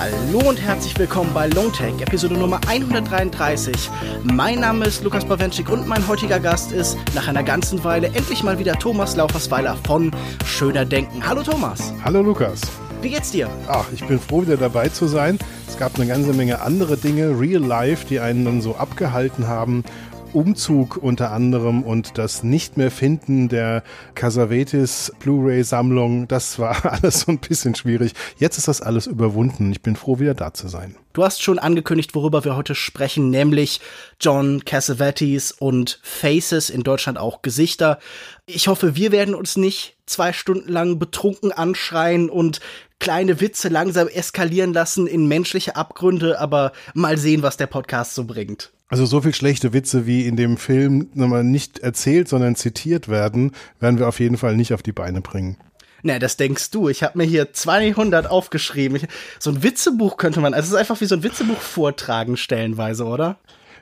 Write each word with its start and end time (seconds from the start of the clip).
Hallo 0.00 0.48
und 0.48 0.58
herzlich 0.58 0.98
willkommen 0.98 1.28
bei 1.34 1.46
Longtech, 1.48 2.00
Episode 2.00 2.32
Nummer 2.32 2.58
133. 2.66 3.90
Mein 4.22 4.60
Name 4.60 4.86
ist 4.86 5.04
Lukas 5.04 5.26
Bawenschik 5.26 5.68
und 5.68 5.86
mein 5.86 6.08
heutiger 6.08 6.40
Gast 6.40 6.72
ist 6.72 6.96
nach 7.14 7.28
einer 7.28 7.42
ganzen 7.42 7.84
Weile 7.84 8.06
endlich 8.06 8.42
mal 8.42 8.58
wieder 8.58 8.76
Thomas 8.76 9.14
Laufersweiler 9.16 9.76
von 9.86 10.10
Schöner 10.46 10.86
Denken. 10.86 11.28
Hallo 11.28 11.42
Thomas. 11.42 11.92
Hallo 12.02 12.22
Lukas. 12.22 12.62
Wie 13.02 13.10
geht's 13.10 13.32
dir? 13.32 13.50
Ach, 13.68 13.84
ich 13.92 14.02
bin 14.06 14.18
froh, 14.18 14.40
wieder 14.40 14.56
dabei 14.56 14.88
zu 14.88 15.06
sein. 15.06 15.38
Es 15.68 15.76
gab 15.76 15.96
eine 15.96 16.06
ganze 16.06 16.32
Menge 16.32 16.62
andere 16.62 16.96
Dinge, 16.96 17.38
real 17.38 17.62
life, 17.62 18.06
die 18.08 18.20
einen 18.20 18.46
dann 18.46 18.62
so 18.62 18.76
abgehalten 18.76 19.48
haben. 19.48 19.84
Umzug 20.32 20.96
unter 20.96 21.32
anderem 21.32 21.82
und 21.82 22.18
das 22.18 22.42
nicht 22.42 22.76
mehr 22.76 22.90
finden 22.90 23.48
der 23.48 23.82
Casavetes 24.14 25.12
Blu-ray-Sammlung, 25.18 26.28
das 26.28 26.58
war 26.58 26.84
alles 26.92 27.20
so 27.20 27.32
ein 27.32 27.38
bisschen 27.38 27.74
schwierig. 27.74 28.12
Jetzt 28.38 28.58
ist 28.58 28.68
das 28.68 28.80
alles 28.80 29.06
überwunden. 29.06 29.70
Ich 29.72 29.82
bin 29.82 29.96
froh, 29.96 30.18
wieder 30.18 30.34
da 30.34 30.54
zu 30.54 30.68
sein. 30.68 30.96
Du 31.12 31.24
hast 31.24 31.42
schon 31.42 31.58
angekündigt, 31.58 32.14
worüber 32.14 32.44
wir 32.44 32.56
heute 32.56 32.74
sprechen, 32.74 33.30
nämlich 33.30 33.80
John 34.20 34.64
Cassavetes 34.64 35.52
und 35.52 35.98
Faces, 36.02 36.70
in 36.70 36.84
Deutschland 36.84 37.18
auch 37.18 37.42
Gesichter. 37.42 37.98
Ich 38.46 38.68
hoffe, 38.68 38.96
wir 38.96 39.10
werden 39.10 39.34
uns 39.34 39.56
nicht 39.56 39.96
zwei 40.06 40.32
Stunden 40.32 40.70
lang 40.70 40.98
betrunken 40.98 41.52
anschreien 41.52 42.30
und 42.30 42.60
kleine 43.00 43.40
Witze 43.40 43.68
langsam 43.68 44.06
eskalieren 44.06 44.72
lassen 44.72 45.08
in 45.08 45.26
menschliche 45.26 45.74
Abgründe, 45.74 46.38
aber 46.38 46.72
mal 46.94 47.18
sehen, 47.18 47.42
was 47.42 47.56
der 47.56 47.66
Podcast 47.66 48.14
so 48.14 48.24
bringt. 48.24 48.70
Also 48.88 49.06
so 49.06 49.20
viel 49.20 49.34
schlechte 49.34 49.72
Witze, 49.72 50.06
wie 50.06 50.26
in 50.26 50.36
dem 50.36 50.56
Film 50.56 51.08
nicht 51.14 51.78
erzählt, 51.78 52.28
sondern 52.28 52.56
zitiert 52.56 53.08
werden, 53.08 53.52
werden 53.78 53.98
wir 53.98 54.08
auf 54.08 54.20
jeden 54.20 54.36
Fall 54.36 54.56
nicht 54.56 54.74
auf 54.74 54.82
die 54.82 54.92
Beine 54.92 55.20
bringen. 55.20 55.56
Na, 56.02 56.18
das 56.18 56.36
denkst 56.36 56.70
du. 56.70 56.88
Ich 56.88 57.02
habe 57.02 57.18
mir 57.18 57.24
hier 57.24 57.52
200 57.52 58.28
aufgeschrieben. 58.28 58.96
Ich, 58.96 59.06
so 59.38 59.50
ein 59.50 59.62
Witzebuch 59.62 60.16
könnte 60.16 60.40
man, 60.40 60.54
also 60.54 60.66
es 60.66 60.72
ist 60.72 60.78
einfach 60.78 61.00
wie 61.00 61.06
so 61.06 61.14
ein 61.14 61.22
Witzebuch 61.22 61.60
vortragen 61.60 62.36
stellenweise, 62.36 63.04
oder? 63.04 63.38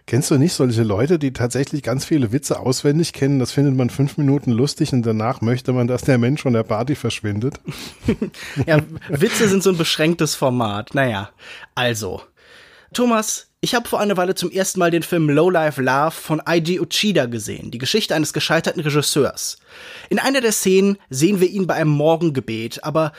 Kennst 0.08 0.30
du 0.30 0.38
nicht 0.38 0.54
solche 0.54 0.84
Leute, 0.84 1.18
die 1.18 1.34
tatsächlich 1.34 1.82
ganz 1.82 2.06
viele 2.06 2.32
Witze 2.32 2.60
auswendig 2.60 3.12
kennen? 3.12 3.38
Das 3.38 3.52
findet 3.52 3.76
man 3.76 3.90
fünf 3.90 4.16
Minuten 4.16 4.52
lustig 4.52 4.94
und 4.94 5.02
danach 5.02 5.42
möchte 5.42 5.74
man, 5.74 5.86
dass 5.86 6.00
der 6.00 6.16
Mensch 6.16 6.40
von 6.40 6.54
der 6.54 6.62
Party 6.62 6.94
verschwindet. 6.94 7.60
ja, 8.66 8.78
Witze 9.10 9.50
sind 9.50 9.62
so 9.62 9.68
ein 9.68 9.76
beschränktes 9.76 10.34
Format. 10.34 10.94
Naja, 10.94 11.28
also. 11.74 12.22
Thomas, 12.94 13.47
ich 13.60 13.74
habe 13.74 13.88
vor 13.88 13.98
einer 13.98 14.16
Weile 14.16 14.36
zum 14.36 14.52
ersten 14.52 14.78
Mal 14.78 14.92
den 14.92 15.02
Film 15.02 15.28
Low 15.28 15.50
Life 15.50 15.82
Love 15.82 16.12
von 16.12 16.40
Eiji 16.40 16.78
Uchida 16.78 17.26
gesehen, 17.26 17.72
die 17.72 17.78
Geschichte 17.78 18.14
eines 18.14 18.32
gescheiterten 18.32 18.80
Regisseurs. 18.80 19.58
In 20.10 20.20
einer 20.20 20.40
der 20.40 20.52
Szenen 20.52 20.96
sehen 21.10 21.40
wir 21.40 21.48
ihn 21.48 21.66
bei 21.66 21.74
einem 21.74 21.90
Morgengebet, 21.90 22.84
aber 22.84 23.12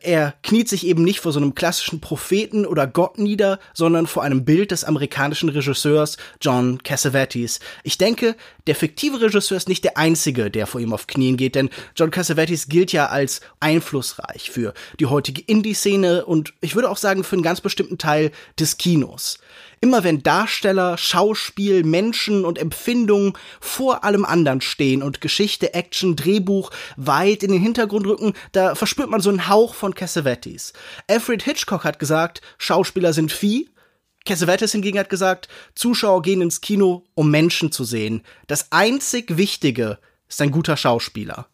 er 0.00 0.34
kniet 0.42 0.68
sich 0.68 0.86
eben 0.86 1.04
nicht 1.04 1.20
vor 1.20 1.30
so 1.30 1.38
einem 1.38 1.54
klassischen 1.54 2.00
Propheten 2.00 2.66
oder 2.66 2.86
Gott 2.86 3.18
nieder, 3.18 3.60
sondern 3.74 4.06
vor 4.06 4.22
einem 4.22 4.44
Bild 4.44 4.70
des 4.70 4.82
amerikanischen 4.82 5.50
Regisseurs 5.50 6.16
John 6.40 6.82
Cassavetes. 6.82 7.60
Ich 7.84 7.98
denke, 7.98 8.34
der 8.66 8.74
fiktive 8.74 9.20
Regisseur 9.20 9.58
ist 9.58 9.68
nicht 9.68 9.84
der 9.84 9.98
einzige, 9.98 10.50
der 10.50 10.66
vor 10.66 10.80
ihm 10.80 10.92
auf 10.92 11.06
Knien 11.06 11.36
geht, 11.36 11.54
denn 11.54 11.70
John 11.94 12.10
Cassavetes 12.10 12.68
gilt 12.68 12.92
ja 12.92 13.06
als 13.06 13.42
einflussreich 13.60 14.50
für 14.50 14.72
die 14.98 15.06
heutige 15.06 15.42
Indie-Szene 15.42 16.24
und 16.24 16.54
ich 16.62 16.74
würde 16.74 16.90
auch 16.90 16.96
sagen 16.96 17.22
für 17.22 17.36
einen 17.36 17.44
ganz 17.44 17.60
bestimmten 17.60 17.98
Teil 17.98 18.32
des 18.58 18.78
Kinos. 18.78 19.38
Immer 19.82 20.04
wenn 20.04 20.22
Darsteller, 20.22 20.96
Schauspiel, 20.96 21.82
Menschen 21.82 22.44
und 22.44 22.56
Empfindungen 22.56 23.32
vor 23.60 24.04
allem 24.04 24.24
anderen 24.24 24.60
stehen 24.60 25.02
und 25.02 25.20
Geschichte, 25.20 25.74
Action, 25.74 26.14
Drehbuch 26.14 26.70
weit 26.96 27.42
in 27.42 27.50
den 27.50 27.60
Hintergrund 27.60 28.06
rücken, 28.06 28.32
da 28.52 28.76
verspürt 28.76 29.10
man 29.10 29.20
so 29.20 29.28
einen 29.28 29.48
Hauch 29.48 29.74
von 29.74 29.92
Cassavetes. 29.92 30.72
Alfred 31.08 31.42
Hitchcock 31.42 31.82
hat 31.82 31.98
gesagt, 31.98 32.42
Schauspieler 32.58 33.12
sind 33.12 33.32
Vieh, 33.32 33.70
Cassavetes 34.24 34.70
hingegen 34.70 35.00
hat 35.00 35.10
gesagt, 35.10 35.48
Zuschauer 35.74 36.22
gehen 36.22 36.42
ins 36.42 36.60
Kino, 36.60 37.02
um 37.14 37.32
Menschen 37.32 37.72
zu 37.72 37.82
sehen. 37.82 38.22
Das 38.46 38.70
einzig 38.70 39.36
Wichtige 39.36 39.98
ist 40.28 40.40
ein 40.40 40.52
guter 40.52 40.76
Schauspieler. 40.76 41.48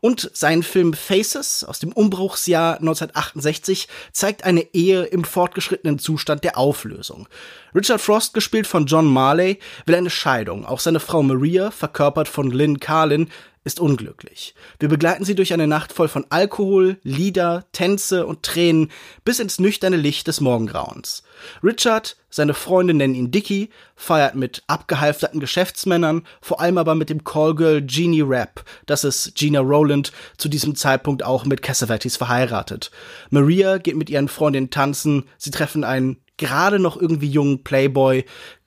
Und 0.00 0.30
sein 0.34 0.62
Film 0.62 0.94
Faces 0.94 1.64
aus 1.64 1.78
dem 1.78 1.92
Umbruchsjahr 1.92 2.78
1968 2.78 3.88
zeigt 4.12 4.44
eine 4.44 4.74
Ehe 4.74 5.04
im 5.04 5.24
fortgeschrittenen 5.24 5.98
Zustand 5.98 6.44
der 6.44 6.58
Auflösung. 6.58 7.28
Richard 7.74 8.00
Frost, 8.00 8.34
gespielt 8.34 8.66
von 8.66 8.86
John 8.86 9.06
Marley, 9.06 9.58
will 9.86 9.96
eine 9.96 10.10
Scheidung. 10.10 10.64
Auch 10.64 10.80
seine 10.80 11.00
Frau 11.00 11.22
Maria, 11.22 11.70
verkörpert 11.70 12.28
von 12.28 12.50
Lynn 12.50 12.78
Carlin, 12.80 13.30
ist 13.64 13.80
unglücklich. 13.80 14.54
Wir 14.78 14.88
begleiten 14.90 15.24
sie 15.24 15.34
durch 15.34 15.54
eine 15.54 15.66
Nacht 15.66 15.92
voll 15.92 16.08
von 16.08 16.26
Alkohol, 16.28 16.98
Lieder, 17.02 17.64
Tänze 17.72 18.26
und 18.26 18.42
Tränen 18.42 18.90
bis 19.24 19.40
ins 19.40 19.58
nüchterne 19.58 19.96
Licht 19.96 20.26
des 20.26 20.42
Morgengrauens. 20.42 21.22
Richard, 21.62 22.16
seine 22.28 22.52
Freunde 22.52 22.92
nennen 22.92 23.14
ihn 23.14 23.30
Dicky, 23.30 23.70
feiert 23.96 24.34
mit 24.34 24.62
abgehalfterten 24.66 25.40
Geschäftsmännern, 25.40 26.26
vor 26.42 26.60
allem 26.60 26.76
aber 26.76 26.94
mit 26.94 27.08
dem 27.08 27.24
Callgirl 27.24 27.86
Jeannie 27.86 28.22
Rapp, 28.22 28.64
das 28.84 29.02
ist 29.02 29.34
Gina 29.34 29.60
Rowland, 29.60 30.12
zu 30.36 30.48
diesem 30.48 30.74
Zeitpunkt 30.74 31.24
auch 31.24 31.46
mit 31.46 31.62
Cassavetes 31.62 32.18
verheiratet. 32.18 32.90
Maria 33.30 33.78
geht 33.78 33.96
mit 33.96 34.10
ihren 34.10 34.28
Freundinnen 34.28 34.70
tanzen, 34.70 35.24
sie 35.38 35.50
treffen 35.50 35.84
einen 35.84 36.18
gerade 36.36 36.78
noch 36.78 37.00
irgendwie 37.00 37.30
jungen 37.30 37.64
Playboy 37.64 38.24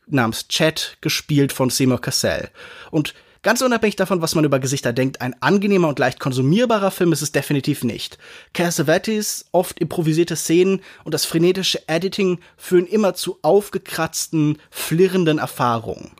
namens 0.08 0.48
Chad, 0.48 0.98
gespielt 1.02 1.52
von 1.52 1.70
Seymour 1.70 2.02
Cassell. 2.02 2.50
Und 2.90 3.14
Ganz 3.48 3.62
unabhängig 3.62 3.96
davon, 3.96 4.22
was 4.22 4.36
man 4.36 4.44
über 4.44 4.60
Gesichter 4.60 4.92
denkt, 4.92 5.22
ein 5.22 5.34
angenehmer 5.42 5.88
und 5.88 6.00
leicht 6.00 6.20
konsumierbarer 6.20 6.92
Film 6.92 7.14
ist 7.14 7.22
es 7.22 7.32
definitiv 7.32 7.86
nicht. 7.86 8.18
Cassavetes, 8.54 9.46
oft 9.54 9.80
improvisierte 9.80 10.36
Szenen 10.36 10.82
und 11.06 11.14
das 11.14 11.24
frenetische 11.24 11.88
Editing 11.88 12.40
führen 12.58 12.86
immer 12.86 13.14
zu 13.14 13.40
aufgekratzten, 13.44 14.58
flirrenden 14.70 15.38
Erfahrungen. 15.38 16.12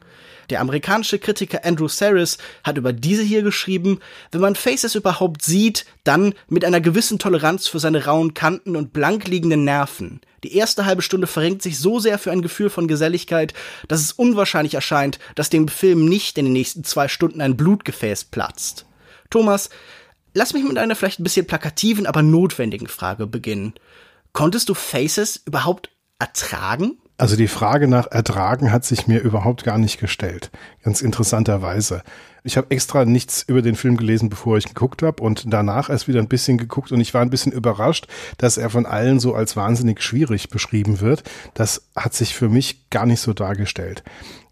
Der 0.50 0.62
amerikanische 0.62 1.20
Kritiker 1.20 1.66
Andrew 1.66 1.88
Saris 1.88 2.38
hat 2.64 2.78
über 2.78 2.94
diese 2.94 3.24
hier 3.24 3.42
geschrieben, 3.42 4.00
wenn 4.32 4.42
man 4.42 4.56
Faces 4.56 4.96
überhaupt 4.96 5.42
sieht, 5.42 5.86
dann 6.04 6.34
mit 6.48 6.64
einer 6.64 6.80
gewissen 6.80 7.20
Toleranz 7.20 7.68
für 7.68 7.80
seine 7.80 8.06
rauen 8.06 8.34
Kanten 8.34 8.76
und 8.76 8.94
blank 8.94 9.28
liegenden 9.28 9.66
Nerven. 9.66 10.22
Die 10.44 10.56
erste 10.56 10.86
halbe 10.86 11.02
Stunde 11.02 11.28
verrenkt 11.28 11.62
sich 11.62 11.80
so 11.80 12.00
sehr 12.00 12.18
für 12.18 12.32
ein 12.32 12.42
Gefühl 12.42 12.70
von 12.70 12.88
Geselligkeit, 12.88 13.54
dass 13.88 14.02
es 14.02 14.14
unwahrscheinlich 14.14 14.76
erscheint, 14.76 15.20
dass 15.36 15.50
dem 15.50 15.68
Film 15.68 16.06
nicht 16.06 16.38
in 16.38 16.46
den 16.46 16.54
nächsten 16.54 16.84
zwei 16.84 17.08
Stunden 17.08 17.42
ein 17.42 17.58
Blutgefäß 17.58 18.26
platzt. 18.26 18.86
Thomas, 19.30 19.70
lass 20.34 20.54
mich 20.54 20.64
mit 20.64 20.78
einer 20.78 20.96
vielleicht 20.96 21.20
ein 21.20 21.24
bisschen 21.24 21.48
plakativen, 21.48 22.06
aber 22.06 22.22
notwendigen 22.22 22.88
Frage 22.88 23.28
beginnen. 23.28 23.74
Konntest 24.32 24.70
du 24.70 24.76
Faces 24.76 25.42
überhaupt 25.46 25.90
ertragen? 26.20 27.00
Also 27.20 27.36
die 27.36 27.48
Frage 27.48 27.88
nach 27.88 28.12
Ertragen 28.12 28.72
hat 28.72 28.86
sich 28.86 29.08
mir 29.08 29.22
überhaupt 29.22 29.64
gar 29.64 29.80
nicht 29.80 30.00
gestellt. 30.00 30.52
Ganz 30.84 31.02
interessanterweise. 31.02 32.04
Ich 32.44 32.58
habe 32.58 32.70
extra 32.70 33.06
nichts 33.06 33.44
über 33.48 33.64
den 33.64 33.76
Film 33.76 33.98
gelesen, 33.98 34.30
bevor 34.30 34.58
ich 34.58 34.68
geguckt 34.68 35.02
habe 35.02 35.24
und 35.24 35.52
danach 35.52 35.90
erst 35.90 36.08
wieder 36.08 36.20
ein 36.20 36.28
bisschen 36.28 36.60
geguckt 36.60 36.92
und 36.92 37.02
ich 37.02 37.14
war 37.16 37.22
ein 37.22 37.32
bisschen 37.32 37.52
überrascht, 37.52 38.08
dass 38.38 38.58
er 38.58 38.70
von 38.70 38.86
allen 38.86 39.20
so 39.20 39.34
als 39.34 39.56
wahnsinnig 39.56 40.02
schwierig 40.02 40.50
beschrieben 40.50 41.02
wird. 41.02 41.24
Das 41.56 41.90
hat 41.96 42.14
sich 42.14 42.36
für 42.36 42.50
mich 42.50 42.90
gar 42.92 43.08
nicht 43.08 43.20
so 43.20 43.34
dargestellt. 43.34 44.04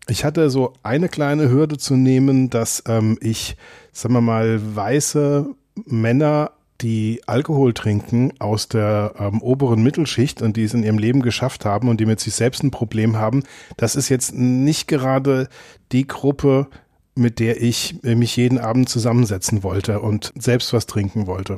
Ich 0.07 0.25
hatte 0.25 0.49
so 0.49 0.73
eine 0.81 1.07
kleine 1.07 1.49
Hürde 1.49 1.77
zu 1.77 1.95
nehmen, 1.95 2.49
dass 2.49 2.83
ähm, 2.87 3.17
ich, 3.21 3.57
sagen 3.91 4.13
wir 4.15 4.21
mal, 4.21 4.59
weiße 4.75 5.47
Männer 5.85 6.51
die 6.81 7.21
Alkohol 7.25 7.73
trinken 7.73 8.33
aus 8.39 8.67
der 8.67 9.13
ähm, 9.17 9.41
oberen 9.41 9.81
Mittelschicht 9.81 10.41
und 10.41 10.57
die 10.57 10.63
es 10.63 10.73
in 10.73 10.83
ihrem 10.83 10.97
Leben 10.97 11.21
geschafft 11.21 11.65
haben 11.65 11.87
und 11.87 11.99
die 11.99 12.05
mit 12.05 12.19
sich 12.19 12.35
selbst 12.35 12.63
ein 12.63 12.71
Problem 12.71 13.17
haben, 13.17 13.43
das 13.77 13.95
ist 13.95 14.09
jetzt 14.09 14.35
nicht 14.35 14.87
gerade 14.87 15.47
die 15.91 16.05
Gruppe, 16.05 16.67
mit 17.15 17.39
der 17.39 17.61
ich 17.61 18.01
mich 18.03 18.35
jeden 18.35 18.59
Abend 18.59 18.89
zusammensetzen 18.89 19.63
wollte 19.63 20.01
und 20.01 20.33
selbst 20.37 20.73
was 20.73 20.85
trinken 20.85 21.27
wollte. 21.27 21.57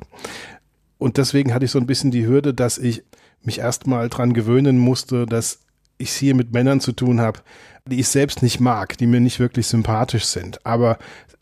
Und 0.99 1.17
deswegen 1.17 1.53
hatte 1.53 1.65
ich 1.65 1.71
so 1.71 1.79
ein 1.79 1.87
bisschen 1.87 2.11
die 2.11 2.27
Hürde, 2.27 2.53
dass 2.53 2.77
ich 2.77 3.03
mich 3.41 3.59
erstmal 3.59 4.09
dran 4.09 4.33
gewöhnen 4.33 4.77
musste, 4.77 5.25
dass 5.25 5.59
ich 5.97 6.11
hier 6.11 6.35
mit 6.35 6.53
Männern 6.53 6.79
zu 6.79 6.91
tun 6.91 7.19
habe, 7.19 7.39
die 7.85 7.99
ich 7.99 8.07
selbst 8.07 8.43
nicht 8.43 8.59
mag, 8.59 8.97
die 8.97 9.07
mir 9.07 9.19
nicht 9.19 9.39
wirklich 9.39 9.67
sympathisch 9.67 10.25
sind. 10.25 10.63
Aber 10.65 10.99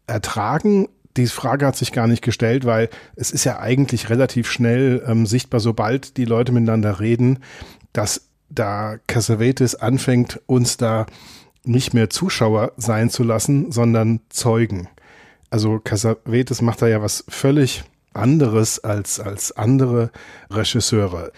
ertragen 0.08 0.88
die 1.18 1.28
Frage 1.28 1.66
hat 1.66 1.76
sich 1.76 1.92
gar 1.92 2.08
nicht 2.08 2.22
gestellt, 2.22 2.66
weil 2.66 2.90
es 3.16 3.32
ist 3.32 3.44
ja 3.44 3.60
eigentlich 3.60 4.10
relativ 4.10 4.50
schnell 4.50 5.04
ähm, 5.08 5.26
sichtbar, 5.26 5.60
sobald 5.60 6.18
die 6.18 6.26
Leute 6.26 6.52
miteinander 6.52 7.00
reden, 7.00 7.40
dass 7.94 8.28
da 8.50 8.98
Cassavetes 9.08 9.76
anfängt, 9.76 10.42
uns 10.46 10.78
da 10.78 11.06
nicht 11.64 11.94
mehr 11.94 12.10
Zuschauer 12.10 12.74
sein 12.78 13.10
zu 13.10 13.24
lassen, 13.24 13.72
sondern 13.72 14.22
Zeugen. 14.30 14.88
Also 15.50 15.80
Cassavetes 15.80 16.62
macht 16.62 16.82
da 16.82 16.88
ja 16.88 17.02
was 17.02 17.24
völlig 17.28 17.84
anderes 18.14 18.84
als, 18.84 19.20
als 19.20 19.52
andere 19.52 20.12
Regisseure. 20.50 21.32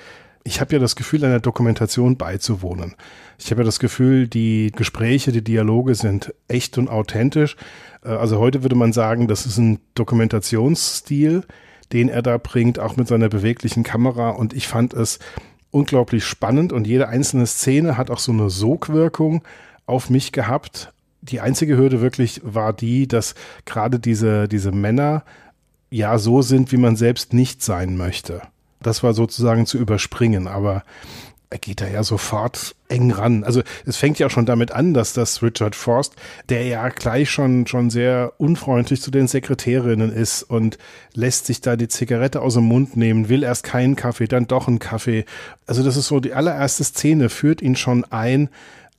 Ich 0.48 0.62
habe 0.62 0.72
ja 0.72 0.80
das 0.80 0.96
Gefühl, 0.96 1.26
einer 1.26 1.42
Dokumentation 1.42 2.16
beizuwohnen. 2.16 2.96
Ich 3.38 3.52
habe 3.52 3.64
ja 3.64 3.66
das 3.66 3.80
Gefühl, 3.80 4.30
die 4.30 4.72
Gespräche, 4.74 5.34
die 5.34 5.44
Dialoge 5.44 5.94
sind 5.94 6.34
echt 6.48 6.78
und 6.78 6.88
authentisch. 6.88 7.58
Äh, 8.02 8.12
also 8.12 8.40
heute 8.40 8.64
würde 8.64 8.78
man 8.78 8.94
sagen, 8.94 9.28
das 9.28 9.46
ist 9.46 9.58
ein 9.58 9.80
Dokumentationsstil, 9.96 11.44
den 11.92 12.08
er 12.08 12.22
da 12.22 12.38
bringt, 12.38 12.80
auch 12.80 12.96
mit 12.96 13.10
seiner 13.10 13.28
beweglichen 13.28 13.84
Kamera. 13.84 14.30
Und 14.30 14.54
ich 14.54 14.70
fand 14.70 14.94
es 14.94 15.20
unglaublich 15.70 16.24
spannend 16.24 16.72
und 16.72 16.88
jede 16.88 17.10
einzelne 17.10 17.46
Szene 17.46 17.98
hat 17.98 18.10
auch 18.10 18.20
so 18.20 18.32
eine 18.32 18.50
Sogwirkung 18.50 19.44
auf 19.86 20.10
mich 20.10 20.32
gehabt. 20.32 20.94
Die 21.22 21.42
einzige 21.42 21.76
Hürde 21.76 22.00
wirklich 22.00 22.40
war 22.46 22.72
die, 22.72 23.06
dass 23.06 23.36
gerade 23.66 24.00
diese, 24.00 24.48
diese 24.48 24.72
Männer 24.72 25.26
ja 25.90 26.18
so 26.18 26.42
sind, 26.42 26.72
wie 26.72 26.78
man 26.78 26.96
selbst 26.96 27.34
nicht 27.34 27.62
sein 27.62 27.98
möchte. 27.98 28.44
Das 28.82 29.04
war 29.04 29.14
sozusagen 29.14 29.66
zu 29.66 29.78
überspringen, 29.78 30.48
aber 30.48 30.84
er 31.50 31.60
geht 31.60 31.80
da 31.80 31.88
ja 31.88 32.04
sofort 32.04 32.76
eng 32.90 33.12
ran. 33.12 33.44
Also 33.44 33.62
es 33.86 33.96
fängt 33.96 34.20
ja 34.20 34.30
schon 34.30 34.46
damit 34.46 34.72
an, 34.72 34.94
dass 34.94 35.14
das 35.14 35.42
Richard 35.42 35.76
Forst, 35.76 36.14
der 36.50 36.66
ja 36.66 36.90
gleich 36.90 37.30
schon, 37.30 37.68
schon 37.68 37.90
sehr 37.90 38.34
unfreundlich 38.38 39.02
zu 39.02 39.12
den 39.12 39.28
Sekretärinnen 39.28 40.12
ist 40.12 40.44
und 40.44 40.78
lässt 41.14 41.46
sich 41.46 41.62
da 41.62 41.78
die 41.78 41.88
Zigarette 41.88 42.42
aus 42.42 42.56
dem 42.56 42.66
Mund 42.66 42.98
nehmen, 42.98 43.30
will 43.30 43.44
erst 43.44 43.64
keinen 43.64 43.96
Kaffee, 43.96 44.28
dann 44.28 44.48
doch 44.48 44.68
einen 44.68 44.80
Kaffee. 44.80 45.24
Also 45.66 45.84
das 45.84 45.96
ist 45.96 46.08
so 46.08 46.20
die 46.20 46.34
allererste 46.34 46.84
Szene, 46.84 47.30
führt 47.30 47.62
ihn 47.62 47.78
schon 47.78 48.04
ein 48.06 48.50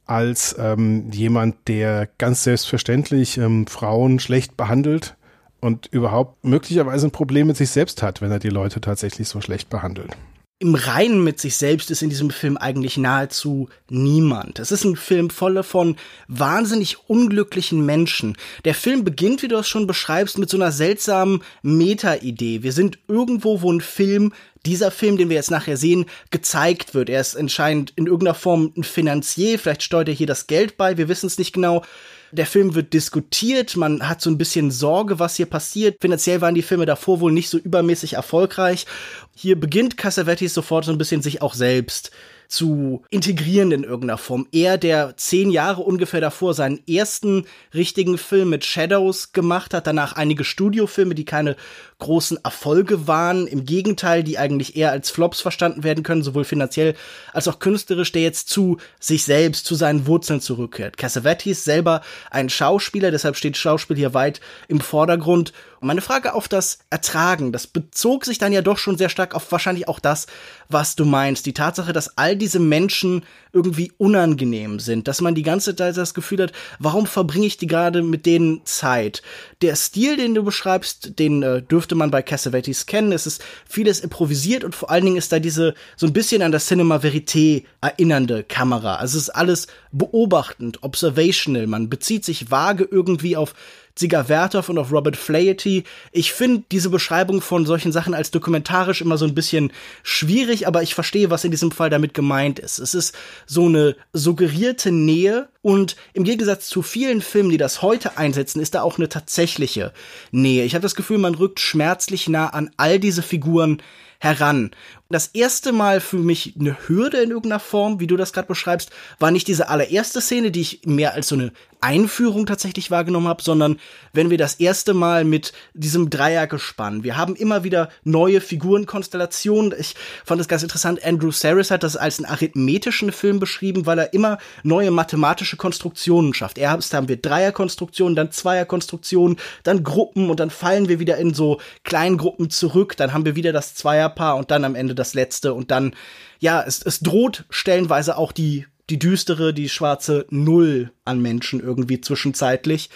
als 0.06 0.56
ähm, 0.58 1.10
jemand, 1.12 1.68
der 1.68 2.08
ganz 2.16 2.44
selbstverständlich 2.44 3.36
ähm, 3.36 3.66
Frauen 3.66 4.20
schlecht 4.20 4.56
behandelt 4.56 5.17
und 5.60 5.86
überhaupt 5.86 6.44
möglicherweise 6.44 7.06
ein 7.06 7.12
Problem 7.12 7.48
mit 7.48 7.56
sich 7.56 7.70
selbst 7.70 8.02
hat, 8.02 8.20
wenn 8.20 8.30
er 8.30 8.38
die 8.38 8.48
Leute 8.48 8.80
tatsächlich 8.80 9.28
so 9.28 9.40
schlecht 9.40 9.70
behandelt 9.70 10.16
im 10.60 10.74
Reinen 10.74 11.22
mit 11.22 11.38
sich 11.38 11.56
selbst 11.56 11.90
ist 11.90 12.02
in 12.02 12.10
diesem 12.10 12.30
Film 12.30 12.56
eigentlich 12.56 12.96
nahezu 12.96 13.68
niemand. 13.88 14.58
Es 14.58 14.72
ist 14.72 14.84
ein 14.84 14.96
Film 14.96 15.30
voller 15.30 15.62
von 15.62 15.96
wahnsinnig 16.26 17.08
unglücklichen 17.08 17.86
Menschen. 17.86 18.36
Der 18.64 18.74
Film 18.74 19.04
beginnt, 19.04 19.42
wie 19.42 19.48
du 19.48 19.56
es 19.56 19.68
schon 19.68 19.86
beschreibst, 19.86 20.36
mit 20.36 20.50
so 20.50 20.56
einer 20.56 20.72
seltsamen 20.72 21.44
Meta-Idee. 21.62 22.64
Wir 22.64 22.72
sind 22.72 22.98
irgendwo, 23.06 23.62
wo 23.62 23.72
ein 23.72 23.80
Film, 23.80 24.32
dieser 24.66 24.90
Film, 24.90 25.16
den 25.16 25.28
wir 25.28 25.36
jetzt 25.36 25.52
nachher 25.52 25.76
sehen, 25.76 26.06
gezeigt 26.32 26.92
wird. 26.92 27.08
Er 27.08 27.20
ist 27.20 27.36
anscheinend 27.36 27.92
in 27.94 28.06
irgendeiner 28.06 28.34
Form 28.34 28.72
ein 28.76 28.82
Finanzier, 28.82 29.60
vielleicht 29.60 29.84
steuert 29.84 30.08
er 30.08 30.14
hier 30.14 30.26
das 30.26 30.48
Geld 30.48 30.76
bei, 30.76 30.96
wir 30.96 31.08
wissen 31.08 31.28
es 31.28 31.38
nicht 31.38 31.52
genau. 31.52 31.84
Der 32.32 32.46
Film 32.46 32.74
wird 32.74 32.92
diskutiert, 32.92 33.76
man 33.76 34.06
hat 34.06 34.20
so 34.20 34.30
ein 34.30 34.38
bisschen 34.38 34.70
Sorge, 34.70 35.18
was 35.18 35.36
hier 35.36 35.46
passiert. 35.46 35.96
Finanziell 36.00 36.40
waren 36.40 36.54
die 36.54 36.62
Filme 36.62 36.84
davor 36.86 37.20
wohl 37.20 37.32
nicht 37.32 37.48
so 37.48 37.58
übermäßig 37.58 38.14
erfolgreich. 38.14 38.86
Hier 39.34 39.58
beginnt 39.58 39.96
Cassavetes 39.96 40.52
sofort 40.52 40.84
so 40.84 40.92
ein 40.92 40.98
bisschen 40.98 41.22
sich 41.22 41.40
auch 41.40 41.54
selbst 41.54 42.10
zu 42.48 43.02
integrieren 43.10 43.72
in 43.72 43.84
irgendeiner 43.84 44.18
Form. 44.18 44.48
Er, 44.52 44.78
der 44.78 45.16
zehn 45.16 45.50
Jahre 45.50 45.82
ungefähr 45.82 46.20
davor 46.20 46.54
seinen 46.54 46.80
ersten 46.88 47.44
richtigen 47.74 48.16
Film 48.16 48.50
mit 48.50 48.64
Shadows 48.64 49.32
gemacht 49.32 49.74
hat, 49.74 49.86
danach 49.86 50.14
einige 50.14 50.44
Studiofilme, 50.44 51.14
die 51.14 51.26
keine 51.26 51.56
großen 51.98 52.38
Erfolge 52.44 53.08
waren, 53.08 53.46
im 53.48 53.64
Gegenteil, 53.64 54.22
die 54.22 54.38
eigentlich 54.38 54.76
eher 54.76 54.92
als 54.92 55.10
Flops 55.10 55.40
verstanden 55.40 55.82
werden 55.82 56.04
können, 56.04 56.22
sowohl 56.22 56.44
finanziell 56.44 56.94
als 57.32 57.48
auch 57.48 57.58
künstlerisch, 57.58 58.12
der 58.12 58.22
jetzt 58.22 58.48
zu 58.48 58.78
sich 59.00 59.24
selbst, 59.24 59.66
zu 59.66 59.74
seinen 59.74 60.06
Wurzeln 60.06 60.40
zurückkehrt. 60.40 60.96
Cassavetes 60.96 61.64
selber 61.64 62.02
ein 62.30 62.50
Schauspieler, 62.50 63.10
deshalb 63.10 63.36
steht 63.36 63.56
Schauspiel 63.56 63.96
hier 63.96 64.14
weit 64.14 64.40
im 64.68 64.80
Vordergrund. 64.80 65.52
Und 65.80 65.86
meine 65.86 66.00
Frage 66.00 66.34
auf 66.34 66.48
das 66.48 66.80
Ertragen, 66.90 67.52
das 67.52 67.66
bezog 67.66 68.24
sich 68.24 68.38
dann 68.38 68.52
ja 68.52 68.62
doch 68.62 68.78
schon 68.78 68.98
sehr 68.98 69.08
stark 69.08 69.34
auf 69.34 69.50
wahrscheinlich 69.52 69.86
auch 69.86 70.00
das, 70.00 70.26
was 70.68 70.96
du 70.96 71.04
meinst. 71.04 71.46
Die 71.46 71.52
Tatsache, 71.52 71.92
dass 71.92 72.18
all 72.18 72.36
diese 72.36 72.58
Menschen 72.58 73.24
irgendwie 73.52 73.92
unangenehm 73.96 74.80
sind, 74.80 75.08
dass 75.08 75.20
man 75.20 75.34
die 75.34 75.42
ganze 75.42 75.74
Zeit 75.74 75.96
das 75.96 76.14
Gefühl 76.14 76.42
hat, 76.42 76.52
warum 76.78 77.06
verbringe 77.06 77.46
ich 77.46 77.56
die 77.56 77.66
gerade 77.66 78.02
mit 78.02 78.26
denen 78.26 78.64
Zeit? 78.64 79.22
Der 79.62 79.76
Stil, 79.76 80.16
den 80.16 80.34
du 80.34 80.42
beschreibst, 80.42 81.18
den 81.18 81.42
äh, 81.42 81.62
dürfte 81.62 81.87
man 81.94 82.10
bei 82.10 82.22
Cassavetes 82.22 82.86
kennen. 82.86 83.12
Es 83.12 83.26
ist 83.26 83.42
vieles 83.68 84.00
improvisiert 84.00 84.64
und 84.64 84.74
vor 84.74 84.90
allen 84.90 85.04
Dingen 85.04 85.16
ist 85.16 85.32
da 85.32 85.38
diese 85.38 85.74
so 85.96 86.06
ein 86.06 86.12
bisschen 86.12 86.42
an 86.42 86.52
das 86.52 86.66
Cinema 86.66 86.96
Verité 86.96 87.64
erinnernde 87.80 88.44
Kamera. 88.44 88.96
Also 88.96 89.18
es 89.18 89.24
ist 89.24 89.30
alles 89.30 89.66
beobachtend, 89.92 90.82
observational. 90.82 91.66
Man 91.66 91.88
bezieht 91.88 92.24
sich 92.24 92.50
vage 92.50 92.88
irgendwie 92.90 93.36
auf 93.36 93.54
Sigar 93.98 94.28
Werthoff 94.28 94.68
und 94.68 94.78
auf 94.78 94.92
Robert 94.92 95.16
Flaherty. 95.16 95.84
Ich 96.12 96.32
finde 96.32 96.62
diese 96.70 96.90
Beschreibung 96.90 97.40
von 97.40 97.66
solchen 97.66 97.90
Sachen 97.90 98.14
als 98.14 98.30
dokumentarisch 98.30 99.00
immer 99.00 99.18
so 99.18 99.24
ein 99.24 99.34
bisschen 99.34 99.72
schwierig, 100.02 100.66
aber 100.66 100.82
ich 100.82 100.94
verstehe, 100.94 101.30
was 101.30 101.44
in 101.44 101.50
diesem 101.50 101.72
Fall 101.72 101.90
damit 101.90 102.14
gemeint 102.14 102.58
ist. 102.58 102.78
Es 102.78 102.94
ist 102.94 103.16
so 103.46 103.66
eine 103.66 103.96
suggerierte 104.12 104.92
Nähe 104.92 105.48
und 105.62 105.96
im 106.12 106.24
Gegensatz 106.24 106.68
zu 106.68 106.82
vielen 106.82 107.20
Filmen, 107.20 107.50
die 107.50 107.56
das 107.56 107.82
heute 107.82 108.16
einsetzen, 108.16 108.60
ist 108.60 108.74
da 108.74 108.82
auch 108.82 108.98
eine 108.98 109.08
tatsächliche 109.08 109.92
Nähe. 110.30 110.64
Ich 110.64 110.74
habe 110.74 110.82
das 110.82 110.94
Gefühl, 110.94 111.18
man 111.18 111.34
rückt 111.34 111.58
schmerzlich 111.58 112.28
nah 112.28 112.48
an 112.48 112.70
all 112.76 113.00
diese 113.00 113.22
Figuren 113.22 113.82
heran. 114.20 114.70
Das 115.10 115.28
erste 115.28 115.72
Mal 115.72 116.02
für 116.02 116.18
mich 116.18 116.54
eine 116.60 116.76
Hürde 116.86 117.22
in 117.22 117.30
irgendeiner 117.30 117.60
Form, 117.60 117.98
wie 117.98 118.06
du 118.06 118.18
das 118.18 118.34
gerade 118.34 118.46
beschreibst, 118.46 118.90
war 119.18 119.30
nicht 119.30 119.48
diese 119.48 119.70
allererste 119.70 120.20
Szene, 120.20 120.50
die 120.50 120.60
ich 120.60 120.82
mehr 120.84 121.14
als 121.14 121.28
so 121.28 121.34
eine 121.34 121.52
Einführung 121.80 122.46
tatsächlich 122.46 122.90
wahrgenommen 122.90 123.28
habe, 123.28 123.42
sondern 123.42 123.78
wenn 124.12 124.30
wir 124.30 124.38
das 124.38 124.54
erste 124.54 124.94
Mal 124.94 125.24
mit 125.24 125.52
diesem 125.74 126.10
Dreiergespann, 126.10 127.04
wir 127.04 127.16
haben 127.16 127.36
immer 127.36 127.62
wieder 127.64 127.88
neue 128.04 128.40
Figurenkonstellationen. 128.40 129.74
Ich 129.78 129.94
fand 130.24 130.40
es 130.40 130.48
ganz 130.48 130.62
interessant, 130.62 131.04
Andrew 131.04 131.30
Saris 131.30 131.70
hat 131.70 131.84
das 131.84 131.96
als 131.96 132.18
einen 132.18 132.26
arithmetischen 132.26 133.12
Film 133.12 133.38
beschrieben, 133.38 133.86
weil 133.86 133.98
er 133.98 134.12
immer 134.12 134.38
neue 134.62 134.90
mathematische 134.90 135.56
Konstruktionen 135.56 136.34
schafft. 136.34 136.58
Erst 136.58 136.94
haben 136.94 137.08
wir 137.08 137.16
Dreierkonstruktionen, 137.16 138.16
dann 138.16 138.32
Zweierkonstruktionen, 138.32 139.38
dann 139.62 139.84
Gruppen 139.84 140.30
und 140.30 140.40
dann 140.40 140.50
fallen 140.50 140.88
wir 140.88 140.98
wieder 140.98 141.16
in 141.16 141.32
so 141.32 141.60
Kleingruppen 141.84 142.50
zurück, 142.50 142.96
dann 142.96 143.12
haben 143.12 143.24
wir 143.24 143.36
wieder 143.36 143.52
das 143.52 143.74
Zweierpaar 143.74 144.36
und 144.36 144.50
dann 144.50 144.64
am 144.64 144.74
Ende 144.74 144.94
das 144.98 145.14
letzte 145.14 145.54
und 145.54 145.70
dann, 145.70 145.94
ja, 146.40 146.62
es, 146.62 146.82
es 146.82 147.00
droht 147.00 147.44
stellenweise 147.50 148.16
auch 148.16 148.32
die 148.32 148.66
die 148.90 148.98
düstere, 148.98 149.52
die 149.52 149.68
schwarze 149.68 150.26
Null 150.30 150.92
an 151.04 151.20
Menschen 151.20 151.60
irgendwie 151.60 152.00
zwischenzeitlich. 152.00 152.88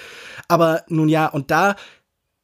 Aber 0.49 0.85
nun 0.89 1.09
ja, 1.09 1.27
und 1.27 1.51
da 1.51 1.77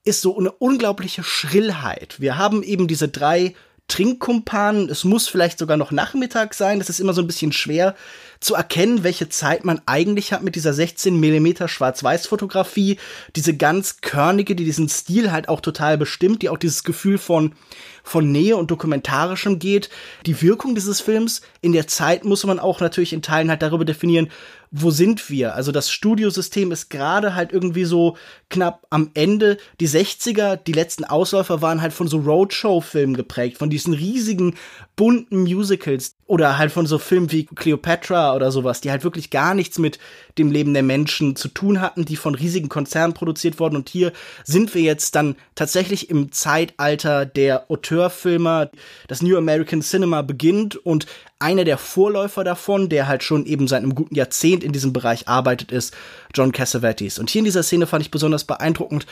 ist 0.05 0.21
so 0.21 0.39
eine 0.39 0.53
unglaubliche 0.53 1.23
Schrillheit. 1.23 2.21
Wir 2.21 2.37
haben 2.39 2.63
eben 2.63 2.89
diese 2.89 3.09
drei 3.09 3.55
Trinkkumpanen. 3.89 4.89
Es 4.89 5.05
muss 5.05 5.29
vielleicht 5.29 5.59
sogar 5.59 5.77
noch 5.77 5.91
Nachmittag 5.91 6.55
sein. 6.55 6.79
Das 6.79 6.91
ist 6.91 7.01
immer 7.01 7.15
so 7.15 7.23
ein 7.23 7.27
bisschen 7.27 7.53
schwer 7.53 7.95
zu 8.39 8.55
erkennen, 8.55 9.03
welche 9.03 9.29
Zeit 9.29 9.65
man 9.65 9.81
eigentlich 9.87 10.33
hat 10.33 10.43
mit 10.43 10.55
dieser 10.55 10.73
16 10.73 11.19
Millimeter 11.19 11.67
Schwarz-Weiß-Fotografie. 11.67 12.99
Diese 13.35 13.57
ganz 13.57 14.01
körnige, 14.01 14.55
die 14.55 14.65
diesen 14.65 14.89
Stil 14.89 15.33
halt 15.33 15.49
auch 15.49 15.61
total 15.61 15.99
bestimmt, 15.99 16.43
die 16.43 16.51
auch 16.51 16.59
dieses 16.59 16.85
Gefühl 16.85 17.19
von 17.19 17.55
von 18.09 18.33
Nähe 18.33 18.57
und 18.57 18.71
Dokumentarischem 18.71 19.59
geht. 19.59 19.91
Die 20.27 20.41
Wirkung 20.41 20.75
dieses 20.75 21.01
Films 21.01 21.43
in 21.61 21.73
der 21.73 21.87
Zeit 21.87 22.25
muss 22.25 22.45
man 22.45 22.59
auch 22.59 22.81
natürlich 22.81 23.13
in 23.13 23.23
Teilen 23.23 23.51
halt 23.51 23.63
darüber 23.63 23.85
definieren, 23.85 24.31
wo 24.71 24.91
sind 24.91 25.31
wir? 25.31 25.55
Also 25.55 25.73
das 25.73 25.91
Studiosystem 25.91 26.73
ist 26.73 26.91
gerade 26.91 27.35
halt 27.35 27.53
irgendwie 27.53 27.85
so 27.85 28.17
knapp 28.51 28.87
am 28.91 29.11
Ende. 29.15 29.59
Die 29.81 29.89
60er, 29.89 30.57
die 30.57 30.73
letzten 30.73 31.05
Ausläufer 31.05 31.63
waren 31.63 31.81
halt 31.81 31.93
von 31.93 32.09
so 32.09 32.19
Roadshow-Filmen 32.19 33.17
geprägt, 33.17 33.59
von 33.59 33.71
diesen 33.71 33.95
riesigen 33.95 34.55
bunten 34.97 35.43
Musicals 35.43 36.17
oder 36.27 36.59
halt 36.59 36.73
von 36.73 36.87
so 36.87 36.99
Filmen 36.99 37.33
wie 37.33 37.47
Cleopatra 37.47 38.35
oder 38.35 38.51
sowas, 38.51 38.81
die 38.81 38.91
halt 38.91 39.05
wirklich 39.05 39.31
gar 39.31 39.55
nichts 39.55 39.79
mit 39.79 39.99
dem 40.39 40.53
Leben 40.53 40.75
der 40.75 40.83
Menschen 40.83 41.37
zu 41.37 41.49
tun 41.49 41.81
hatten, 41.81 42.05
die 42.05 42.17
von 42.17 42.35
riesigen 42.35 42.69
Konzernen 42.69 43.15
produziert 43.15 43.59
wurden. 43.59 43.77
Und 43.77 43.89
hier 43.89 44.13
sind 44.45 44.75
wir 44.75 44.83
jetzt 44.83 45.15
dann 45.15 45.37
tatsächlich 45.55 46.11
im 46.11 46.33
Zeitalter 46.33 47.27
der 47.27 47.71
Auteurfilmer. 47.71 48.71
Das 49.09 49.23
New 49.23 49.37
American 49.37 49.83
Cinema 49.83 50.23
beginnt 50.23 50.77
und 50.77 51.07
einer 51.39 51.65
der 51.65 51.79
Vorläufer 51.79 52.45
davon, 52.45 52.89
der 52.89 53.09
halt 53.09 53.23
schon 53.23 53.47
eben 53.47 53.69
seit 53.69 53.83
einem 53.83 53.95
guten 53.95 54.15
Jahrzehnt 54.15 54.65
in 54.65 54.73
diesem 54.73 54.93
Bereich 54.93 55.29
arbeitet, 55.29 55.73
ist 55.73 55.95
John 56.35 56.53
Cassavetes. 56.53 57.19
Und 57.19 57.31
hier 57.31 57.41
in 57.41 57.45
dieser 57.45 57.63
Szene 57.63 57.87
fand 57.87 58.03
ich 58.03 58.11
besonders 58.11 58.45
beeindruckend. 58.45 59.07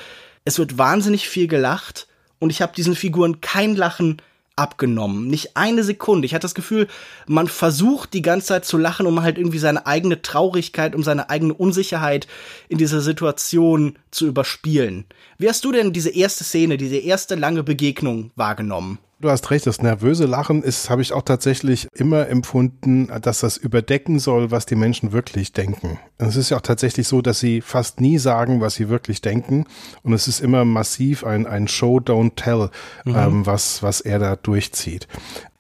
Es 0.45 0.59
wird 0.59 0.78
wahnsinnig 0.78 1.28
viel 1.28 1.49
gelacht 1.49 2.06
und 2.38 2.50
ich 2.50 2.62
habe 2.62 2.75
diesen 2.75 2.95
Figuren 2.95 3.40
kein 3.40 3.76
Lachen 3.76 4.23
abgenommen. 4.56 5.28
Nicht 5.28 5.56
eine 5.56 5.84
Sekunde. 5.84 6.26
Ich 6.26 6.34
hatte 6.34 6.42
das 6.42 6.54
Gefühl, 6.54 6.88
man 7.26 7.46
versucht 7.46 8.14
die 8.14 8.22
ganze 8.22 8.48
Zeit 8.48 8.64
zu 8.64 8.78
lachen, 8.78 9.06
um 9.06 9.22
halt 9.22 9.38
irgendwie 9.38 9.58
seine 9.58 9.86
eigene 9.86 10.22
Traurigkeit, 10.22 10.94
um 10.94 11.02
seine 11.02 11.30
eigene 11.30 11.54
Unsicherheit 11.54 12.26
in 12.68 12.78
dieser 12.78 13.00
Situation 13.02 13.98
zu 14.10 14.26
überspielen. 14.26 15.04
Wie 15.38 15.48
hast 15.48 15.64
du 15.64 15.72
denn 15.72 15.92
diese 15.92 16.10
erste 16.10 16.44
Szene, 16.44 16.78
diese 16.78 16.96
erste 16.96 17.34
lange 17.34 17.62
Begegnung 17.62 18.30
wahrgenommen? 18.34 18.98
Du 19.18 19.30
hast 19.30 19.50
recht, 19.50 19.66
das 19.66 19.80
nervöse 19.80 20.26
Lachen 20.26 20.62
ist, 20.62 20.90
habe 20.90 21.00
ich 21.00 21.14
auch 21.14 21.23
tatsächlich 21.23 21.88
immer 21.94 22.28
empfunden, 22.28 23.11
dass 23.23 23.40
das 23.40 23.56
überdecken 23.56 24.18
soll, 24.18 24.50
was 24.50 24.66
die 24.66 24.75
Menschen 24.75 25.12
wirklich 25.12 25.54
denken. 25.54 25.99
Es 26.18 26.37
ist 26.37 26.50
ja 26.50 26.58
auch 26.58 26.62
tatsächlich 26.62 27.08
so, 27.08 27.23
dass 27.23 27.40
sie 27.40 27.62
fast 27.62 27.99
nie 28.02 28.18
sagen, 28.18 28.61
was 28.61 28.75
sie 28.75 28.90
wirklich 28.90 29.23
denken. 29.23 29.64
Und 30.02 30.12
es 30.12 30.28
ist 30.28 30.40
immer 30.40 30.66
massiv 30.66 31.25
ein, 31.25 31.46
ein 31.46 31.66
Show, 31.66 31.96
don't 31.96 32.35
tell, 32.37 32.68
mhm. 33.06 33.16
ähm, 33.16 33.46
was, 33.46 33.82
was 33.82 34.02
er 34.02 34.18
da 34.18 34.37
durchzieht. 34.37 35.08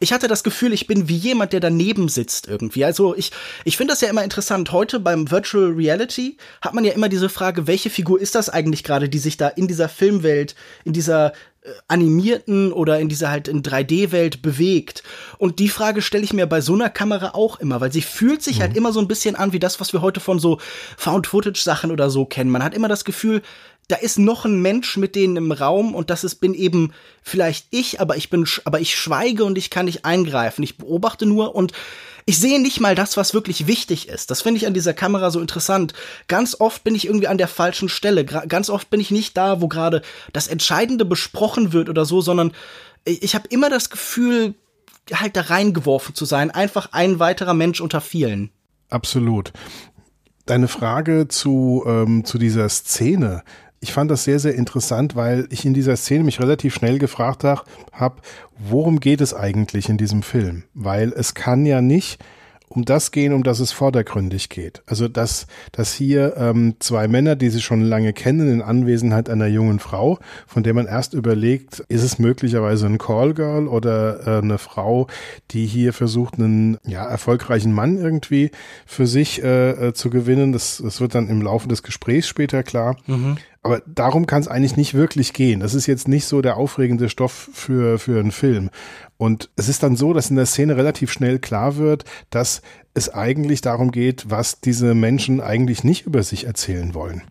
ich 0.00 0.12
hatte 0.12 0.28
das 0.28 0.44
Gefühl, 0.44 0.74
ich 0.74 0.86
bin 0.86 1.08
wie 1.08 1.16
jemand, 1.16 1.54
der 1.54 1.60
daneben 1.60 2.10
sitzt 2.10 2.48
irgendwie. 2.48 2.84
Also 2.84 3.16
ich, 3.16 3.32
ich 3.64 3.78
finde 3.78 3.94
das 3.94 4.02
ja 4.02 4.10
immer 4.10 4.22
interessant. 4.22 4.70
Heute 4.70 5.00
beim 5.00 5.30
Virtual 5.30 5.72
Reality 5.72 6.36
hat 6.60 6.74
man 6.74 6.84
ja 6.84 6.92
immer 6.92 7.08
diese 7.08 7.30
Frage, 7.30 7.66
welche 7.66 7.88
Figur 7.88 8.20
ist 8.20 8.34
das 8.34 8.50
eigentlich 8.50 8.84
gerade, 8.84 9.08
die 9.08 9.18
sich 9.18 9.38
da 9.38 9.48
in 9.48 9.66
dieser 9.66 9.88
Filmwelt, 9.88 10.54
in 10.84 10.92
dieser 10.92 11.32
animierten 11.88 12.72
oder 12.72 12.98
in 13.00 13.08
dieser 13.08 13.30
halt 13.30 13.48
in 13.48 13.62
3D-Welt 13.62 14.42
bewegt. 14.42 15.02
Und 15.38 15.58
die 15.58 15.68
Frage 15.68 16.02
stelle 16.02 16.24
ich 16.24 16.32
mir 16.32 16.46
bei 16.46 16.60
so 16.60 16.74
einer 16.74 16.90
Kamera 16.90 17.30
auch 17.34 17.60
immer, 17.60 17.80
weil 17.80 17.92
sie 17.92 18.02
fühlt 18.02 18.42
sich 18.42 18.60
halt 18.60 18.70
mhm. 18.70 18.74
halt 18.74 18.76
immer 18.76 18.92
so 18.92 19.00
ein 19.00 19.08
bisschen 19.08 19.36
an 19.36 19.52
wie 19.52 19.58
das, 19.58 19.80
was 19.80 19.92
wir 19.92 20.02
heute 20.02 20.20
von 20.20 20.38
so 20.38 20.58
Found-Footage-Sachen 20.96 21.90
oder 21.90 22.10
so 22.10 22.24
kennen. 22.24 22.50
Man 22.50 22.64
hat 22.64 22.74
immer 22.74 22.88
das 22.88 23.04
Gefühl, 23.04 23.42
da 23.88 23.96
ist 23.96 24.18
noch 24.18 24.44
ein 24.44 24.60
Mensch 24.60 24.96
mit 24.96 25.14
denen 25.14 25.36
im 25.36 25.52
Raum 25.52 25.94
und 25.94 26.10
das 26.10 26.24
ist 26.24 26.36
bin 26.36 26.54
eben 26.54 26.92
vielleicht 27.22 27.66
ich, 27.70 28.00
aber 28.00 28.16
ich 28.16 28.30
bin 28.30 28.46
aber 28.64 28.80
ich 28.80 28.96
schweige 28.96 29.44
und 29.44 29.56
ich 29.56 29.70
kann 29.70 29.86
nicht 29.86 30.04
eingreifen. 30.04 30.62
Ich 30.64 30.76
beobachte 30.76 31.24
nur 31.24 31.54
und 31.54 31.72
ich 32.28 32.38
sehe 32.38 32.60
nicht 32.60 32.80
mal 32.80 32.96
das, 32.96 33.16
was 33.16 33.34
wirklich 33.34 33.68
wichtig 33.68 34.08
ist. 34.08 34.32
Das 34.32 34.42
finde 34.42 34.58
ich 34.58 34.66
an 34.66 34.74
dieser 34.74 34.94
Kamera 34.94 35.30
so 35.30 35.40
interessant. 35.40 35.94
Ganz 36.26 36.56
oft 36.58 36.82
bin 36.82 36.96
ich 36.96 37.06
irgendwie 37.06 37.28
an 37.28 37.38
der 37.38 37.46
falschen 37.46 37.88
Stelle. 37.88 38.24
Ganz 38.24 38.68
oft 38.68 38.90
bin 38.90 38.98
ich 38.98 39.12
nicht 39.12 39.36
da, 39.36 39.60
wo 39.60 39.68
gerade 39.68 40.02
das 40.32 40.48
Entscheidende 40.48 41.04
besprochen 41.04 41.72
wird 41.72 41.88
oder 41.88 42.04
so, 42.04 42.20
sondern 42.20 42.52
ich, 43.04 43.22
ich 43.22 43.34
habe 43.36 43.46
immer 43.50 43.70
das 43.70 43.90
Gefühl, 43.90 44.54
halt 45.14 45.36
da 45.36 45.42
reingeworfen 45.42 46.16
zu 46.16 46.24
sein. 46.24 46.50
Einfach 46.50 46.88
ein 46.90 47.20
weiterer 47.20 47.54
Mensch 47.54 47.80
unter 47.80 48.00
vielen. 48.00 48.50
Absolut. 48.90 49.52
Deine 50.46 50.66
Frage 50.66 51.28
zu, 51.28 51.84
ähm, 51.86 52.24
zu 52.24 52.38
dieser 52.38 52.68
Szene, 52.68 53.44
ich 53.80 53.92
fand 53.92 54.10
das 54.10 54.24
sehr, 54.24 54.38
sehr 54.38 54.54
interessant, 54.54 55.16
weil 55.16 55.46
ich 55.50 55.64
in 55.64 55.74
dieser 55.74 55.96
Szene 55.96 56.24
mich 56.24 56.40
relativ 56.40 56.74
schnell 56.74 56.98
gefragt 56.98 57.44
habe, 57.44 58.16
worum 58.58 59.00
geht 59.00 59.20
es 59.20 59.34
eigentlich 59.34 59.88
in 59.88 59.98
diesem 59.98 60.22
Film? 60.22 60.64
Weil 60.74 61.12
es 61.12 61.34
kann 61.34 61.66
ja 61.66 61.80
nicht 61.80 62.22
um 62.68 62.84
das 62.84 63.10
gehen, 63.10 63.32
um 63.32 63.42
das 63.42 63.60
es 63.60 63.72
vordergründig 63.72 64.48
geht. 64.48 64.82
Also 64.86 65.08
dass, 65.08 65.46
dass 65.72 65.92
hier 65.94 66.36
ähm, 66.36 66.74
zwei 66.80 67.08
Männer, 67.08 67.36
die 67.36 67.48
sich 67.48 67.64
schon 67.64 67.82
lange 67.82 68.12
kennen, 68.12 68.52
in 68.52 68.62
Anwesenheit 68.62 69.30
einer 69.30 69.46
jungen 69.46 69.78
Frau, 69.78 70.18
von 70.46 70.62
der 70.62 70.74
man 70.74 70.86
erst 70.86 71.14
überlegt, 71.14 71.80
ist 71.88 72.02
es 72.02 72.18
möglicherweise 72.18 72.86
ein 72.86 72.98
Callgirl 72.98 73.68
oder 73.68 74.26
äh, 74.26 74.42
eine 74.42 74.58
Frau, 74.58 75.06
die 75.52 75.66
hier 75.66 75.92
versucht, 75.92 76.34
einen 76.34 76.78
ja, 76.84 77.04
erfolgreichen 77.04 77.72
Mann 77.72 77.98
irgendwie 77.98 78.50
für 78.84 79.06
sich 79.06 79.42
äh, 79.42 79.88
äh, 79.88 79.92
zu 79.94 80.10
gewinnen. 80.10 80.52
Das, 80.52 80.80
das 80.82 81.00
wird 81.00 81.14
dann 81.14 81.28
im 81.28 81.42
Laufe 81.42 81.68
des 81.68 81.82
Gesprächs 81.82 82.26
später 82.26 82.62
klar. 82.62 82.96
Mhm. 83.06 83.36
Aber 83.66 83.82
darum 83.84 84.26
kann 84.26 84.40
es 84.40 84.46
eigentlich 84.46 84.76
nicht 84.76 84.94
wirklich 84.94 85.32
gehen. 85.32 85.58
Das 85.58 85.74
ist 85.74 85.86
jetzt 85.86 86.06
nicht 86.06 86.26
so 86.26 86.40
der 86.40 86.56
aufregende 86.56 87.08
Stoff 87.08 87.50
für, 87.52 87.98
für 87.98 88.20
einen 88.20 88.30
Film. 88.30 88.70
Und 89.18 89.50
es 89.56 89.68
ist 89.68 89.82
dann 89.82 89.96
so, 89.96 90.12
dass 90.12 90.30
in 90.30 90.36
der 90.36 90.46
Szene 90.46 90.76
relativ 90.76 91.10
schnell 91.10 91.38
klar 91.38 91.76
wird, 91.76 92.04
dass 92.30 92.62
es 92.94 93.12
eigentlich 93.12 93.60
darum 93.60 93.90
geht, 93.90 94.30
was 94.30 94.60
diese 94.60 94.94
Menschen 94.94 95.40
eigentlich 95.40 95.84
nicht 95.84 96.06
über 96.06 96.22
sich 96.22 96.46
erzählen 96.46 96.94
wollen. 96.94 97.22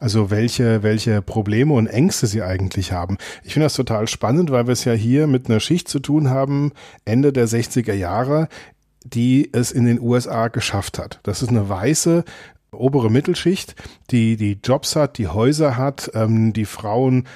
Also 0.00 0.30
welche, 0.30 0.82
welche 0.82 1.22
Probleme 1.22 1.74
und 1.74 1.86
Ängste 1.86 2.26
sie 2.26 2.42
eigentlich 2.42 2.90
haben. 2.90 3.18
Ich 3.44 3.52
finde 3.52 3.66
das 3.66 3.74
total 3.74 4.08
spannend, 4.08 4.50
weil 4.50 4.66
wir 4.66 4.72
es 4.72 4.84
ja 4.84 4.94
hier 4.94 5.28
mit 5.28 5.48
einer 5.48 5.60
Schicht 5.60 5.88
zu 5.88 6.00
tun 6.00 6.28
haben, 6.28 6.72
Ende 7.04 7.32
der 7.32 7.46
60er 7.46 7.92
Jahre, 7.92 8.48
die 9.04 9.48
es 9.52 9.70
in 9.70 9.84
den 9.84 10.00
USA 10.00 10.48
geschafft 10.48 10.98
hat. 10.98 11.20
Das 11.22 11.40
ist 11.40 11.50
eine 11.50 11.68
weiße, 11.68 12.24
obere 12.72 13.10
Mittelschicht, 13.10 13.76
die 14.10 14.36
die 14.36 14.58
Jobs 14.64 14.96
hat, 14.96 15.18
die 15.18 15.28
Häuser 15.28 15.76
hat, 15.76 16.10
ähm, 16.14 16.52
die 16.52 16.64
Frauen 16.64 17.28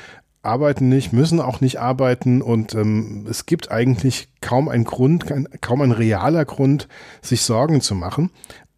arbeiten 0.46 0.88
nicht, 0.88 1.12
müssen 1.12 1.40
auch 1.40 1.60
nicht 1.60 1.80
arbeiten 1.80 2.40
und 2.40 2.74
ähm, 2.74 3.26
es 3.28 3.46
gibt 3.46 3.70
eigentlich 3.70 4.28
kaum 4.40 4.68
einen 4.68 4.84
Grund, 4.84 5.26
kein, 5.26 5.48
kaum 5.60 5.82
ein 5.82 5.92
realer 5.92 6.44
Grund, 6.44 6.88
sich 7.20 7.42
Sorgen 7.42 7.80
zu 7.80 7.94
machen. 7.94 8.30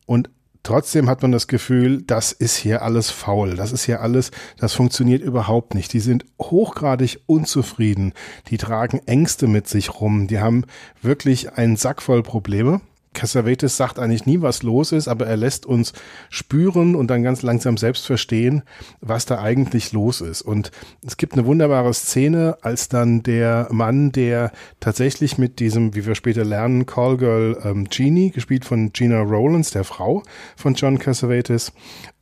Und 0.07 0.31
trotzdem 0.63 1.09
hat 1.09 1.23
man 1.23 1.33
das 1.33 1.47
Gefühl, 1.47 2.03
das 2.03 2.33
ist 2.33 2.57
hier 2.57 2.83
alles 2.83 3.11
faul, 3.11 3.55
das 3.55 3.73
ist 3.73 3.85
hier 3.85 4.01
alles, 4.01 4.31
das 4.59 4.75
funktioniert 4.75 5.23
überhaupt 5.23 5.75
nicht. 5.75 5.93
Die 5.93 6.01
sind 6.01 6.25
hochgradig 6.41 7.21
unzufrieden, 7.27 8.13
die 8.49 8.59
tragen 8.59 9.01
Ängste 9.07 9.47
mit 9.47 9.69
sich 9.69 10.01
rum, 10.01 10.27
die 10.27 10.41
haben 10.41 10.65
wirklich 11.03 11.53
einen 11.53 11.77
Sack 11.77 12.03
voll 12.03 12.23
Probleme 12.23 12.81
Cassavetes 13.19 13.77
sagt 13.77 13.99
eigentlich 13.99 14.27
nie, 14.27 14.43
was 14.43 14.63
los 14.63 14.93
ist, 14.93 15.09
aber 15.09 15.27
er 15.27 15.37
lässt 15.37 15.67
uns 15.67 15.93
spüren 16.31 16.95
und 16.95 17.09
dann 17.09 17.25
ganz 17.25 17.43
langsam 17.43 17.77
selbst 17.77 18.07
verstehen, 18.07 18.63
was 19.01 19.27
da 19.27 19.41
eigentlich 19.41 19.93
los 19.93 20.21
ist. 20.21 20.43
Und 20.43 20.71
es 21.05 21.17
gibt 21.17 21.33
eine 21.33 21.45
wunderbare 21.45 21.93
Szene, 21.93 22.59
als 22.63 22.89
dann 22.89 23.25
der 23.25 23.67
Mann, 23.73 24.13
der 24.13 24.53
tatsächlich 24.79 25.37
mit 25.37 25.59
diesem, 25.59 25.97
wie 25.97 26.07
wir 26.07 26.15
später 26.15 26.45
lernen, 26.45 26.87
Callgirl 26.87 27.59
ähm, 27.65 27.89
Genie, 27.91 28.31
gespielt 28.31 28.65
von 28.65 28.93
Gina 28.93 29.21
Rowlands, 29.21 29.73
der 29.73 29.83
Frau 29.83 30.23
von 30.57 30.75
John 30.75 31.01
Cassavetes, 31.01 31.73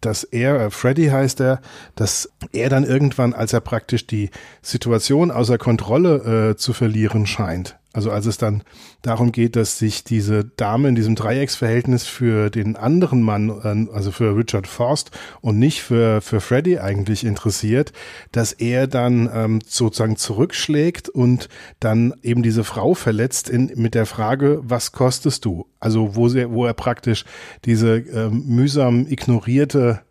dass 0.00 0.24
er, 0.24 0.58
äh, 0.60 0.70
Freddy 0.70 1.08
heißt 1.08 1.40
er, 1.40 1.60
dass 1.94 2.30
er 2.52 2.70
dann 2.70 2.84
irgendwann, 2.84 3.34
als 3.34 3.52
er 3.52 3.60
praktisch 3.60 4.06
die 4.06 4.30
Situation 4.62 5.30
außer 5.30 5.58
Kontrolle 5.58 6.52
äh, 6.52 6.56
zu 6.56 6.72
verlieren 6.72 7.26
scheint, 7.26 7.76
also 7.96 8.10
als 8.10 8.26
es 8.26 8.36
dann 8.36 8.62
darum 9.00 9.32
geht, 9.32 9.56
dass 9.56 9.78
sich 9.78 10.04
diese 10.04 10.44
Dame 10.44 10.90
in 10.90 10.94
diesem 10.94 11.14
Dreiecksverhältnis 11.14 12.04
für 12.04 12.50
den 12.50 12.76
anderen 12.76 13.22
Mann, 13.22 13.48
äh, 13.48 13.90
also 13.90 14.12
für 14.12 14.36
Richard 14.36 14.66
Forst 14.66 15.12
und 15.40 15.58
nicht 15.58 15.82
für, 15.82 16.20
für 16.20 16.42
Freddy 16.42 16.78
eigentlich 16.78 17.24
interessiert, 17.24 17.94
dass 18.32 18.52
er 18.52 18.86
dann 18.86 19.30
ähm, 19.32 19.60
sozusagen 19.66 20.16
zurückschlägt 20.16 21.08
und 21.08 21.48
dann 21.80 22.12
eben 22.22 22.42
diese 22.42 22.64
Frau 22.64 22.92
verletzt 22.92 23.48
in, 23.48 23.72
mit 23.76 23.94
der 23.94 24.04
Frage, 24.04 24.60
was 24.62 24.92
kostest 24.92 25.46
du? 25.46 25.66
Also 25.80 26.16
wo, 26.16 26.28
sie, 26.28 26.50
wo 26.50 26.66
er 26.66 26.74
praktisch 26.74 27.24
diese 27.64 27.96
ähm, 27.96 28.44
mühsam 28.46 29.06
ignorierte 29.06 30.02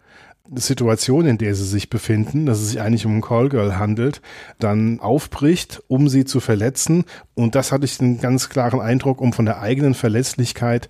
Situation, 0.53 1.25
in 1.25 1.37
der 1.37 1.55
sie 1.55 1.65
sich 1.65 1.89
befinden, 1.89 2.45
dass 2.45 2.59
es 2.59 2.69
sich 2.69 2.81
eigentlich 2.81 3.05
um 3.05 3.13
einen 3.13 3.21
Callgirl 3.21 3.77
handelt, 3.77 4.21
dann 4.59 4.99
aufbricht, 4.99 5.81
um 5.87 6.07
sie 6.07 6.25
zu 6.25 6.39
verletzen. 6.39 7.05
Und 7.33 7.55
das 7.55 7.71
hatte 7.71 7.85
ich 7.85 7.99
einen 7.99 8.19
ganz 8.19 8.49
klaren 8.49 8.79
Eindruck, 8.79 9.21
um 9.21 9.33
von 9.33 9.45
der 9.45 9.61
eigenen 9.61 9.93
Verletzlichkeit 9.93 10.89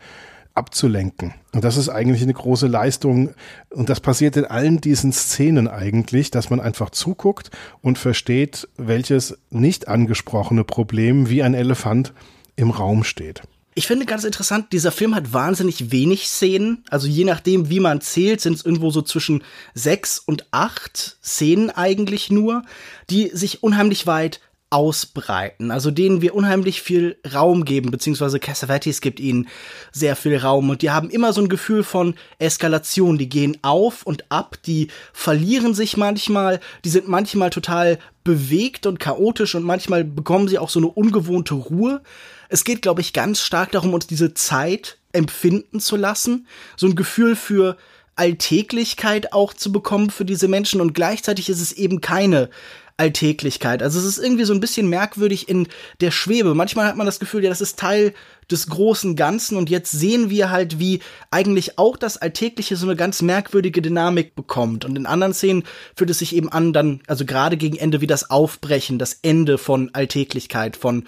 abzulenken. 0.56 1.34
Und 1.54 1.64
das 1.64 1.78
ist 1.78 1.90
eigentlich 1.90 2.24
eine 2.24 2.34
große 2.34 2.68
Leistung. 2.68 3.32
Und 3.70 3.90
das 3.90 4.00
passiert 4.00 4.38
in 4.38 4.46
allen 4.46 4.82
diesen 4.82 5.12
Szenen 5.12 5.68
eigentlich, 5.68 6.32
dass 6.32 6.50
man 6.50 6.60
einfach 6.60 6.90
zuguckt 6.90 7.52
und 7.82 7.98
versteht, 7.98 8.68
welches 8.78 9.38
nicht 9.50 9.88
angesprochene 9.88 10.64
Problem 10.64 11.30
wie 11.30 11.44
ein 11.44 11.54
Elefant 11.54 12.14
im 12.56 12.72
Raum 12.72 13.04
steht. 13.04 13.42
Ich 13.78 13.88
finde 13.88 14.06
ganz 14.06 14.24
interessant, 14.24 14.72
dieser 14.72 14.94
Film 14.94 15.16
hat 15.16 15.34
wahnsinnig 15.34 15.92
wenig 15.92 16.30
Szenen. 16.30 16.86
Also 16.90 17.08
je 17.08 17.26
nachdem, 17.26 17.70
wie 17.70 17.82
man 17.82 18.00
zählt, 18.00 18.40
sind 18.40 18.54
es 18.54 18.66
irgendwo 18.66 18.90
so 18.90 19.02
zwischen 19.02 19.44
sechs 19.74 20.18
und 20.18 20.48
acht 20.52 21.18
Szenen 21.22 21.70
eigentlich 21.72 22.32
nur, 22.32 22.64
die 23.10 23.32
sich 23.34 23.64
unheimlich 23.64 24.08
weit 24.08 24.40
ausbreiten, 24.76 25.72
also 25.72 25.90
denen 25.90 26.22
wir 26.22 26.36
unheimlich 26.36 26.82
viel 26.82 27.18
Raum 27.34 27.64
geben, 27.64 27.92
beziehungsweise 27.92 28.42
Cassavetes 28.42 29.00
gibt 29.00 29.22
ihnen 29.22 29.48
sehr 29.94 30.18
viel 30.18 30.36
Raum. 30.36 30.70
Und 30.70 30.82
die 30.82 30.92
haben 30.92 31.10
immer 31.10 31.32
so 31.32 31.40
ein 31.40 31.48
Gefühl 31.48 31.82
von 31.82 32.16
Eskalation, 32.40 33.18
die 33.18 33.30
gehen 33.30 33.58
auf 33.62 34.04
und 34.04 34.30
ab, 34.30 34.58
die 34.66 34.90
verlieren 35.14 35.74
sich 35.74 35.96
manchmal, 35.96 36.60
die 36.84 36.90
sind 36.90 37.08
manchmal 37.08 37.52
total 37.52 38.00
bewegt 38.26 38.86
und 38.86 39.00
chaotisch 39.00 39.56
und 39.56 39.64
manchmal 39.64 40.04
bekommen 40.04 40.50
sie 40.50 40.60
auch 40.60 40.70
so 40.70 40.82
eine 40.82 40.90
ungewohnte 40.90 41.54
Ruhe. 41.54 42.02
Es 42.50 42.66
geht, 42.66 42.82
glaube 42.82 43.00
ich, 43.00 43.14
ganz 43.14 43.40
stark 43.40 43.72
darum, 43.72 43.94
uns 43.94 44.08
diese 44.08 44.34
Zeit 44.34 44.98
empfinden 45.14 45.80
zu 45.80 45.96
lassen, 45.96 46.48
so 46.76 46.88
ein 46.88 46.98
Gefühl 46.98 47.38
für 47.38 47.78
Alltäglichkeit 48.18 49.32
auch 49.32 49.54
zu 49.54 49.72
bekommen 49.72 50.10
für 50.10 50.26
diese 50.26 50.50
Menschen. 50.50 50.82
Und 50.82 50.94
gleichzeitig 50.94 51.48
ist 51.48 51.62
es 51.62 51.72
eben 51.72 52.02
keine 52.02 52.50
Alltäglichkeit. 52.98 53.84
Also 53.84 54.00
es 54.00 54.06
ist 54.06 54.18
irgendwie 54.18 54.46
so 54.46 54.54
ein 54.54 54.60
bisschen 54.60 54.88
merkwürdig 54.88 55.50
in 55.50 55.68
der 56.00 56.12
Schwebe. 56.12 56.56
Manchmal 56.56 56.88
hat 56.88 56.96
man 56.96 57.06
das 57.06 57.20
Gefühl, 57.20 57.44
ja, 57.44 57.50
das 57.50 57.62
ist 57.62 57.78
Teil 57.78 58.14
des 58.50 58.68
großen 58.68 59.16
Ganzen 59.16 59.58
und 59.58 59.70
jetzt 59.70 59.92
sehen 59.92 60.30
wir 60.30 60.52
halt, 60.52 60.80
wie 60.80 61.02
eigentlich 61.32 61.78
auch 61.78 61.98
das 61.98 62.18
Alltägliche 62.18 62.76
so 62.76 62.86
eine 62.86 62.96
ganz 62.96 63.22
merkwürdige 63.22 63.82
Dynamik 63.82 64.36
bekommt. 64.36 64.86
Und 64.86 64.96
in 64.96 65.08
anderen 65.08 65.34
Szenen 65.34 65.64
fühlt 65.96 66.12
es 66.12 66.20
sich 66.20 66.36
eben 66.36 66.50
an, 66.50 66.72
dann, 66.72 67.02
also 67.08 67.26
gerade 67.26 67.58
gegen 67.58 67.78
Ende, 67.78 68.02
wie 68.02 68.08
das 68.08 68.30
Aufbrechen, 68.30 69.00
das 69.00 69.20
Ende 69.24 69.58
von 69.58 69.90
Alltäglichkeit, 69.94 70.78
von 70.78 71.06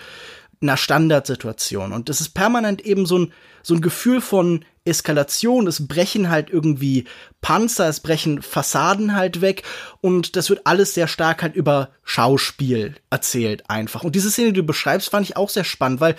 einer 0.62 0.78
Standardsituation. 0.78 1.92
Und 1.94 2.10
es 2.10 2.22
ist 2.22 2.30
permanent 2.30 2.86
eben 2.86 3.06
so 3.06 3.20
ein, 3.20 3.34
so 3.62 3.76
ein 3.76 3.82
Gefühl 3.82 4.22
von 4.22 4.66
Eskalation. 4.86 5.68
Es 5.68 5.88
brechen 5.88 6.30
halt 6.30 6.50
irgendwie 6.50 7.06
Panzer, 7.42 7.88
es 7.88 8.00
brechen 8.00 8.42
Fassaden 8.42 9.16
halt 9.16 9.42
weg. 9.42 9.64
Und 10.02 10.36
das 10.36 10.50
wird 10.50 10.66
alles 10.66 10.94
sehr 10.94 11.08
stark 11.08 11.44
halt 11.44 11.56
über 11.56 11.90
Schauspiel 12.04 12.96
erzählt 13.10 13.70
einfach. 13.70 14.04
Und 14.04 14.16
diese 14.16 14.32
Szene, 14.32 14.54
die 14.54 14.62
du 14.62 14.66
beschreibst, 14.66 15.10
fand 15.10 15.28
ich 15.28 15.38
auch 15.38 15.50
sehr 15.50 15.64
spannend, 15.64 16.00
weil 16.00 16.16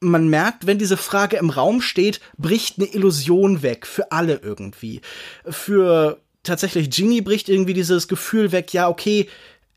man 0.00 0.28
merkt, 0.28 0.66
wenn 0.66 0.78
diese 0.78 0.96
Frage 0.96 1.36
im 1.36 1.50
Raum 1.50 1.80
steht, 1.80 2.20
bricht 2.36 2.78
eine 2.78 2.92
Illusion 2.92 3.62
weg. 3.62 3.86
Für 3.86 4.10
alle 4.10 4.40
irgendwie. 4.42 5.00
Für 5.48 6.20
tatsächlich 6.42 6.90
Genie 6.90 7.20
bricht 7.20 7.48
irgendwie 7.48 7.74
dieses 7.74 8.08
Gefühl 8.08 8.52
weg, 8.52 8.72
ja, 8.72 8.88
okay, 8.88 9.28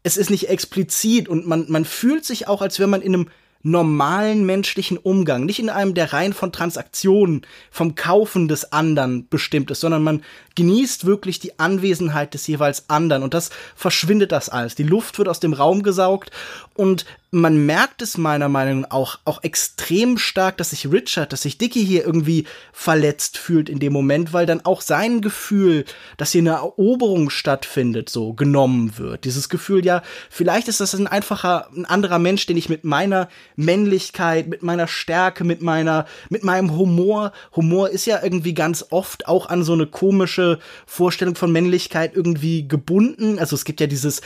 es 0.04 0.18
ist 0.18 0.30
nicht 0.30 0.50
explizit 0.50 1.30
und 1.30 1.48
man, 1.48 1.66
man 1.70 1.86
fühlt 1.86 2.26
sich 2.26 2.48
auch, 2.48 2.62
als 2.62 2.80
wenn 2.80 2.90
man 2.90 3.02
in 3.02 3.14
einem 3.14 3.30
normalen 3.66 4.46
menschlichen 4.46 4.96
Umgang, 4.98 5.46
nicht 5.46 5.58
in 5.58 5.72
einem, 5.72 5.96
der 5.96 6.14
rein 6.14 6.34
von 6.34 6.52
Transaktionen, 6.52 7.42
vom 7.72 7.96
Kaufen 7.96 8.48
des 8.48 8.72
anderen 8.72 9.28
bestimmt 9.28 9.72
ist, 9.72 9.80
sondern 9.80 10.04
man 10.04 10.22
genießt 10.54 11.06
wirklich 11.06 11.40
die 11.40 11.58
Anwesenheit 11.58 12.36
des 12.36 12.46
jeweils 12.46 12.92
anderen 12.92 13.24
und 13.24 13.34
das 13.34 13.50
verschwindet 13.76 14.32
das 14.32 14.50
alles. 14.50 14.76
Die 14.76 14.84
Luft 14.84 15.18
wird 15.18 15.28
aus 15.28 15.40
dem 15.40 15.54
Raum 15.54 15.82
gesaugt 15.82 16.30
und 16.76 17.08
man 17.36 17.66
merkt 17.66 18.02
es 18.02 18.18
meiner 18.18 18.48
Meinung 18.48 18.82
nach 18.82 18.92
auch, 18.92 19.20
auch 19.26 19.44
extrem 19.44 20.18
stark, 20.18 20.56
dass 20.56 20.70
sich 20.70 20.90
Richard, 20.90 21.34
dass 21.34 21.42
sich 21.42 21.58
Dicky 21.58 21.86
hier 21.86 22.06
irgendwie 22.06 22.46
verletzt 22.72 23.38
fühlt 23.38 23.68
in 23.68 23.80
dem 23.80 23.92
Moment, 23.92 24.32
weil 24.32 24.46
dann 24.46 24.64
auch 24.64 24.80
sein 24.80 25.20
Gefühl, 25.20 25.84
dass 26.16 26.32
hier 26.32 26.40
eine 26.42 26.52
Eroberung 26.52 27.30
stattfindet, 27.30 28.08
so 28.08 28.34
genommen 28.34 28.98
wird. 28.98 29.26
Dieses 29.26 29.50
Gefühl, 29.50 29.86
ja, 29.86 30.02
vielleicht 30.30 30.70
ist 30.70 30.80
das 30.80 30.96
ein 30.96 31.08
einfacher, 31.08 31.68
ein 31.76 31.84
anderer 31.84 32.20
Mensch, 32.20 32.46
den 32.46 32.56
ich 32.56 32.70
mit 32.70 32.86
meiner 32.86 33.28
Männlichkeit, 33.58 34.48
mit 34.48 34.64
meiner 34.64 34.88
Stärke, 34.88 35.44
mit 35.44 35.62
meiner, 35.62 36.06
mit 36.30 36.46
meinem 36.46 36.78
Humor, 36.78 37.34
Humor 37.54 37.90
ist 37.90 38.06
ja 38.06 38.24
irgendwie 38.24 38.54
ganz 38.54 38.86
oft 38.92 39.28
auch 39.28 39.48
an 39.48 39.66
so 39.66 39.74
eine 39.74 39.88
komische 39.88 40.60
Vorstellung 40.86 41.36
von 41.36 41.52
Männlichkeit 41.52 42.16
irgendwie 42.16 42.66
gebunden. 42.66 43.40
Also 43.40 43.58
es 43.58 43.66
gibt 43.66 43.82
ja 43.82 43.88
dieses, 43.88 44.22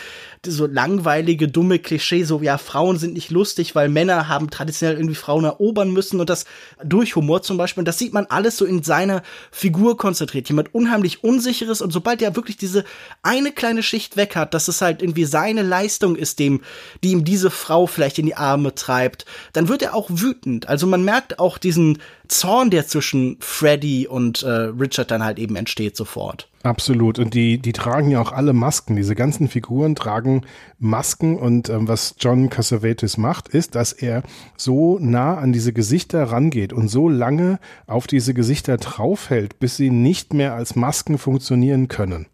so 0.46 0.68
langweilige, 0.68 1.48
dumme 1.48 1.80
Klischee, 1.80 2.24
so, 2.24 2.40
ja, 2.44 2.60
Frauen 2.60 2.99
sind 3.00 3.14
nicht 3.14 3.32
lustig, 3.32 3.74
weil 3.74 3.90
Männer 3.90 4.28
haben 4.28 4.50
traditionell 4.50 4.98
irgendwie 4.98 5.16
Frauen 5.16 5.46
erobern 5.46 5.92
müssen 5.92 6.20
und 6.20 6.30
das 6.30 6.46
durch 6.84 7.16
Humor 7.16 7.42
zum 7.42 7.58
Beispiel. 7.58 7.82
Und 7.82 7.88
das 7.88 7.98
sieht 7.98 8.14
man 8.14 8.28
alles 8.28 8.58
so 8.58 8.66
in 8.66 8.84
seiner 8.84 9.24
Figur 9.52 9.98
konzentriert. 9.98 10.48
Jemand 10.50 10.74
unheimlich 10.76 11.24
unsicheres 11.24 11.82
und 11.82 11.92
sobald 11.92 12.22
er 12.22 12.36
wirklich 12.36 12.58
diese 12.58 12.84
eine 13.24 13.52
kleine 13.52 13.82
Schicht 13.82 14.18
weg 14.18 14.36
hat, 14.36 14.54
dass 14.54 14.68
es 14.68 14.82
halt 14.82 15.02
irgendwie 15.02 15.26
seine 15.26 15.64
Leistung 15.64 16.16
ist, 16.16 16.40
dem, 16.40 16.62
die 17.04 17.12
ihm 17.12 17.24
diese 17.24 17.50
Frau 17.50 17.88
vielleicht 17.88 18.20
in 18.20 18.26
die 18.26 18.36
Arme 18.36 18.76
treibt, 18.76 19.26
dann 19.54 19.68
wird 19.68 19.82
er 19.82 19.96
auch 19.96 20.10
wütend. 20.10 20.68
Also 20.70 20.86
man 20.86 21.04
merkt 21.04 21.40
auch 21.40 21.58
diesen 21.58 22.00
Zorn, 22.28 22.70
der 22.70 22.88
zwischen 22.88 23.38
Freddy 23.40 24.08
und 24.08 24.44
äh, 24.44 24.50
Richard 24.50 25.10
dann 25.12 25.24
halt 25.24 25.40
eben 25.40 25.56
entsteht 25.56 25.98
sofort. 25.98 26.48
Absolut. 26.62 27.20
Und 27.20 27.34
die, 27.34 27.58
die 27.58 27.72
tragen 27.72 28.12
ja 28.12 28.22
auch 28.22 28.34
alle 28.34 28.52
Masken. 28.52 28.98
Diese 28.98 29.16
ganzen 29.16 29.48
Figuren 29.48 29.96
tragen 29.96 30.42
Masken. 30.78 31.38
Und 31.38 31.70
ähm, 31.70 31.88
was 31.88 32.16
John 32.20 32.50
Cassavetes 32.50 33.18
macht, 33.18 33.48
ist, 33.48 33.76
dass 33.76 33.94
er 33.94 34.24
so 34.58 35.00
nah 35.00 35.38
an 35.38 35.54
diese 35.54 35.72
Gesichter 35.72 36.24
rangeht 36.24 36.74
und 36.74 36.90
so 36.90 37.08
lange 37.08 37.60
auf 37.88 38.08
diese 38.08 38.34
Gesichter 38.34 38.78
draufhält, 38.78 39.60
bis 39.60 39.78
sie 39.78 39.90
nicht 39.90 40.34
mehr 40.34 40.54
als 40.54 40.76
Masken 40.76 41.18
funktionieren 41.18 41.88
können. 41.88 42.28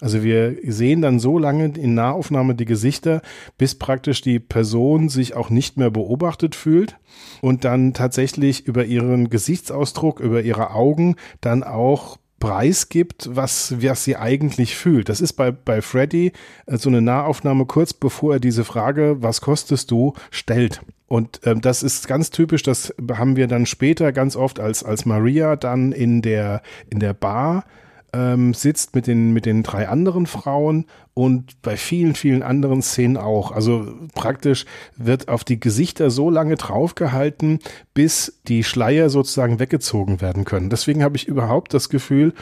Also 0.00 0.22
wir 0.22 0.56
sehen 0.64 1.02
dann 1.02 1.18
so 1.18 1.38
lange 1.38 1.72
in 1.76 1.94
Nahaufnahme 1.94 2.54
die 2.54 2.64
Gesichter, 2.64 3.20
bis 3.58 3.74
praktisch 3.74 4.20
die 4.20 4.38
Person 4.38 5.08
sich 5.08 5.34
auch 5.34 5.50
nicht 5.50 5.76
mehr 5.76 5.90
beobachtet 5.90 6.54
fühlt 6.54 6.96
und 7.40 7.64
dann 7.64 7.94
tatsächlich 7.94 8.66
über 8.66 8.84
ihren 8.84 9.28
Gesichtsausdruck, 9.28 10.20
über 10.20 10.42
ihre 10.42 10.70
Augen 10.70 11.16
dann 11.40 11.64
auch 11.64 12.18
preisgibt, 12.40 13.28
was, 13.32 13.82
was 13.82 14.04
sie 14.04 14.16
eigentlich 14.16 14.76
fühlt. 14.76 15.08
Das 15.08 15.20
ist 15.20 15.32
bei, 15.34 15.50
bei 15.50 15.82
Freddy 15.82 16.32
äh, 16.66 16.76
so 16.76 16.88
eine 16.88 17.02
Nahaufnahme 17.02 17.66
kurz 17.66 17.92
bevor 17.92 18.34
er 18.34 18.40
diese 18.40 18.64
Frage, 18.64 19.16
was 19.20 19.40
kostest 19.40 19.90
du, 19.90 20.14
stellt. 20.30 20.80
Und 21.06 21.40
ähm, 21.44 21.60
das 21.60 21.82
ist 21.82 22.06
ganz 22.06 22.30
typisch, 22.30 22.62
das 22.62 22.94
haben 23.12 23.36
wir 23.36 23.48
dann 23.48 23.66
später 23.66 24.12
ganz 24.12 24.36
oft 24.36 24.60
als, 24.60 24.84
als 24.84 25.06
Maria 25.06 25.56
dann 25.56 25.92
in 25.92 26.22
der, 26.22 26.62
in 26.90 27.00
der 27.00 27.14
Bar 27.14 27.64
ähm, 28.12 28.54
sitzt 28.54 28.94
mit 28.94 29.06
den, 29.06 29.32
mit 29.32 29.46
den 29.46 29.62
drei 29.62 29.88
anderen 29.88 30.26
Frauen 30.26 30.86
und 31.14 31.60
bei 31.62 31.76
vielen, 31.76 32.14
vielen 32.14 32.42
anderen 32.42 32.82
Szenen 32.82 33.16
auch. 33.16 33.52
Also 33.52 33.92
praktisch 34.14 34.64
wird 34.96 35.28
auf 35.28 35.44
die 35.44 35.60
Gesichter 35.60 36.10
so 36.10 36.30
lange 36.30 36.54
draufgehalten, 36.56 37.58
bis 37.94 38.40
die 38.46 38.64
Schleier 38.64 39.10
sozusagen 39.10 39.58
weggezogen 39.58 40.20
werden 40.20 40.44
können. 40.44 40.70
Deswegen 40.70 41.02
habe 41.02 41.16
ich 41.16 41.26
überhaupt 41.26 41.74
das 41.74 41.88
Gefühl, 41.88 42.34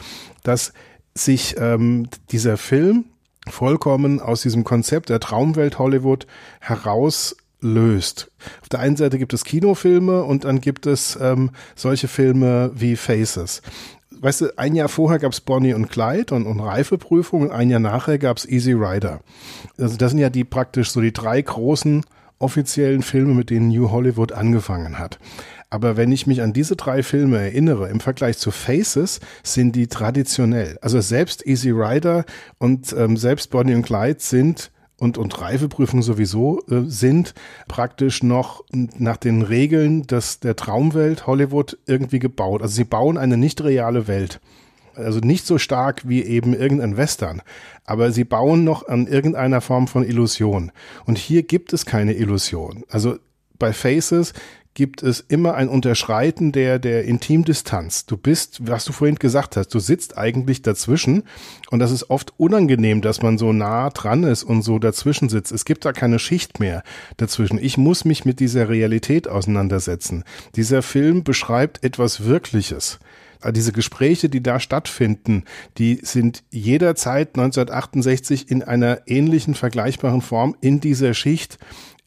dass 0.43 0.73
sich 1.13 1.55
ähm, 1.57 2.07
dieser 2.31 2.57
Film 2.57 3.05
vollkommen 3.49 4.19
aus 4.19 4.41
diesem 4.41 4.63
Konzept 4.63 5.09
der 5.09 5.19
Traumwelt 5.19 5.79
Hollywood 5.79 6.27
heraus 6.59 7.35
löst. 7.59 8.31
Auf 8.61 8.69
der 8.69 8.81
einen 8.81 8.97
Seite 8.97 9.17
gibt 9.17 9.33
es 9.33 9.43
Kinofilme 9.43 10.23
und 10.23 10.43
dann 10.43 10.61
gibt 10.61 10.85
es 10.85 11.17
ähm, 11.19 11.49
solche 11.75 12.07
Filme 12.07 12.71
wie 12.75 12.95
Faces 12.95 13.61
weißt 14.21 14.41
du, 14.41 14.57
ein 14.57 14.75
Jahr 14.75 14.89
vorher 14.89 15.19
gab 15.19 15.31
es 15.31 15.41
Bonnie 15.41 15.73
und 15.73 15.89
Clyde 15.89 16.33
und, 16.33 16.45
und 16.45 16.59
Reifeprüfung 16.59 17.41
und 17.41 17.51
ein 17.51 17.69
Jahr 17.69 17.79
nachher 17.79 18.17
gab 18.17 18.37
es 18.37 18.45
Easy 18.45 18.73
Rider. 18.73 19.21
Also 19.77 19.97
das 19.97 20.11
sind 20.11 20.19
ja 20.19 20.29
die 20.29 20.43
praktisch 20.43 20.91
so 20.91 21.01
die 21.01 21.13
drei 21.13 21.41
großen 21.41 22.03
offiziellen 22.39 23.01
Filme, 23.01 23.33
mit 23.33 23.49
denen 23.49 23.69
New 23.69 23.91
Hollywood 23.91 24.31
angefangen 24.31 24.99
hat. 24.99 25.19
Aber 25.69 25.97
wenn 25.97 26.11
ich 26.11 26.27
mich 26.27 26.41
an 26.41 26.53
diese 26.53 26.75
drei 26.75 27.03
Filme 27.03 27.39
erinnere, 27.39 27.89
im 27.89 27.99
Vergleich 27.99 28.37
zu 28.37 28.51
Faces, 28.51 29.19
sind 29.43 29.75
die 29.75 29.87
traditionell. 29.87 30.77
Also 30.81 31.01
selbst 31.01 31.45
Easy 31.45 31.71
Rider 31.71 32.25
und 32.57 32.93
ähm, 32.93 33.17
selbst 33.17 33.49
Bonnie 33.49 33.75
und 33.75 33.83
Clyde 33.83 34.19
sind 34.19 34.71
und, 34.99 35.17
und 35.17 35.39
Reifeprüfung 35.39 36.01
sowieso 36.01 36.63
äh, 36.69 36.81
sind 36.87 37.33
praktisch 37.67 38.23
noch 38.23 38.63
nach 38.71 39.17
den 39.17 39.43
Regeln 39.43 40.07
des, 40.07 40.39
der 40.39 40.55
Traumwelt 40.55 41.27
Hollywood 41.27 41.77
irgendwie 41.85 42.19
gebaut. 42.19 42.61
Also 42.61 42.75
sie 42.75 42.83
bauen 42.83 43.17
eine 43.17 43.37
nicht 43.37 43.63
reale 43.63 44.07
Welt. 44.07 44.39
Also 44.95 45.19
nicht 45.19 45.45
so 45.45 45.59
stark 45.59 46.07
wie 46.07 46.23
eben 46.23 46.55
irgendein 46.55 46.97
Western, 46.97 47.43
aber 47.85 48.11
sie 48.11 48.23
bauen 48.23 48.63
noch 48.63 48.87
an 48.87 49.05
irgendeiner 49.05 49.61
Form 49.61 49.87
von 49.87 50.03
Illusion. 50.03 50.71
Und 51.05 51.19
hier 51.19 51.43
gibt 51.43 51.71
es 51.71 51.85
keine 51.85 52.13
Illusion. 52.13 52.83
Also 52.89 53.17
bei 53.59 53.73
Faces 53.73 54.33
gibt 54.77 55.01
es 55.01 55.21
immer 55.21 55.55
ein 55.55 55.69
Unterschreiten 55.69 56.51
der, 56.51 56.77
der 56.77 57.03
Intimdistanz. 57.05 58.05
Du 58.05 58.15
bist, 58.15 58.67
was 58.67 58.85
du 58.85 58.93
vorhin 58.93 59.15
gesagt 59.15 59.57
hast, 59.57 59.69
du 59.69 59.79
sitzt 59.79 60.19
eigentlich 60.19 60.61
dazwischen 60.61 61.23
und 61.71 61.79
das 61.79 61.89
ist 61.89 62.11
oft 62.11 62.35
unangenehm, 62.37 63.01
dass 63.01 63.23
man 63.23 63.39
so 63.39 63.53
nah 63.53 63.89
dran 63.89 64.21
ist 64.21 64.43
und 64.43 64.61
so 64.61 64.77
dazwischen 64.77 65.29
sitzt. 65.29 65.51
Es 65.51 65.65
gibt 65.65 65.83
da 65.83 65.93
keine 65.93 66.19
Schicht 66.19 66.59
mehr 66.59 66.83
dazwischen. 67.17 67.57
Ich 67.57 67.79
muss 67.79 68.05
mich 68.05 68.23
mit 68.23 68.39
dieser 68.39 68.69
Realität 68.69 69.27
auseinandersetzen. 69.27 70.23
Dieser 70.55 70.83
Film 70.83 71.23
beschreibt 71.23 71.83
etwas 71.83 72.25
Wirkliches 72.25 72.99
diese 73.51 73.71
Gespräche, 73.71 74.29
die 74.29 74.41
da 74.41 74.59
stattfinden, 74.59 75.43
die 75.77 75.99
sind 76.01 76.43
jederzeit 76.49 77.29
1968 77.29 78.49
in 78.49 78.63
einer 78.63 79.01
ähnlichen, 79.05 79.53
vergleichbaren 79.53 80.21
Form 80.21 80.55
in 80.61 80.79
dieser 80.79 81.13
Schicht 81.13 81.57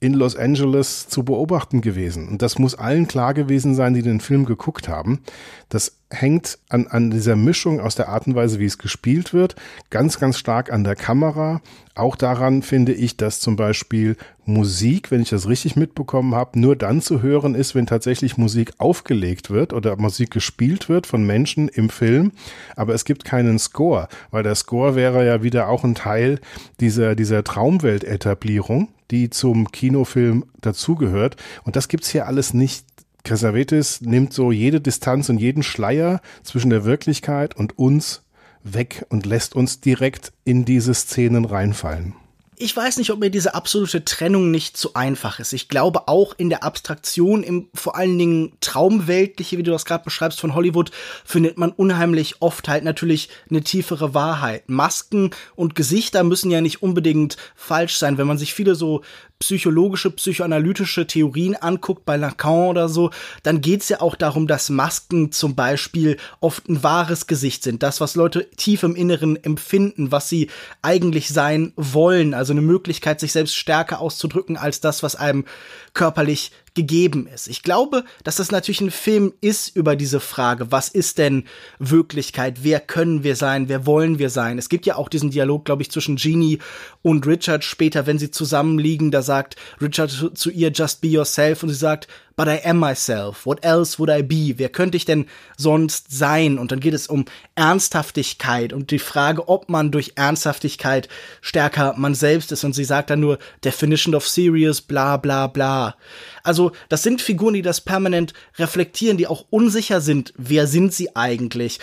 in 0.02 0.14
Los 0.14 0.34
Angeles 0.34 1.08
zu 1.08 1.24
beobachten 1.24 1.82
gewesen. 1.82 2.28
Und 2.28 2.40
das 2.40 2.58
muss 2.58 2.74
allen 2.74 3.06
klar 3.06 3.34
gewesen 3.34 3.74
sein, 3.74 3.92
die 3.92 4.00
den 4.00 4.20
Film 4.20 4.46
geguckt 4.46 4.88
haben. 4.88 5.20
Das 5.68 5.98
hängt 6.08 6.58
an, 6.70 6.86
an 6.86 7.10
dieser 7.10 7.36
Mischung 7.36 7.80
aus 7.80 7.96
der 7.96 8.08
Art 8.08 8.26
und 8.26 8.34
Weise, 8.34 8.58
wie 8.58 8.64
es 8.64 8.78
gespielt 8.78 9.34
wird, 9.34 9.56
ganz, 9.90 10.18
ganz 10.18 10.38
stark 10.38 10.72
an 10.72 10.84
der 10.84 10.96
Kamera. 10.96 11.60
Auch 11.94 12.16
daran 12.16 12.62
finde 12.62 12.94
ich, 12.94 13.18
dass 13.18 13.40
zum 13.40 13.56
Beispiel 13.56 14.16
Musik, 14.46 15.10
wenn 15.10 15.20
ich 15.20 15.28
das 15.28 15.46
richtig 15.46 15.76
mitbekommen 15.76 16.34
habe, 16.34 16.58
nur 16.58 16.76
dann 16.76 17.02
zu 17.02 17.20
hören 17.20 17.54
ist, 17.54 17.74
wenn 17.74 17.86
tatsächlich 17.86 18.38
Musik 18.38 18.72
aufgelegt 18.78 19.50
wird 19.50 19.74
oder 19.74 19.96
Musik 19.96 20.30
gespielt 20.30 20.88
wird 20.88 21.06
von 21.06 21.26
Menschen 21.26 21.68
im 21.68 21.90
Film. 21.90 22.32
Aber 22.74 22.94
es 22.94 23.04
gibt 23.04 23.26
keinen 23.26 23.58
Score, 23.58 24.08
weil 24.30 24.44
der 24.44 24.54
Score 24.54 24.94
wäre 24.94 25.26
ja 25.26 25.42
wieder 25.42 25.68
auch 25.68 25.84
ein 25.84 25.94
Teil 25.94 26.40
dieser, 26.80 27.14
dieser 27.14 27.44
Traumwelt-Etablierung 27.44 28.88
die 29.10 29.30
zum 29.30 29.70
Kinofilm 29.70 30.44
dazugehört. 30.60 31.36
Und 31.64 31.76
das 31.76 31.88
gibt's 31.88 32.10
hier 32.10 32.26
alles 32.26 32.54
nicht. 32.54 32.86
Casavetes 33.22 34.00
nimmt 34.00 34.32
so 34.32 34.50
jede 34.50 34.80
Distanz 34.80 35.28
und 35.28 35.38
jeden 35.38 35.62
Schleier 35.62 36.20
zwischen 36.42 36.70
der 36.70 36.84
Wirklichkeit 36.84 37.54
und 37.54 37.78
uns 37.78 38.22
weg 38.62 39.04
und 39.10 39.26
lässt 39.26 39.54
uns 39.54 39.80
direkt 39.80 40.32
in 40.44 40.64
diese 40.64 40.94
Szenen 40.94 41.44
reinfallen 41.44 42.14
ich 42.60 42.76
weiß 42.76 42.98
nicht, 42.98 43.10
ob 43.10 43.20
mir 43.20 43.30
diese 43.30 43.54
absolute 43.54 44.04
Trennung 44.04 44.50
nicht 44.50 44.76
zu 44.76 44.92
einfach 44.92 45.40
ist. 45.40 45.54
Ich 45.54 45.68
glaube 45.68 46.08
auch 46.08 46.34
in 46.36 46.50
der 46.50 46.62
Abstraktion, 46.62 47.42
im 47.42 47.70
vor 47.72 47.96
allen 47.96 48.18
Dingen 48.18 48.52
Traumweltliche, 48.60 49.56
wie 49.56 49.62
du 49.62 49.70
das 49.70 49.86
gerade 49.86 50.04
beschreibst, 50.04 50.38
von 50.40 50.54
Hollywood, 50.54 50.90
findet 51.24 51.56
man 51.56 51.72
unheimlich 51.72 52.36
oft 52.40 52.68
halt 52.68 52.84
natürlich 52.84 53.30
eine 53.48 53.62
tiefere 53.62 54.12
Wahrheit. 54.12 54.68
Masken 54.68 55.30
und 55.56 55.74
Gesichter 55.74 56.22
müssen 56.22 56.50
ja 56.50 56.60
nicht 56.60 56.82
unbedingt 56.82 57.38
falsch 57.56 57.96
sein. 57.96 58.18
Wenn 58.18 58.26
man 58.26 58.38
sich 58.38 58.52
viele 58.52 58.74
so 58.74 59.02
psychologische, 59.40 60.11
psychoanalytische 60.11 61.07
Theorien 61.07 61.57
anguckt, 61.57 62.05
bei 62.05 62.16
Lacan 62.16 62.68
oder 62.68 62.88
so, 62.88 63.11
dann 63.42 63.62
geht's 63.62 63.88
ja 63.88 64.00
auch 64.03 64.14
darum, 64.14 64.46
dass 64.46 64.68
Masken 64.68 65.33
zum 65.33 65.55
Beispiel 65.55 66.18
oft 66.40 66.68
ein 66.68 66.83
wahres 66.83 67.26
Gesicht 67.26 67.62
sind. 67.62 67.83
Das, 67.83 68.00
was 68.03 68.14
Leute 68.14 68.50
tief 68.50 68.83
im 68.83 68.94
Inneren 68.94 69.42
empfinden, 69.42 70.12
was 70.12 70.29
sie 70.29 70.50
eigentlich 70.83 71.31
sein 71.31 71.72
wollen. 71.76 72.35
Also 72.35 72.53
eine 72.53 72.61
Möglichkeit, 72.61 73.18
sich 73.18 73.33
selbst 73.33 73.57
stärker 73.57 74.00
auszudrücken 74.00 74.59
als 74.59 74.81
das, 74.81 75.03
was 75.03 75.16
einem 75.16 75.46
körperlich 75.94 76.53
gegeben 76.74 77.26
ist. 77.26 77.48
Ich 77.48 77.62
glaube, 77.62 78.04
dass 78.24 78.37
das 78.37 78.50
natürlich 78.50 78.80
ein 78.80 78.90
Film 78.90 79.33
ist 79.40 79.74
über 79.76 79.96
diese 79.96 80.20
Frage, 80.20 80.70
was 80.70 80.88
ist 80.88 81.18
denn 81.18 81.44
Wirklichkeit? 81.78 82.62
Wer 82.62 82.80
können 82.80 83.24
wir 83.24 83.37
sein? 83.37 83.68
Wer 83.68 83.87
wollen 83.87 84.18
wir 84.18 84.30
sein? 84.30 84.59
Es 84.59 84.68
gibt 84.68 84.87
ja 84.87 84.96
auch 84.96 85.09
diesen 85.09 85.30
Dialog, 85.30 85.64
glaube 85.64 85.83
ich, 85.83 85.90
zwischen 85.90 86.16
Jeannie 86.16 86.59
und 87.02 87.26
Richard 87.26 87.64
später, 87.64 88.06
wenn 88.06 88.18
sie 88.18 88.30
zusammenliegen. 88.30 89.11
Da 89.11 89.22
sagt 89.22 89.56
Richard 89.80 90.11
zu 90.35 90.50
ihr, 90.50 90.70
just 90.70 91.00
be 91.00 91.09
yourself. 91.09 91.62
Und 91.62 91.70
sie 91.70 91.74
sagt, 91.74 92.09
but 92.40 92.48
I 92.48 92.66
am 92.66 92.79
myself. 92.79 93.44
What 93.44 93.62
else 93.62 93.98
would 93.98 94.09
I 94.09 94.22
be? 94.22 94.55
Wer 94.57 94.70
könnte 94.70 94.96
ich 94.96 95.05
denn 95.05 95.26
sonst 95.59 96.07
sein? 96.09 96.59
Und 96.59 96.72
dann 96.72 96.81
geht 96.81 96.94
es 96.94 97.07
um 97.07 97.26
Ernsthaftigkeit 97.55 98.72
und 98.72 98.90
die 98.92 98.98
Frage, 98.98 99.46
ob 99.46 99.68
man 99.68 99.90
durch 99.90 100.12
Ernsthaftigkeit 100.14 101.11
stärker 101.42 101.92
man 101.98 102.14
selbst 102.14 102.50
ist. 102.50 102.64
Und 102.64 102.72
sie 102.72 102.85
sagt 102.85 103.11
dann 103.11 103.20
nur, 103.20 103.38
definition 103.62 104.14
of 104.14 104.26
serious, 104.26 104.81
bla, 104.81 105.18
bla, 105.18 105.48
bla. 105.48 105.96
Also, 106.42 106.72
das 106.88 107.03
sind 107.03 107.20
Figuren, 107.20 107.53
die 107.53 107.61
das 107.61 107.83
permanent 107.83 108.33
reflektieren, 108.57 109.18
die 109.18 109.26
auch 109.26 109.44
unsicher 109.50 110.00
sind. 110.00 110.33
Wer 110.38 110.66
sind 110.66 110.94
sie 110.94 111.14
eigentlich? 111.14 111.79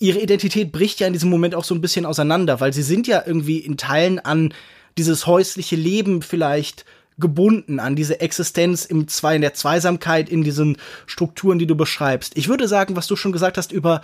Ihre 0.00 0.18
Identität 0.18 0.72
bricht 0.72 0.98
ja 0.98 1.06
in 1.06 1.12
diesem 1.12 1.30
Moment 1.30 1.54
auch 1.54 1.62
so 1.62 1.76
ein 1.76 1.80
bisschen 1.80 2.06
auseinander, 2.06 2.58
weil 2.58 2.72
sie 2.72 2.82
sind 2.82 3.06
ja 3.06 3.22
irgendwie 3.24 3.58
in 3.58 3.76
Teilen 3.76 4.18
an 4.18 4.52
dieses 4.98 5.28
häusliche 5.28 5.76
Leben 5.76 6.22
vielleicht 6.22 6.84
gebunden 7.22 7.80
an 7.80 7.96
diese 7.96 8.20
Existenz 8.20 8.84
im 8.84 9.08
Zwei, 9.08 9.36
in 9.36 9.40
der 9.40 9.54
Zweisamkeit, 9.54 10.28
in 10.28 10.44
diesen 10.44 10.76
Strukturen, 11.06 11.58
die 11.58 11.66
du 11.66 11.74
beschreibst. 11.74 12.36
Ich 12.36 12.48
würde 12.48 12.68
sagen, 12.68 12.96
was 12.96 13.06
du 13.06 13.16
schon 13.16 13.32
gesagt 13.32 13.56
hast 13.56 13.72
über, 13.72 14.02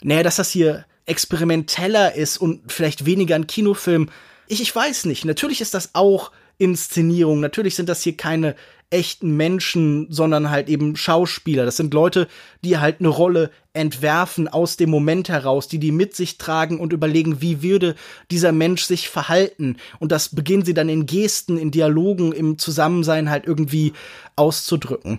naja, 0.00 0.22
dass 0.22 0.36
das 0.36 0.50
hier 0.50 0.86
experimenteller 1.04 2.14
ist 2.14 2.38
und 2.38 2.72
vielleicht 2.72 3.04
weniger 3.04 3.34
ein 3.34 3.46
Kinofilm. 3.46 4.08
Ich, 4.48 4.62
ich 4.62 4.74
weiß 4.74 5.04
nicht. 5.04 5.26
Natürlich 5.26 5.60
ist 5.60 5.74
das 5.74 5.90
auch 5.92 6.32
Inszenierung. 6.56 7.40
Natürlich 7.40 7.74
sind 7.74 7.90
das 7.90 8.02
hier 8.02 8.16
keine 8.16 8.54
echten 8.92 9.36
Menschen, 9.36 10.06
sondern 10.10 10.50
halt 10.50 10.68
eben 10.68 10.96
Schauspieler. 10.96 11.64
Das 11.64 11.76
sind 11.76 11.94
Leute, 11.94 12.28
die 12.64 12.78
halt 12.78 13.00
eine 13.00 13.08
Rolle 13.08 13.50
entwerfen 13.74 14.48
aus 14.48 14.76
dem 14.76 14.90
Moment 14.90 15.30
heraus, 15.30 15.66
die 15.66 15.78
die 15.78 15.92
mit 15.92 16.14
sich 16.14 16.36
tragen 16.36 16.78
und 16.78 16.92
überlegen, 16.92 17.40
wie 17.40 17.62
würde 17.62 17.94
dieser 18.30 18.52
Mensch 18.52 18.84
sich 18.84 19.08
verhalten. 19.08 19.76
Und 19.98 20.12
das 20.12 20.28
beginnen 20.28 20.64
sie 20.64 20.74
dann 20.74 20.90
in 20.90 21.06
Gesten, 21.06 21.56
in 21.56 21.70
Dialogen, 21.70 22.32
im 22.32 22.58
Zusammensein 22.58 23.30
halt 23.30 23.46
irgendwie 23.46 23.94
auszudrücken. 24.36 25.18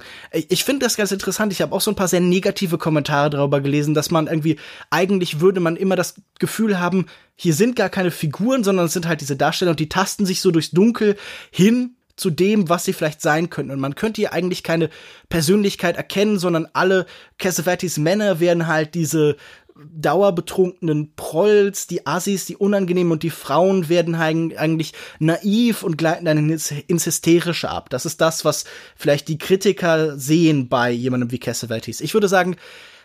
Ich 0.49 0.63
finde 0.63 0.85
das 0.85 0.97
ganz 0.97 1.11
interessant. 1.11 1.51
Ich 1.51 1.61
habe 1.61 1.73
auch 1.73 1.81
so 1.81 1.91
ein 1.91 1.95
paar 1.95 2.07
sehr 2.07 2.21
negative 2.21 2.77
Kommentare 2.77 3.31
darüber 3.31 3.59
gelesen, 3.59 3.95
dass 3.95 4.11
man 4.11 4.27
irgendwie, 4.27 4.57
eigentlich 4.91 5.39
würde 5.39 5.59
man 5.59 5.75
immer 5.75 5.95
das 5.95 6.15
Gefühl 6.37 6.79
haben, 6.79 7.07
hier 7.35 7.55
sind 7.55 7.75
gar 7.75 7.89
keine 7.89 8.11
Figuren, 8.11 8.63
sondern 8.63 8.85
es 8.85 8.93
sind 8.93 9.07
halt 9.07 9.21
diese 9.21 9.35
Darsteller 9.35 9.71
und 9.71 9.79
die 9.79 9.89
tasten 9.89 10.27
sich 10.27 10.41
so 10.41 10.51
durchs 10.51 10.71
Dunkel 10.71 11.15
hin 11.49 11.95
zu 12.15 12.29
dem, 12.29 12.69
was 12.69 12.85
sie 12.85 12.93
vielleicht 12.93 13.21
sein 13.21 13.49
könnten. 13.49 13.71
Und 13.71 13.79
man 13.79 13.95
könnte 13.95 14.21
hier 14.21 14.33
eigentlich 14.33 14.63
keine 14.63 14.89
Persönlichkeit 15.29 15.97
erkennen, 15.97 16.39
sondern 16.39 16.67
alle 16.73 17.05
Cassavetes 17.37 17.97
Männer 17.97 18.39
werden 18.39 18.67
halt 18.67 18.93
diese 18.95 19.35
dauerbetrunkenen 19.75 21.15
Prolls, 21.15 21.87
die 21.87 22.05
Assis, 22.05 22.45
die 22.45 22.55
unangenehmen 22.55 23.11
und 23.11 23.23
die 23.23 23.31
Frauen 23.31 23.89
werden 23.89 24.13
eigentlich 24.13 24.93
naiv 25.17 25.81
und 25.81 25.97
gleiten 25.97 26.25
dann 26.25 26.49
ins 26.49 27.05
Hysterische 27.05 27.69
ab. 27.69 27.89
Das 27.89 28.05
ist 28.05 28.21
das, 28.21 28.45
was 28.45 28.65
vielleicht 28.95 29.27
die 29.27 29.39
Kritiker 29.39 30.17
sehen 30.19 30.69
bei 30.69 30.91
jemandem 30.91 31.31
wie 31.31 31.39
Cassavetes. 31.39 32.01
Ich 32.01 32.13
würde 32.13 32.27
sagen, 32.27 32.55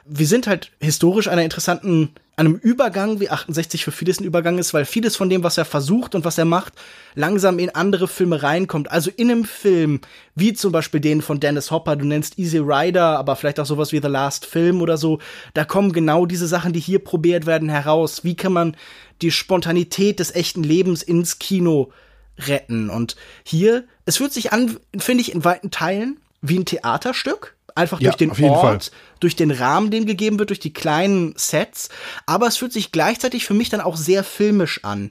wir 0.05 0.27
sind 0.27 0.47
halt 0.47 0.73
historisch 0.81 1.29
einer 1.29 1.43
interessanten, 1.43 2.11
einem 2.37 2.55
Übergang, 2.55 3.21
wie 3.21 3.31
68 3.31 3.85
für 3.85 3.91
vieles 3.91 4.21
ein 4.21 4.25
Übergang 4.25 4.59
ist, 4.59 4.73
weil 4.73 4.85
vieles 4.85 5.17
von 5.17 5.29
dem, 5.29 5.43
was 5.43 5.59
er 5.59 5.65
versucht 5.65 6.15
und 6.15 6.25
was 6.25 6.39
er 6.39 6.45
macht, 6.45 6.75
langsam 7.15 7.59
in 7.59 7.75
andere 7.75 8.07
Filme 8.09 8.43
reinkommt. 8.43 8.91
Also 8.91 9.11
in 9.15 9.31
einem 9.31 9.45
Film, 9.45 10.01
wie 10.35 10.53
zum 10.53 10.73
Beispiel 10.73 11.01
den 11.01 11.21
von 11.21 11.41
Dennis 11.41 11.71
Hopper, 11.71 11.97
du 11.97 12.07
nennst 12.07 12.39
Easy 12.39 12.59
Rider, 12.59 13.19
aber 13.19 13.37
vielleicht 13.37 13.59
auch 13.61 13.67
sowas 13.67 13.93
wie 13.93 14.01
The 14.01 14.09
Last 14.09 14.47
Film 14.47 14.81
oder 14.81 14.97
so, 14.97 15.19
da 15.55 15.65
kommen 15.65 15.93
genau 15.93 16.27
diese 16.27 16.47
Sachen, 16.47 16.73
die 16.73 16.81
hier 16.81 17.01
probiert 17.01 17.45
werden, 17.47 17.69
heraus. 17.69 18.25
Wie 18.25 18.37
kann 18.37 18.53
man 18.53 18.77
die 19.21 19.33
Spontanität 19.33 20.21
des 20.21 20.35
echten 20.35 20.63
Lebens 20.63 21.03
ins 21.03 21.39
Kino 21.39 21.93
retten? 22.39 22.89
Und 22.89 23.17
hier, 23.43 23.85
es 24.07 24.17
fühlt 24.19 24.33
sich 24.33 24.53
an, 24.53 24.79
finde 24.97 25.23
ich, 25.23 25.33
in 25.33 25.45
weiten 25.45 25.71
Teilen 25.71 26.21
wie 26.41 26.59
ein 26.59 26.65
Theaterstück 26.65 27.58
Einfach 27.79 28.01
ja, 28.01 28.11
durch 28.11 28.17
den 28.17 28.51
Ort, 28.51 28.85
Fall. 28.85 28.99
durch 29.21 29.37
den 29.37 29.53
Rahmen, 29.53 29.93
den 29.93 30.05
gegeben 30.05 30.41
wird, 30.41 30.51
durch 30.51 30.59
die 30.59 30.73
kleinen 30.73 31.35
Sets. 31.37 31.91
Aber 32.27 32.49
es 32.49 32.57
fühlt 32.57 32.73
sich 32.73 32.91
gleichzeitig 32.91 33.45
für 33.45 33.55
mich 33.55 33.69
dann 33.69 33.81
auch 33.81 33.97
sehr 33.97 34.25
filmisch 34.25 34.83
an 34.83 35.11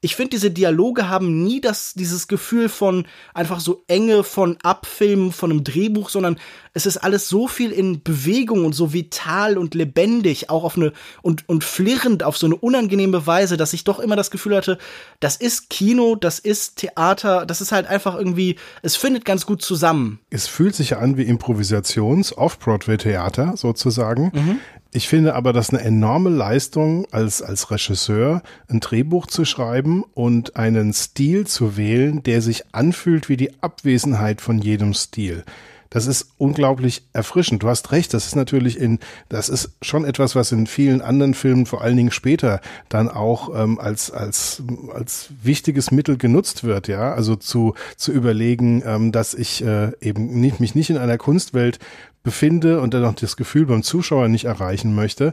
ich 0.00 0.16
finde, 0.16 0.30
diese 0.30 0.50
Dialoge 0.50 1.08
haben 1.08 1.42
nie 1.42 1.60
das, 1.60 1.94
dieses 1.94 2.28
Gefühl 2.28 2.68
von 2.68 3.06
einfach 3.34 3.60
so 3.60 3.84
Enge 3.88 4.24
von 4.24 4.58
Abfilmen, 4.62 5.32
von 5.32 5.50
einem 5.50 5.64
Drehbuch, 5.64 6.10
sondern 6.10 6.38
es 6.74 6.84
ist 6.84 6.98
alles 6.98 7.28
so 7.28 7.48
viel 7.48 7.72
in 7.72 8.02
Bewegung 8.02 8.66
und 8.66 8.74
so 8.74 8.92
vital 8.92 9.56
und 9.56 9.74
lebendig, 9.74 10.50
auch 10.50 10.62
auf 10.62 10.76
eine 10.76 10.92
und, 11.22 11.48
und 11.48 11.64
flirrend 11.64 12.22
auf 12.22 12.36
so 12.36 12.44
eine 12.46 12.56
unangenehme 12.56 13.26
Weise, 13.26 13.56
dass 13.56 13.72
ich 13.72 13.84
doch 13.84 13.98
immer 13.98 14.16
das 14.16 14.30
Gefühl 14.30 14.54
hatte, 14.54 14.76
das 15.20 15.36
ist 15.36 15.70
Kino, 15.70 16.16
das 16.16 16.38
ist 16.38 16.76
Theater, 16.76 17.46
das 17.46 17.62
ist 17.62 17.72
halt 17.72 17.86
einfach 17.86 18.14
irgendwie, 18.14 18.56
es 18.82 18.96
findet 18.96 19.24
ganz 19.24 19.46
gut 19.46 19.62
zusammen. 19.62 20.20
Es 20.28 20.46
fühlt 20.46 20.74
sich 20.74 20.98
an 20.98 21.16
wie 21.16 21.22
Improvisations-Off-Broadway-Theater 21.22 23.54
sozusagen. 23.56 24.30
Mhm. 24.34 24.60
Ich 24.96 25.08
finde 25.08 25.34
aber, 25.34 25.52
das 25.52 25.68
eine 25.68 25.82
enorme 25.82 26.30
Leistung 26.30 27.06
als, 27.10 27.42
als 27.42 27.70
Regisseur, 27.70 28.40
ein 28.68 28.80
Drehbuch 28.80 29.26
zu 29.26 29.44
schreiben 29.44 30.04
und 30.14 30.56
einen 30.56 30.94
Stil 30.94 31.46
zu 31.46 31.76
wählen, 31.76 32.22
der 32.22 32.40
sich 32.40 32.64
anfühlt 32.72 33.28
wie 33.28 33.36
die 33.36 33.62
Abwesenheit 33.62 34.40
von 34.40 34.56
jedem 34.56 34.94
Stil. 34.94 35.44
Das 35.90 36.06
ist 36.06 36.30
unglaublich 36.38 37.02
erfrischend. 37.12 37.62
Du 37.62 37.68
hast 37.68 37.92
recht, 37.92 38.14
das 38.14 38.26
ist 38.26 38.36
natürlich 38.36 38.78
in, 38.80 38.98
das 39.28 39.50
ist 39.50 39.72
schon 39.82 40.06
etwas, 40.06 40.34
was 40.34 40.50
in 40.50 40.66
vielen 40.66 41.02
anderen 41.02 41.34
Filmen, 41.34 41.66
vor 41.66 41.82
allen 41.82 41.96
Dingen 41.96 42.10
später, 42.10 42.62
dann 42.88 43.10
auch 43.10 43.50
ähm, 43.54 43.78
als, 43.78 44.10
als, 44.10 44.62
als 44.94 45.28
wichtiges 45.42 45.90
Mittel 45.90 46.16
genutzt 46.16 46.64
wird, 46.64 46.88
ja. 46.88 47.12
Also 47.12 47.36
zu, 47.36 47.74
zu 47.96 48.12
überlegen, 48.12 48.82
ähm, 48.84 49.12
dass 49.12 49.34
ich 49.34 49.62
äh, 49.62 49.92
eben 50.00 50.40
nicht, 50.40 50.58
mich 50.58 50.74
nicht 50.74 50.88
in 50.88 50.98
einer 50.98 51.18
Kunstwelt 51.18 51.80
befinde 52.26 52.80
und 52.80 52.92
dann 52.92 53.04
auch 53.04 53.14
das 53.14 53.36
Gefühl 53.36 53.66
beim 53.66 53.84
Zuschauer 53.84 54.26
nicht 54.26 54.46
erreichen 54.46 54.96
möchte. 54.96 55.32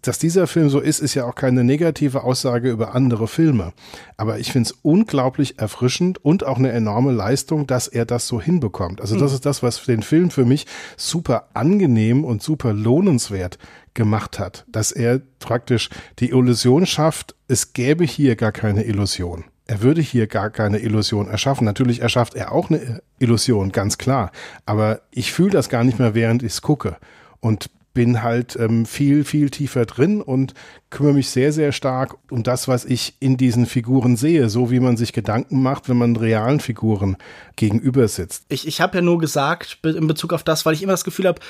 Dass 0.00 0.18
dieser 0.18 0.46
Film 0.46 0.70
so 0.70 0.80
ist, 0.80 0.98
ist 1.00 1.14
ja 1.14 1.26
auch 1.26 1.34
keine 1.34 1.64
negative 1.64 2.24
Aussage 2.24 2.70
über 2.70 2.94
andere 2.94 3.28
Filme. 3.28 3.74
Aber 4.16 4.38
ich 4.38 4.50
finde 4.50 4.70
es 4.70 4.78
unglaublich 4.80 5.58
erfrischend 5.58 6.24
und 6.24 6.46
auch 6.46 6.56
eine 6.56 6.72
enorme 6.72 7.12
Leistung, 7.12 7.66
dass 7.66 7.88
er 7.88 8.06
das 8.06 8.26
so 8.26 8.40
hinbekommt. 8.40 9.02
Also 9.02 9.18
das 9.18 9.32
mhm. 9.32 9.34
ist 9.34 9.44
das, 9.44 9.62
was 9.62 9.84
den 9.84 10.02
Film 10.02 10.30
für 10.30 10.46
mich 10.46 10.64
super 10.96 11.50
angenehm 11.52 12.24
und 12.24 12.42
super 12.42 12.72
lohnenswert 12.72 13.58
gemacht 13.92 14.38
hat. 14.38 14.64
Dass 14.66 14.92
er 14.92 15.20
praktisch 15.40 15.90
die 16.20 16.30
Illusion 16.30 16.86
schafft, 16.86 17.34
es 17.48 17.74
gäbe 17.74 18.04
hier 18.04 18.34
gar 18.34 18.52
keine 18.52 18.84
Illusion 18.84 19.44
er 19.70 19.82
würde 19.82 20.00
hier 20.00 20.26
gar 20.26 20.50
keine 20.50 20.80
Illusion 20.80 21.28
erschaffen. 21.28 21.64
Natürlich 21.64 22.00
erschafft 22.00 22.34
er 22.34 22.50
auch 22.50 22.70
eine 22.70 23.02
Illusion, 23.20 23.70
ganz 23.70 23.98
klar. 23.98 24.32
Aber 24.66 25.02
ich 25.12 25.32
fühle 25.32 25.50
das 25.50 25.68
gar 25.68 25.84
nicht 25.84 26.00
mehr, 26.00 26.12
während 26.12 26.42
ich 26.42 26.54
es 26.54 26.60
gucke. 26.60 26.96
Und 27.38 27.70
bin 27.94 28.20
halt 28.24 28.56
ähm, 28.56 28.84
viel, 28.84 29.22
viel 29.22 29.48
tiefer 29.48 29.86
drin 29.86 30.22
und 30.22 30.54
kümmere 30.90 31.14
mich 31.14 31.30
sehr, 31.30 31.52
sehr 31.52 31.70
stark 31.70 32.16
um 32.32 32.42
das, 32.42 32.66
was 32.66 32.84
ich 32.84 33.14
in 33.20 33.36
diesen 33.36 33.64
Figuren 33.64 34.16
sehe, 34.16 34.48
so 34.48 34.72
wie 34.72 34.80
man 34.80 34.96
sich 34.96 35.12
Gedanken 35.12 35.62
macht, 35.62 35.88
wenn 35.88 35.98
man 35.98 36.16
realen 36.16 36.58
Figuren 36.58 37.16
gegenüber 37.54 38.08
sitzt. 38.08 38.46
Ich, 38.48 38.66
ich 38.66 38.80
habe 38.80 38.98
ja 38.98 39.02
nur 39.02 39.18
gesagt, 39.18 39.78
in 39.84 40.08
Bezug 40.08 40.32
auf 40.32 40.42
das, 40.42 40.66
weil 40.66 40.74
ich 40.74 40.82
immer 40.82 40.94
das 40.94 41.04
Gefühl 41.04 41.28
habe, 41.28 41.40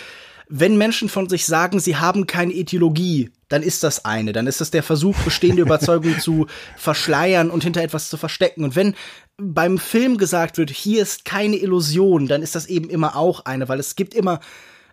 wenn 0.53 0.77
Menschen 0.77 1.09
von 1.09 1.29
sich 1.29 1.47
sagen, 1.47 1.79
sie 1.79 1.97
haben 1.97 2.27
keine 2.27 2.53
Ideologie, 2.53 3.31
dann 3.49 3.63
ist 3.63 3.85
das 3.85 4.05
eine. 4.05 4.33
Dann 4.33 4.49
ist 4.49 4.61
es 4.61 4.73
der 4.73 4.83
Versuch, 4.83 5.17
bestehende 5.19 5.63
Überzeugungen 5.63 6.19
zu 6.19 6.47
verschleiern 6.77 7.51
und 7.51 7.63
hinter 7.63 7.83
etwas 7.83 8.09
zu 8.11 8.17
verstecken. 8.17 8.65
Und 8.65 8.75
wenn 8.75 8.97
beim 9.37 9.79
Film 9.79 10.19
gesagt 10.19 10.59
wird, 10.59 10.71
hier 10.71 11.03
ist 11.03 11.25
keine 11.25 11.57
Illusion, 11.57 12.27
dann 12.27 12.43
ist 12.43 12.57
das 12.57 12.67
eben 12.67 12.91
immer 12.91 13.15
auch 13.15 13.45
eine, 13.45 13.69
weil 13.69 13.79
es 13.79 13.95
gibt 13.95 14.13
immer 14.13 14.41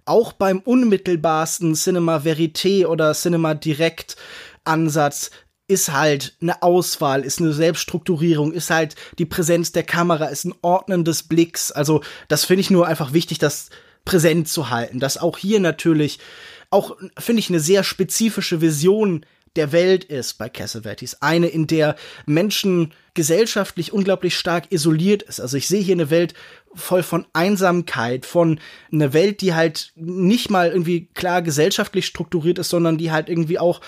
auch 0.06 0.32
beim 0.32 0.60
unmittelbarsten 0.60 1.74
Cinema 1.74 2.17
Verité 2.17 2.86
oder 2.86 3.13
Cinema 3.13 3.56
Direkt 3.56 4.15
Ansatz 4.63 5.32
ist 5.67 5.91
halt 5.91 6.38
eine 6.39 6.62
Auswahl, 6.62 7.24
ist 7.24 7.41
eine 7.41 7.52
Selbststrukturierung, 7.52 8.54
ist 8.54 8.70
halt 8.70 8.96
die 9.17 9.26
Präsenz 9.26 9.72
der 9.72 9.84
Kamera, 9.84 10.26
ist 10.28 10.46
ein 10.46 10.56
Ordnen 10.62 11.04
des 11.04 11.24
Blicks. 11.24 11.72
Also 11.72 12.02
das 12.28 12.46
finde 12.46 12.62
ich 12.62 12.70
nur 12.70 12.88
einfach 12.88 13.12
wichtig, 13.12 13.39
dass 13.39 13.70
präsent 14.08 14.48
zu 14.48 14.70
halten, 14.70 15.02
dass 15.02 15.17
auch 15.17 15.38
hier 15.38 15.60
natürlich 15.60 16.20
auch, 16.70 16.96
finde 17.20 17.41
ich, 17.41 17.50
eine 17.50 17.60
sehr 17.60 17.84
spezifische 17.84 18.62
Vision 18.62 19.26
der 19.58 19.74
Welt 19.74 20.06
ist 20.06 20.38
bei 20.38 20.48
Cassavetes. 20.48 21.22
Eine, 21.22 21.48
in 21.48 21.67
der 21.67 21.98
Menschen 22.26 22.93
gesellschaftlich 23.15 23.91
unglaublich 23.91 24.38
stark 24.38 24.72
isoliert 24.72 25.24
ist. 25.24 25.41
Also 25.41 25.58
ich 25.58 25.67
sehe 25.67 25.82
hier 25.82 25.96
eine 25.96 26.10
Welt 26.10 26.36
voll 26.74 27.04
von 27.04 27.26
Einsamkeit, 27.34 28.26
von 28.26 28.62
einer 28.93 29.12
Welt, 29.12 29.41
die 29.41 29.54
halt 29.54 29.91
nicht 29.96 30.50
mal 30.50 30.70
irgendwie 30.70 31.08
klar 31.13 31.41
gesellschaftlich 31.41 32.06
strukturiert 32.06 32.60
ist, 32.60 32.70
sondern 32.70 32.98
die 32.98 33.12
halt 33.12 33.28
irgendwie 33.28 33.60
auch 33.60 33.82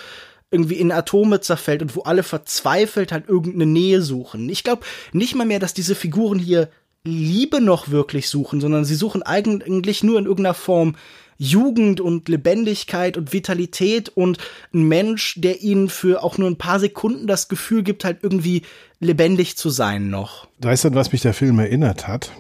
irgendwie 0.51 0.75
in 0.75 0.91
Atome 0.91 1.39
zerfällt 1.39 1.81
und 1.81 1.95
wo 1.95 2.01
alle 2.01 2.23
verzweifelt 2.23 3.13
halt 3.13 3.29
irgendeine 3.29 3.67
Nähe 3.67 4.01
suchen. 4.01 4.49
Ich 4.49 4.65
glaube 4.65 4.85
nicht 5.13 5.35
mal 5.35 5.45
mehr, 5.45 5.59
dass 5.59 5.73
diese 5.73 5.95
Figuren 5.95 6.39
hier 6.39 6.69
Liebe 7.05 7.61
noch 7.61 7.89
wirklich 7.89 8.29
suchen, 8.29 8.61
sondern 8.61 8.85
sie 8.85 8.95
suchen 8.95 9.23
eigentlich 9.23 10.03
nur 10.03 10.19
in 10.19 10.25
irgendeiner 10.25 10.53
Form 10.53 10.95
Jugend 11.41 12.01
und 12.01 12.27
Lebendigkeit 12.27 13.15
und 13.15 13.31
Vitalität 13.31 14.09
und 14.09 14.37
ein 14.73 14.83
Mensch, 14.83 15.35
der 15.37 15.61
ihnen 15.61 15.87
für 15.87 16.21
auch 16.21 16.37
nur 16.37 16.49
ein 16.49 16.57
paar 16.57 16.81
Sekunden 16.81 17.27
das 17.27 17.47
Gefühl 17.47 17.81
gibt, 17.81 18.03
halt 18.03 18.19
irgendwie 18.21 18.63
lebendig 18.99 19.55
zu 19.55 19.69
sein 19.69 20.09
noch. 20.09 20.47
Weißt 20.59 20.83
du, 20.83 20.93
was 20.93 21.13
mich 21.13 21.21
der 21.21 21.33
Film 21.33 21.57
erinnert 21.59 22.09
hat? 22.09 22.33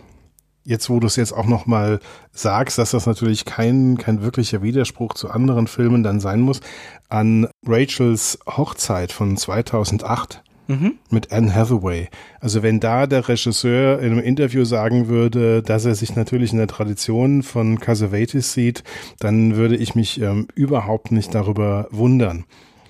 Jetzt, 0.65 0.89
wo 0.89 0.99
du 0.99 1.07
es 1.07 1.15
jetzt 1.15 1.31
auch 1.31 1.45
noch 1.45 1.65
mal 1.65 2.01
sagst, 2.33 2.77
dass 2.77 2.91
das 2.91 3.05
natürlich 3.05 3.45
kein, 3.45 3.97
kein 3.97 4.21
wirklicher 4.21 4.61
Widerspruch 4.61 5.13
zu 5.13 5.29
anderen 5.29 5.67
Filmen 5.67 6.03
dann 6.03 6.19
sein 6.19 6.41
muss, 6.41 6.59
an 7.07 7.47
Rachels 7.65 8.37
Hochzeit 8.45 9.13
von 9.13 9.37
2008 9.37 10.43
mhm. 10.69 10.93
mit 11.09 11.33
Anne 11.33 11.53
Hathaway. 11.53 12.07
Also 12.39 12.63
wenn 12.63 12.79
da 12.79 13.07
der 13.07 13.27
Regisseur 13.27 13.99
in 13.99 14.13
einem 14.13 14.21
Interview 14.21 14.63
sagen 14.63 15.09
würde, 15.09 15.61
dass 15.61 15.83
er 15.83 15.95
sich 15.95 16.15
natürlich 16.15 16.53
in 16.53 16.59
der 16.59 16.67
Tradition 16.67 17.43
von 17.43 17.79
Cassavetes 17.79 18.53
sieht, 18.53 18.83
dann 19.19 19.57
würde 19.57 19.75
ich 19.75 19.95
mich 19.95 20.21
ähm, 20.21 20.47
überhaupt 20.55 21.11
nicht 21.11 21.35
darüber 21.35 21.87
wundern. 21.91 22.45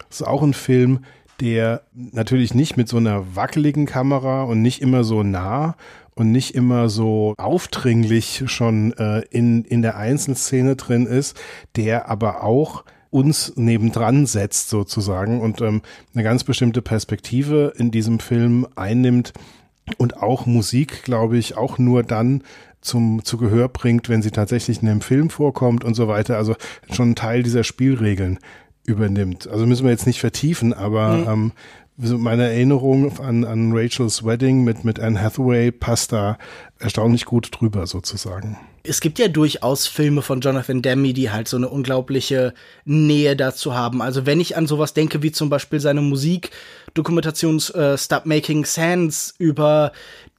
Das 0.09 0.21
ist 0.21 0.27
auch 0.27 0.43
ein 0.43 0.53
Film, 0.53 0.99
der 1.39 1.83
natürlich 1.93 2.53
nicht 2.53 2.75
mit 2.77 2.89
so 2.89 2.97
einer 2.97 3.35
wackeligen 3.35 3.85
Kamera 3.85 4.43
und 4.43 4.61
nicht 4.61 4.81
immer 4.81 5.03
so 5.03 5.23
nah 5.23 5.75
und 6.15 6.31
nicht 6.31 6.53
immer 6.53 6.89
so 6.89 7.33
aufdringlich 7.37 8.43
schon 8.47 8.91
äh, 8.97 9.21
in, 9.31 9.63
in 9.63 9.81
der 9.81 9.95
Einzelszene 9.95 10.75
drin 10.75 11.05
ist, 11.05 11.39
der 11.77 12.09
aber 12.09 12.43
auch 12.43 12.83
uns 13.12 13.54
nebendran 13.56 14.26
setzt 14.26 14.69
sozusagen 14.69 15.41
und 15.41 15.62
ähm, 15.62 15.82
eine 16.13 16.24
ganz 16.24 16.43
bestimmte 16.43 16.82
Perspektive 16.82 17.74
in 17.78 17.91
diesem 17.91 18.19
Film 18.19 18.67
einnimmt 18.76 19.34
und 19.98 20.17
auch 20.17 20.45
Musik, 20.45 21.04
glaube 21.04 21.38
ich, 21.38 21.58
auch 21.58 21.78
nur 21.78 22.04
dann 22.04 22.43
zum 22.82 23.26
zu 23.26 23.38
Gehör 23.38 23.67
bringt, 23.67 24.10
wenn 24.10 24.22
sie 24.22 24.32
tatsächlich 24.32 24.82
in 24.82 24.88
dem 24.88 25.02
Film 25.02 25.30
vorkommt 25.30 25.84
und 25.84 25.95
so 25.95 26.08
weiter. 26.08 26.38
Also 26.38 26.56
schon 26.91 27.12
ein 27.12 27.15
Teil 27.15 27.43
dieser 27.43 27.63
Spielregeln 27.63 28.39
übernimmt. 28.86 29.48
Also 29.48 29.65
müssen 29.65 29.84
wir 29.84 29.91
jetzt 29.91 30.08
nicht 30.08 30.19
vertiefen, 30.19 30.74
aber 30.74 31.36
mhm. 31.36 31.52
ähm, 32.08 32.19
meine 32.22 32.43
Erinnerung 32.43 33.19
an, 33.19 33.43
an 33.43 33.72
Rachels 33.74 34.24
Wedding 34.24 34.63
mit, 34.63 34.86
mit 34.86 35.00
Anne 35.00 35.22
Hathaway 35.22 35.72
passt 35.72 36.13
da 36.13 36.38
erstaunlich 36.80 37.26
gut 37.26 37.50
drüber 37.52 37.88
sozusagen. 37.88 38.58
Es 38.83 39.01
gibt 39.01 39.19
ja 39.19 39.27
durchaus 39.27 39.87
Filme 39.87 40.21
von 40.21 40.41
Jonathan 40.41 40.81
Demme, 40.81 41.13
die 41.13 41.31
halt 41.31 41.47
so 41.47 41.57
eine 41.57 41.69
unglaubliche 41.69 42.53
Nähe 42.85 43.35
dazu 43.35 43.73
haben. 43.73 44.01
Also 44.01 44.25
wenn 44.25 44.39
ich 44.39 44.55
an 44.55 44.67
sowas 44.67 44.93
denke, 44.93 45.21
wie 45.21 45.31
zum 45.31 45.49
Beispiel 45.49 45.79
seine 45.79 46.01
Musik, 46.01 46.51
Dokumentations 46.93 47.69
äh, 47.71 47.97
Stop 47.97 48.25
Making 48.25 48.65
Sense 48.65 49.33
über 49.37 49.91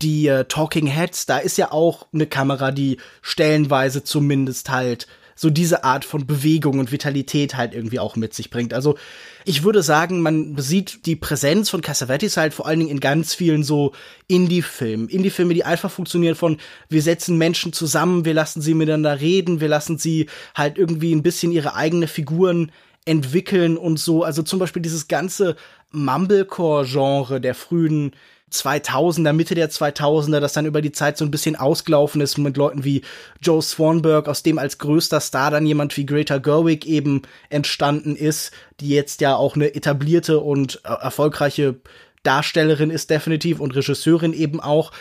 die 0.03 0.26
äh, 0.26 0.44
Talking 0.44 0.87
Heads, 0.87 1.26
da 1.26 1.38
ist 1.38 1.59
ja 1.59 1.72
auch 1.72 2.07
eine 2.12 2.26
Kamera, 2.26 2.70
die 2.70 2.96
stellenweise 3.22 4.05
zumindest 4.05 4.70
halt 4.70 5.07
so 5.40 5.48
diese 5.48 5.85
Art 5.85 6.05
von 6.05 6.26
Bewegung 6.26 6.81
und 6.81 6.92
Vitalität 6.92 7.57
halt 7.57 7.72
irgendwie 7.72 7.98
auch 7.98 8.14
mit 8.14 8.35
sich 8.35 8.50
bringt. 8.50 8.74
Also 8.74 8.98
ich 9.46 9.64
würde 9.64 9.83
sagen, 9.83 10.20
man 10.20 10.59
sieht 10.59 11.07
die 11.07 11.16
Präsenz 11.16 11.70
von 11.70 11.81
Cassavetes 11.81 12.37
halt 12.37 12.53
vor 12.53 12.66
allen 12.66 12.81
Dingen 12.81 12.90
in 12.90 13.00
ganz 13.00 13.33
vielen 13.35 13.64
so 13.64 13.92
Indie-Filmen. 14.26 15.09
Indie-Filme, 15.09 15.55
die 15.55 15.64
einfach 15.64 15.90
funktionieren 15.90 16.35
von, 16.35 16.59
wir 16.90 17.00
setzen 17.00 17.38
Menschen 17.38 17.72
zusammen, 17.72 18.26
wir 18.26 18.35
lassen 18.35 18.61
sie 18.61 18.74
miteinander 18.74 19.18
reden, 19.22 19.62
wir 19.62 19.68
lassen 19.68 19.96
sie 19.96 20.26
halt 20.55 20.76
irgendwie 20.76 21.14
ein 21.14 21.22
bisschen 21.22 21.53
ihre 21.53 21.74
eigene 21.74 22.07
Figuren 22.07 22.70
entwickeln 23.07 23.79
und 23.79 23.98
so. 23.98 24.24
Also 24.24 24.42
zum 24.42 24.59
Beispiel 24.59 24.83
dieses 24.83 25.09
ganze 25.09 25.57
Mumblecore-Genre 25.90 27.40
der 27.40 27.55
frühen 27.55 28.12
2000er, 28.53 29.33
Mitte 29.33 29.55
der 29.55 29.71
2000er, 29.71 30.41
das 30.41 30.53
dann 30.53 30.67
über 30.67 30.83
die 30.83 30.93
Zeit 30.93 31.17
so 31.17 31.25
ein 31.25 31.31
bisschen 31.31 31.57
ausgelaufen 31.57 32.21
ist 32.21 32.39
mit 32.39 32.57
Leuten 32.57 32.85
wie 32.85 33.03
Joe 33.41 33.63
Swanberg, 33.63 34.29
aus 34.29 34.43
dem 34.43 34.59
als 34.59 34.79
größter 34.79 35.21
Star 35.21 35.51
dann 35.51 35.67
jemand 35.67 35.97
wie 35.97 36.07
Greta 36.07 36.39
Gerwig 36.39 36.87
eben 36.87 37.23
entstanden 37.49 38.17
ist, 38.17 38.53
die 38.81 38.89
jetzt 38.89 39.21
ja 39.21 39.37
auch 39.37 39.57
eine 39.57 39.75
etablierte 39.75 40.41
und 40.41 40.81
äh, 40.85 40.89
erfolgreiche 40.89 41.77
Darstellerin 42.23 42.91
ist 42.91 43.09
definitiv 43.09 43.61
und 43.61 43.75
Regisseurin 43.75 44.35
eben 44.35 44.61
auch, 44.61 44.93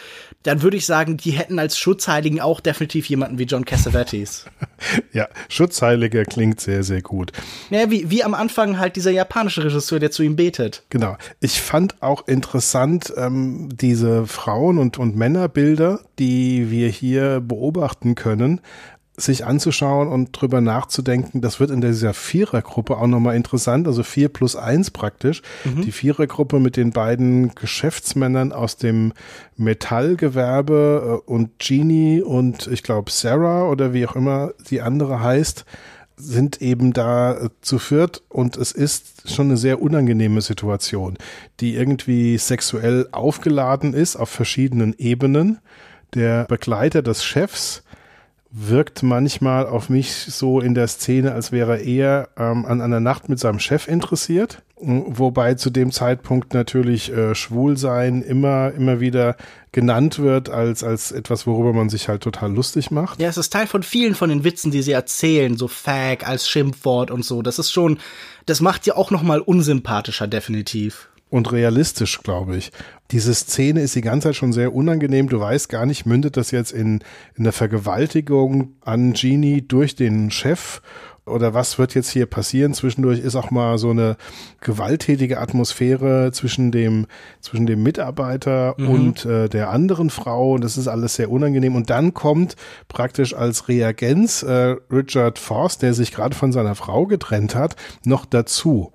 dann 0.44 0.62
würde 0.62 0.78
ich 0.78 0.86
sagen, 0.86 1.18
die 1.18 1.32
hätten 1.32 1.60
als 1.60 1.78
Schutzheiligen 1.78 2.40
auch 2.40 2.62
definitiv 2.62 3.10
jemanden 3.10 3.40
wie 3.40 3.44
John 3.44 3.66
Cassavetes. 3.66 4.46
ja, 5.14 5.28
Schutzheiliger 5.50 6.24
klingt 6.24 6.62
sehr, 6.62 6.84
sehr 6.84 7.02
gut. 7.02 7.32
Naja, 7.70 7.92
wie, 7.92 8.10
wie 8.10 8.24
am 8.24 8.34
Anfang 8.34 8.80
halt 8.80 8.96
dieser 8.96 9.12
japanische 9.12 9.64
Regisseur, 9.66 10.00
der 10.00 10.12
zu 10.12 10.24
ihm 10.24 10.36
betet. 10.36 10.84
Genau. 10.90 11.18
Ich 11.42 11.62
fand 11.62 12.02
auch 12.02 12.28
interessant 12.28 13.14
ähm, 13.18 13.70
diese 13.74 14.28
Frauen- 14.28 14.78
und, 14.78 14.98
und 14.98 15.16
Männerbilder, 15.16 16.00
die 16.20 16.72
wir 16.72 16.88
hier 16.88 17.42
beobachten 17.42 18.16
können 18.16 18.62
sich 19.20 19.46
anzuschauen 19.46 20.08
und 20.08 20.30
drüber 20.32 20.62
nachzudenken. 20.62 21.42
Das 21.42 21.60
wird 21.60 21.72
in 21.72 21.82
dieser 21.82 22.14
Vierergruppe 22.14 22.98
auch 22.98 23.08
nochmal 23.08 23.36
interessant, 23.36 23.88
also 23.88 24.04
vier 24.04 24.30
plus 24.30 24.56
eins 24.56 24.92
praktisch. 24.92 25.42
Mhm. 25.66 25.82
Die 25.82 25.92
Vierergruppe 25.92 26.60
mit 26.60 26.78
den 26.78 26.92
beiden 26.92 27.54
Geschäftsmännern 27.56 28.52
aus 28.52 28.78
dem 28.78 29.14
Metallgewerbe 29.58 31.22
äh, 31.28 31.30
und 31.32 31.60
Jeannie 31.60 32.22
und 32.22 32.68
ich 32.68 32.84
glaube 32.84 33.12
Sarah 33.12 33.70
oder 33.70 33.94
wie 33.94 34.08
auch 34.08 34.16
immer 34.16 34.52
die 34.70 34.82
andere 34.82 35.22
heißt 35.22 35.66
sind 36.20 36.62
eben 36.62 36.92
da 36.92 37.34
äh, 37.34 37.50
zu 37.62 37.80
viert 37.80 38.22
und 38.28 38.58
es 38.58 38.74
ist 38.74 39.32
schon 39.32 39.48
eine 39.48 39.58
sehr 39.58 39.82
unangenehme 39.82 40.42
Situation, 40.42 41.18
die 41.62 41.76
irgendwie 41.76 42.38
sexuell 42.38 43.08
aufgeladen 43.12 43.94
ist 43.94 44.18
auf 44.18 44.30
verschiedenen 44.30 44.94
Ebenen. 44.98 45.60
Der 46.14 46.46
Begleiter 46.46 47.02
des 47.02 47.24
Chefs 47.24 47.84
wirkt 48.52 49.04
manchmal 49.04 49.68
auf 49.68 49.90
mich 49.90 50.12
so 50.12 50.60
in 50.60 50.74
der 50.74 50.88
Szene, 50.88 51.34
als 51.34 51.52
wäre 51.52 51.80
er 51.80 52.30
ähm, 52.38 52.66
an 52.66 52.82
einer 52.82 53.00
Nacht 53.00 53.30
mit 53.30 53.40
seinem 53.40 53.60
Chef 53.60 53.88
interessiert. 53.88 54.64
Wobei 54.82 55.56
zu 55.56 55.70
dem 55.70 55.92
Zeitpunkt 55.92 56.54
natürlich 56.54 57.12
äh, 57.12 57.36
Schwulsein 57.36 58.22
immer, 58.22 58.72
immer 58.72 59.02
wieder 59.02 59.36
genannt 59.74 60.20
wird 60.20 60.50
als, 60.50 60.86
als 60.86 61.12
etwas, 61.12 61.46
worüber 61.46 61.74
man 61.74 61.90
sich 61.90 62.08
halt 62.08 62.24
total 62.24 62.54
lustig 62.54 62.90
macht. 62.90 63.22
Ja, 63.22 63.28
es 63.28 63.38
ist 63.38 63.52
Teil 63.52 63.68
von 63.68 63.84
vielen 63.84 64.16
von 64.16 64.30
den 64.30 64.46
Witzen, 64.46 64.72
die 64.72 64.82
sie 64.82 64.94
erzählen, 64.94 65.58
so 65.58 65.68
Fag 65.68 66.26
als 66.28 66.48
Schimpfwort 66.48 67.12
und 67.12 67.26
so. 67.26 67.42
Das 67.42 67.60
ist 67.60 67.74
schon, 67.74 68.00
das 68.46 68.62
macht 68.62 68.86
sie 68.86 68.94
auch 68.94 69.12
nochmal 69.12 69.42
unsympathischer, 69.42 70.28
definitiv 70.28 71.09
und 71.30 71.52
realistisch, 71.52 72.22
glaube 72.22 72.58
ich. 72.58 72.72
Diese 73.12 73.34
Szene 73.34 73.82
ist 73.82 73.96
die 73.96 74.02
ganze 74.02 74.30
Zeit 74.30 74.36
schon 74.36 74.54
sehr 74.54 74.74
unangenehm. 74.74 75.30
Du 75.30 75.40
weißt 75.40 75.70
gar 75.70 75.86
nicht, 75.86 76.06
mündet 76.06 76.38
das 76.38 76.52
jetzt 76.52 76.72
in, 76.72 77.04
in 77.36 77.44
der 77.44 77.54
Vergewaltigung 77.54 78.74
an 78.82 79.14
Genie 79.14 79.62
durch 79.62 79.96
den 79.96 80.32
Chef 80.32 80.82
oder 81.30 81.54
was 81.54 81.78
wird 81.78 81.96
jetzt 81.96 82.10
hier 82.10 82.26
passieren? 82.26 82.74
Zwischendurch 82.74 83.20
ist 83.20 83.36
auch 83.36 83.52
mal 83.52 83.78
so 83.78 83.92
eine 83.92 84.18
gewalttätige 84.62 85.40
Atmosphäre 85.40 86.32
zwischen 86.32 86.72
dem, 86.72 87.08
zwischen 87.40 87.66
dem 87.66 87.84
Mitarbeiter 87.84 88.76
mhm. 88.78 88.90
und 88.90 89.26
äh, 89.26 89.48
der 89.48 89.70
anderen 89.70 90.10
Frau. 90.10 90.54
Und 90.54 90.64
das 90.64 90.78
ist 90.78 90.88
alles 90.88 91.16
sehr 91.16 91.32
unangenehm. 91.32 91.76
Und 91.76 91.90
dann 91.90 92.14
kommt 92.14 92.56
praktisch 92.88 93.34
als 93.34 93.68
Reagenz 93.68 94.44
äh, 94.44 94.76
Richard 94.92 95.40
Forst, 95.40 95.82
der 95.82 95.94
sich 95.94 96.12
gerade 96.12 96.36
von 96.36 96.52
seiner 96.52 96.76
Frau 96.76 97.06
getrennt 97.06 97.56
hat, 97.56 97.76
noch 98.04 98.26
dazu. 98.26 98.92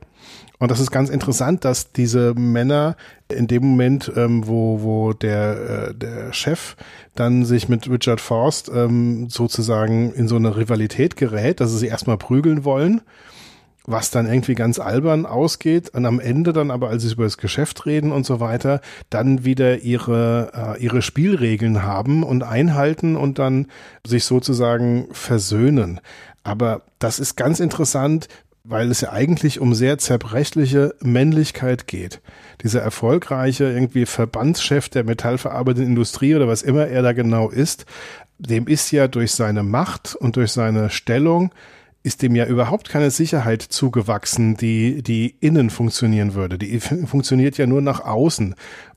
Und 0.58 0.70
das 0.70 0.80
ist 0.80 0.90
ganz 0.90 1.10
interessant, 1.10 1.64
dass 1.64 1.92
diese 1.92 2.34
Männer 2.34 2.96
in 3.28 3.46
dem 3.46 3.64
Moment, 3.64 4.12
ähm, 4.16 4.46
wo, 4.46 4.82
wo 4.82 5.12
der, 5.12 5.88
äh, 5.88 5.94
der 5.94 6.32
Chef 6.32 6.76
dann 7.14 7.44
sich 7.44 7.68
mit 7.68 7.90
Richard 7.90 8.20
Forst 8.20 8.70
ähm, 8.72 9.28
sozusagen 9.28 10.12
in 10.12 10.28
so 10.28 10.36
eine 10.36 10.56
Rivalität 10.56 11.16
gerät, 11.16 11.60
dass 11.60 11.70
sie 11.72 11.78
sich 11.78 11.90
erstmal 11.90 12.18
prügeln 12.18 12.64
wollen, 12.64 13.00
was 13.86 14.10
dann 14.10 14.26
irgendwie 14.26 14.54
ganz 14.54 14.78
albern 14.78 15.26
ausgeht 15.26 15.90
und 15.90 16.06
am 16.06 16.20
Ende 16.20 16.52
dann 16.52 16.70
aber, 16.70 16.88
als 16.88 17.02
sie 17.02 17.12
über 17.12 17.24
das 17.24 17.36
Geschäft 17.36 17.84
reden 17.84 18.12
und 18.12 18.24
so 18.24 18.40
weiter, 18.40 18.80
dann 19.10 19.44
wieder 19.44 19.80
ihre, 19.80 20.76
äh, 20.78 20.82
ihre 20.82 21.02
Spielregeln 21.02 21.82
haben 21.82 22.22
und 22.22 22.44
einhalten 22.44 23.16
und 23.16 23.38
dann 23.38 23.66
sich 24.06 24.24
sozusagen 24.24 25.08
versöhnen. 25.10 26.00
Aber 26.44 26.82
das 26.98 27.18
ist 27.18 27.36
ganz 27.36 27.58
interessant, 27.58 28.28
weil 28.64 28.90
es 28.90 29.02
ja 29.02 29.12
eigentlich 29.12 29.60
um 29.60 29.74
sehr 29.74 29.98
zerbrechliche 29.98 30.94
Männlichkeit 31.00 31.86
geht. 31.86 32.22
Dieser 32.62 32.80
erfolgreiche 32.80 33.64
irgendwie 33.64 34.06
Verbandschef 34.06 34.88
der 34.88 35.04
metallverarbeitenden 35.04 35.90
Industrie 35.90 36.34
oder 36.34 36.48
was 36.48 36.62
immer 36.62 36.86
er 36.86 37.02
da 37.02 37.12
genau 37.12 37.50
ist, 37.50 37.84
dem 38.38 38.66
ist 38.66 38.90
ja 38.90 39.06
durch 39.06 39.32
seine 39.32 39.62
Macht 39.62 40.14
und 40.14 40.36
durch 40.36 40.50
seine 40.52 40.88
Stellung 40.88 41.52
ist 42.02 42.22
dem 42.22 42.34
ja 42.36 42.46
überhaupt 42.46 42.88
keine 42.88 43.10
Sicherheit 43.10 43.62
zugewachsen, 43.62 44.56
die, 44.56 45.02
die 45.02 45.36
innen 45.40 45.70
funktionieren 45.70 46.34
würde. 46.34 46.58
Die 46.58 46.78
funktioniert 46.80 47.56
ja 47.56 47.66
nur 47.66 47.80
nach 47.80 48.00
außen. 48.00 48.54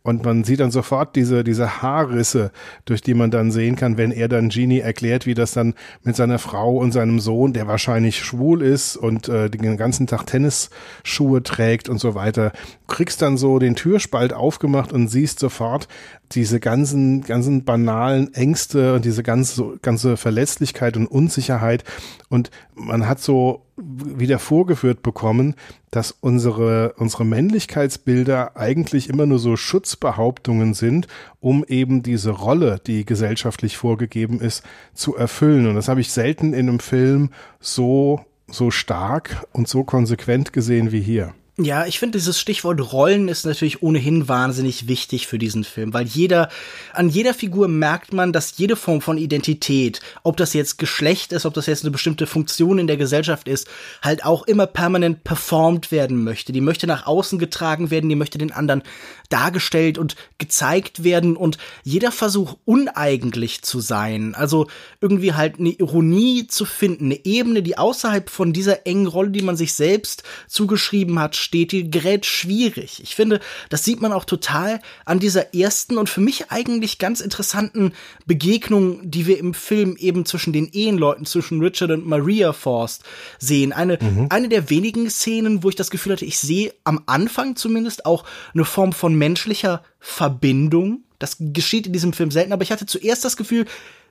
Und 0.08 0.24
man 0.24 0.46
sieht 0.46 0.62
dann 0.62 0.72
sofort 0.72 1.18
diese, 1.18 1.44
diese 1.44 1.82
Haarrisse, 1.82 2.52
durch 2.86 3.02
die 3.02 3.14
man 3.14 3.30
dann 3.30 3.52
sehen 3.52 3.76
kann, 3.76 3.98
wenn 3.98 4.14
er 4.14 4.30
dann 4.30 4.48
Genie 4.48 4.80
erklärt, 4.80 5.26
wie 5.26 5.34
das 5.34 5.52
dann 5.52 5.74
mit 6.02 6.16
seiner 6.16 6.40
Frau 6.40 6.78
und 6.78 6.94
seinem 6.94 7.20
Sohn, 7.20 7.52
der 7.52 7.68
wahrscheinlich 7.68 8.24
schwul 8.24 8.62
ist 8.62 8.96
und 8.96 9.28
äh, 9.28 9.50
den 9.50 9.76
ganzen 9.76 10.08
Tag 10.08 10.26
Tennisschuhe 10.26 11.44
trägt 11.44 11.90
und 11.90 12.00
so 12.00 12.16
weiter, 12.16 12.54
kriegst 12.88 13.22
dann 13.22 13.36
so 13.36 13.60
den 13.60 13.76
Türspalt 13.76 14.32
aufgemacht 14.32 14.94
und 14.94 15.10
siehst 15.10 15.40
sofort 15.40 15.90
diese 16.32 16.62
ganzen, 16.62 17.24
ganzen 17.24 17.66
banalen 17.66 18.34
Ängste 18.34 18.94
und 18.94 19.04
diese 19.04 19.24
ganze, 19.24 19.78
ganze 19.82 20.16
Verletzlichkeit 20.16 20.96
und 20.96 21.08
Unsicherheit. 21.08 21.84
Und 22.30 22.50
man 22.76 23.10
hat 23.10 23.20
so 23.20 23.67
wieder 23.78 24.40
vorgeführt 24.40 25.04
bekommen, 25.04 25.56
dass 25.92 26.12
unsere, 26.12 26.94
unsere 26.98 27.26
Männlichkeitsbilder 27.26 28.58
eigentlich 28.58 29.10
immer 29.10 29.26
nur 29.26 29.40
so 29.40 29.56
Schutzbehauptungen 29.56 30.74
sind, 30.74 31.08
um 31.40 31.64
eben 31.64 32.02
diese 32.02 32.32
Rolle, 32.32 32.80
die 32.86 33.06
gesellschaftlich 33.06 33.78
vorgegeben 33.78 34.42
ist, 34.42 34.64
zu 34.94 35.16
erfüllen. 35.16 35.68
Und 35.68 35.76
das 35.76 35.88
habe 35.88 36.02
ich 36.02 36.12
selten 36.12 36.54
in 36.54 36.68
einem 36.68 36.80
Film 36.80 37.30
so, 37.60 38.22
so 38.48 38.72
stark 38.72 39.46
und 39.54 39.68
so 39.68 39.84
konsequent 39.84 40.54
gesehen 40.54 40.92
wie 40.92 41.02
hier. 41.02 41.34
Ja, 41.60 41.88
ich 41.88 41.98
finde 41.98 42.20
dieses 42.20 42.40
Stichwort 42.40 42.94
Rollen 42.94 43.28
ist 43.28 43.44
natürlich 43.44 43.82
ohnehin 43.82 44.28
wahnsinnig 44.28 44.88
wichtig 44.88 45.26
für 45.26 45.40
diesen 45.40 45.64
Film, 45.64 45.92
weil 45.92 46.06
jeder, 46.06 46.50
an 46.94 47.10
jeder 47.10 47.34
Figur 47.34 47.68
merkt 47.68 48.14
man, 48.14 48.32
dass 48.32 48.60
jede 48.60 48.76
Form 48.76 49.02
von 49.02 49.18
Identität, 49.18 50.00
ob 50.22 50.38
das 50.38 50.54
jetzt 50.54 50.78
Geschlecht 50.78 51.32
ist, 51.32 51.48
ob 51.48 51.56
das 51.56 51.66
jetzt 51.66 51.84
eine 51.84 51.90
bestimmte 51.90 52.28
Funktion 52.28 52.78
in 52.78 52.86
der 52.86 52.98
Gesellschaft 52.98 53.48
ist, 53.48 53.68
halt 54.04 54.24
auch 54.24 54.46
immer 54.46 54.68
permanent 54.68 55.24
performt 55.24 55.92
werden 55.92 56.24
möchte. 56.24 56.52
Die 56.52 56.62
möchte 56.62 56.86
nach 56.86 57.08
außen 57.08 57.40
getragen 57.40 57.90
werden, 57.90 58.08
die 58.08 58.16
möchte 58.16 58.38
den 58.38 58.52
anderen 58.52 58.84
dargestellt 59.30 59.98
und 59.98 60.16
gezeigt 60.38 61.04
werden 61.04 61.36
und 61.36 61.58
jeder 61.84 62.12
Versuch 62.12 62.58
uneigentlich 62.66 63.64
zu 63.64 63.80
sein, 63.80 64.36
also 64.36 64.68
irgendwie 65.02 65.34
halt 65.34 65.60
eine 65.60 65.70
Ironie 65.70 66.46
zu 66.46 66.66
finden, 66.66 67.06
eine 67.06 67.26
Ebene, 67.26 67.64
die 67.64 67.80
außerhalb 67.80 68.30
von 68.30 68.54
dieser 68.54 68.86
engen 68.86 69.08
Rolle, 69.08 69.32
die 69.32 69.42
man 69.42 69.58
sich 69.58 69.74
selbst 69.74 70.22
zugeschrieben 70.48 71.18
hat, 71.18 71.36
steht, 71.48 71.72
die 71.72 71.90
gerät 71.90 72.26
schwierig. 72.26 73.02
Ich 73.02 73.16
finde, 73.16 73.40
das 73.70 73.84
sieht 73.84 74.02
man 74.02 74.12
auch 74.12 74.26
total 74.26 74.82
an 75.06 75.20
dieser 75.20 75.56
ersten 75.56 75.98
und 75.98 76.10
für 76.10 76.22
mich 76.22 76.52
eigentlich 76.52 77.00
ganz 77.00 77.22
interessanten 77.22 77.94
Begegnung, 78.26 79.00
die 79.10 79.26
wir 79.26 79.40
im 79.40 79.54
Film 79.54 79.96
eben 79.98 80.26
zwischen 80.26 80.54
den 80.54 80.68
Ehenleuten, 80.72 81.26
zwischen 81.26 81.62
Richard 81.62 81.92
und 81.92 82.06
Maria 82.06 82.54
Forst 82.54 83.04
sehen. 83.40 83.72
Eine, 83.72 83.98
mhm. 84.00 84.28
eine 84.30 84.50
der 84.50 84.70
wenigen 84.70 85.10
Szenen, 85.10 85.64
wo 85.64 85.70
ich 85.70 85.76
das 85.76 85.90
Gefühl 85.90 86.14
hatte, 86.14 86.26
ich 86.26 86.38
sehe 86.38 86.74
am 86.84 87.02
Anfang 87.06 87.56
zumindest 87.56 88.06
auch 88.06 88.26
eine 88.54 88.66
Form 88.66 88.92
von 88.92 89.16
menschlicher 89.16 89.84
Verbindung. 90.00 91.04
Das 91.18 91.38
geschieht 91.40 91.88
in 91.88 91.94
diesem 91.94 92.14
Film 92.14 92.30
selten, 92.30 92.54
aber 92.54 92.64
ich 92.64 92.72
hatte 92.72 92.86
zuerst 92.86 93.26
das 93.26 93.38
Gefühl, 93.38 93.66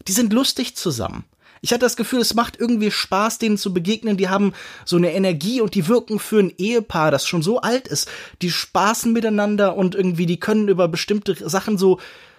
die 0.08 0.12
sind 0.12 0.32
lustig 0.32 0.74
zusammen. 0.74 1.24
Ich 1.60 1.72
hatte 1.72 1.80
das 1.80 1.96
Gefühl, 1.96 2.20
es 2.20 2.34
macht 2.34 2.58
irgendwie 2.58 2.90
Spaß, 2.90 3.38
denen 3.38 3.58
zu 3.58 3.72
begegnen. 3.72 4.16
Die 4.16 4.28
haben 4.28 4.52
so 4.84 4.96
eine 4.96 5.12
Energie 5.12 5.60
und 5.60 5.74
die 5.74 5.88
wirken 5.88 6.18
für 6.18 6.40
ein 6.40 6.52
Ehepaar, 6.56 7.10
das 7.10 7.26
schon 7.26 7.42
so 7.42 7.60
alt 7.60 7.88
ist. 7.88 8.08
Die 8.42 8.50
spaßen 8.50 9.12
miteinander 9.12 9.76
und 9.76 9.94
irgendwie, 9.94 10.26
die 10.26 10.40
können 10.40 10.68
über 10.68 10.88
bestimmte 10.88 11.34
Sachen 11.48 11.78
so 11.78 11.98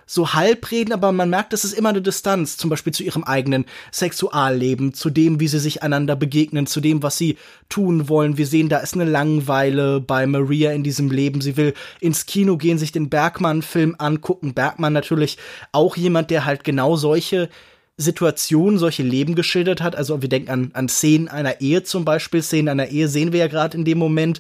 so 0.10 0.34
halb 0.34 0.72
reden, 0.72 0.94
aber 0.94 1.12
man 1.12 1.30
merkt, 1.30 1.54
es 1.54 1.66
ist 1.66 1.74
immer 1.74 1.90
eine 1.90 2.02
Distanz, 2.02 2.56
zum 2.56 2.70
Beispiel 2.70 2.94
zu 2.94 3.04
ihrem 3.04 3.26
eigenen 3.26 3.66
Sexualleben, 3.92 4.94
zu 4.94 5.10
dem, 5.10 5.40
wie 5.42 5.50
sie 5.50 5.60
sich 5.60 5.84
einander 5.84 6.16
begegnen, 6.16 6.66
zu 6.66 6.80
dem, 6.80 7.04
was 7.04 7.18
sie 7.18 7.38
tun 7.68 8.08
wollen. 8.08 8.38
Wir 8.38 8.48
sehen, 8.48 8.70
da 8.70 8.78
ist 8.78 8.96
eine 8.96 9.04
Langweile 9.04 10.00
bei 10.00 10.26
Maria 10.26 10.72
in 10.72 10.84
diesem 10.84 11.12
Leben. 11.12 11.42
Sie 11.42 11.58
will 11.58 11.74
ins 12.00 12.26
Kino 12.26 12.56
gehen, 12.56 12.78
sich 12.78 12.94
den 12.94 13.10
Bergmann-Film 13.10 13.96
angucken. 14.00 14.54
Bergmann 14.54 14.94
natürlich 14.94 15.38
auch 15.74 15.98
jemand, 15.98 16.32
der 16.32 16.46
halt 16.46 16.64
genau 16.64 16.96
solche 16.96 17.50
Situationen, 17.98 18.78
solche 18.78 19.04
Leben 19.04 19.34
geschildert 19.34 19.82
hat. 19.82 19.96
Also 19.96 20.22
wir 20.22 20.30
denken 20.30 20.52
an, 20.52 20.70
an 20.74 20.88
Szenen 20.88 21.28
einer 21.28 21.62
Ehe 21.62 21.84
zum 21.84 22.06
Beispiel. 22.06 22.44
Szenen 22.44 22.70
einer 22.70 22.90
Ehe 22.90 23.08
sehen 23.08 23.34
wir 23.34 23.40
ja 23.40 23.48
gerade 23.48 23.78
in 23.78 23.86
dem 23.86 23.98
Moment. 23.98 24.40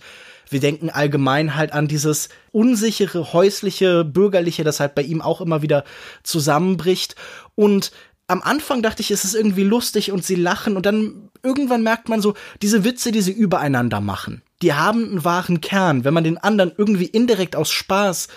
Wir 0.49 0.59
denken 0.59 0.89
allgemein 0.89 1.55
halt 1.55 1.73
an 1.73 1.87
dieses 1.87 2.29
unsichere, 2.51 3.33
häusliche, 3.33 4.05
bürgerliche, 4.05 4.63
das 4.63 4.79
halt 4.79 4.95
bei 4.95 5.01
ihm 5.01 5.21
auch 5.21 5.41
immer 5.41 5.61
wieder 5.61 5.83
zusammenbricht. 6.23 7.15
Und 7.55 7.91
am 8.27 8.41
Anfang 8.41 8.81
dachte 8.81 9.01
ich, 9.01 9.11
es 9.11 9.25
ist 9.25 9.35
irgendwie 9.35 9.63
lustig 9.63 10.11
und 10.11 10.23
sie 10.23 10.35
lachen 10.35 10.77
und 10.77 10.85
dann 10.85 11.29
irgendwann 11.43 11.81
merkt 11.81 12.09
man 12.09 12.21
so, 12.21 12.35
diese 12.61 12.83
Witze, 12.83 13.11
die 13.11 13.21
sie 13.21 13.31
übereinander 13.31 14.01
machen, 14.01 14.41
die 14.61 14.73
haben 14.73 15.03
einen 15.05 15.25
wahren 15.25 15.61
Kern. 15.61 16.03
Wenn 16.03 16.13
man 16.13 16.23
den 16.23 16.37
anderen 16.37 16.71
irgendwie 16.77 17.05
indirekt 17.05 17.55
aus 17.55 17.71
Spaß 17.71 18.27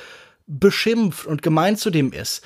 beschimpft 0.46 1.26
und 1.26 1.42
gemein 1.42 1.76
zu 1.76 1.90
dem 1.90 2.12
ist, 2.12 2.42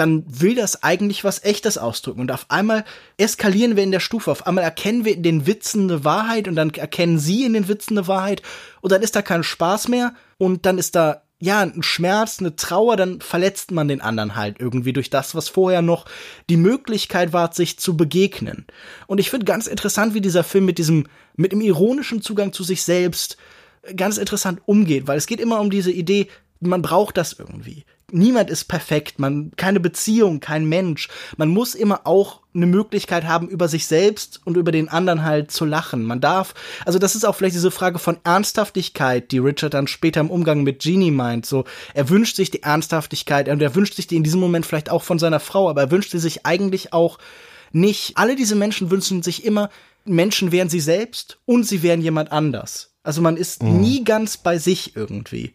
dann 0.00 0.24
will 0.28 0.54
das 0.54 0.82
eigentlich 0.82 1.24
was 1.24 1.44
Echtes 1.44 1.78
ausdrücken. 1.78 2.20
Und 2.20 2.32
auf 2.32 2.46
einmal 2.48 2.84
eskalieren 3.16 3.76
wir 3.76 3.82
in 3.82 3.92
der 3.92 4.00
Stufe. 4.00 4.30
Auf 4.30 4.46
einmal 4.46 4.64
erkennen 4.64 5.04
wir 5.04 5.14
in 5.14 5.22
den 5.22 5.46
Witzen 5.46 5.90
eine 5.90 6.04
Wahrheit 6.04 6.48
und 6.48 6.56
dann 6.56 6.70
erkennen 6.70 7.18
sie 7.18 7.44
in 7.44 7.52
den 7.52 7.68
Witzen 7.68 7.98
eine 7.98 8.06
Wahrheit. 8.06 8.42
Und 8.80 8.92
dann 8.92 9.02
ist 9.02 9.16
da 9.16 9.22
kein 9.22 9.42
Spaß 9.42 9.88
mehr. 9.88 10.14
Und 10.38 10.66
dann 10.66 10.78
ist 10.78 10.94
da, 10.94 11.22
ja, 11.40 11.60
ein 11.60 11.82
Schmerz, 11.82 12.38
eine 12.40 12.56
Trauer. 12.56 12.96
Dann 12.96 13.20
verletzt 13.20 13.70
man 13.70 13.88
den 13.88 14.00
anderen 14.00 14.36
halt 14.36 14.56
irgendwie 14.60 14.92
durch 14.92 15.10
das, 15.10 15.34
was 15.34 15.48
vorher 15.48 15.82
noch 15.82 16.06
die 16.48 16.56
Möglichkeit 16.56 17.32
war, 17.32 17.52
sich 17.52 17.78
zu 17.78 17.96
begegnen. 17.96 18.66
Und 19.06 19.18
ich 19.18 19.30
finde 19.30 19.46
ganz 19.46 19.66
interessant, 19.66 20.14
wie 20.14 20.20
dieser 20.20 20.44
Film 20.44 20.64
mit 20.64 20.78
diesem, 20.78 21.06
mit 21.36 21.52
dem 21.52 21.60
ironischen 21.60 22.22
Zugang 22.22 22.52
zu 22.52 22.62
sich 22.64 22.82
selbst 22.82 23.36
ganz 23.96 24.18
interessant 24.18 24.60
umgeht. 24.66 25.06
Weil 25.06 25.18
es 25.18 25.26
geht 25.26 25.40
immer 25.40 25.60
um 25.60 25.70
diese 25.70 25.90
Idee, 25.90 26.28
man 26.60 26.82
braucht 26.82 27.16
das 27.16 27.32
irgendwie 27.32 27.84
niemand 28.10 28.50
ist 28.50 28.64
perfekt, 28.64 29.18
man 29.18 29.52
keine 29.56 29.80
Beziehung, 29.80 30.40
kein 30.40 30.66
Mensch. 30.66 31.08
Man 31.36 31.48
muss 31.48 31.74
immer 31.74 32.02
auch 32.04 32.40
eine 32.54 32.66
Möglichkeit 32.66 33.24
haben, 33.24 33.48
über 33.48 33.68
sich 33.68 33.86
selbst 33.86 34.40
und 34.44 34.56
über 34.56 34.72
den 34.72 34.88
anderen 34.88 35.24
halt 35.24 35.50
zu 35.50 35.64
lachen. 35.64 36.02
Man 36.02 36.20
darf, 36.20 36.54
also 36.84 36.98
das 36.98 37.14
ist 37.14 37.24
auch 37.24 37.34
vielleicht 37.34 37.54
diese 37.54 37.70
Frage 37.70 37.98
von 37.98 38.18
Ernsthaftigkeit, 38.24 39.30
die 39.30 39.38
Richard 39.38 39.74
dann 39.74 39.86
später 39.86 40.20
im 40.20 40.30
Umgang 40.30 40.62
mit 40.62 40.80
Jeannie 40.80 41.10
meint. 41.10 41.46
So, 41.46 41.64
er 41.94 42.08
wünscht 42.08 42.36
sich 42.36 42.50
die 42.50 42.62
Ernsthaftigkeit 42.62 43.48
und 43.48 43.60
er 43.62 43.74
wünscht 43.74 43.94
sich 43.94 44.06
die 44.06 44.16
in 44.16 44.24
diesem 44.24 44.40
Moment 44.40 44.66
vielleicht 44.66 44.90
auch 44.90 45.02
von 45.02 45.18
seiner 45.18 45.40
Frau, 45.40 45.68
aber 45.68 45.82
er 45.82 45.90
wünscht 45.90 46.10
sie 46.10 46.18
sich 46.18 46.46
eigentlich 46.46 46.92
auch 46.92 47.18
nicht. 47.72 48.16
Alle 48.16 48.36
diese 48.36 48.56
Menschen 48.56 48.90
wünschen 48.90 49.22
sich 49.22 49.44
immer, 49.44 49.70
Menschen 50.04 50.52
wären 50.52 50.68
sie 50.70 50.80
selbst 50.80 51.38
und 51.44 51.64
sie 51.64 51.82
wären 51.82 52.00
jemand 52.00 52.32
anders. 52.32 52.94
Also 53.02 53.22
man 53.22 53.36
ist 53.36 53.62
mhm. 53.62 53.80
nie 53.80 54.04
ganz 54.04 54.36
bei 54.36 54.58
sich 54.58 54.96
irgendwie. 54.96 55.54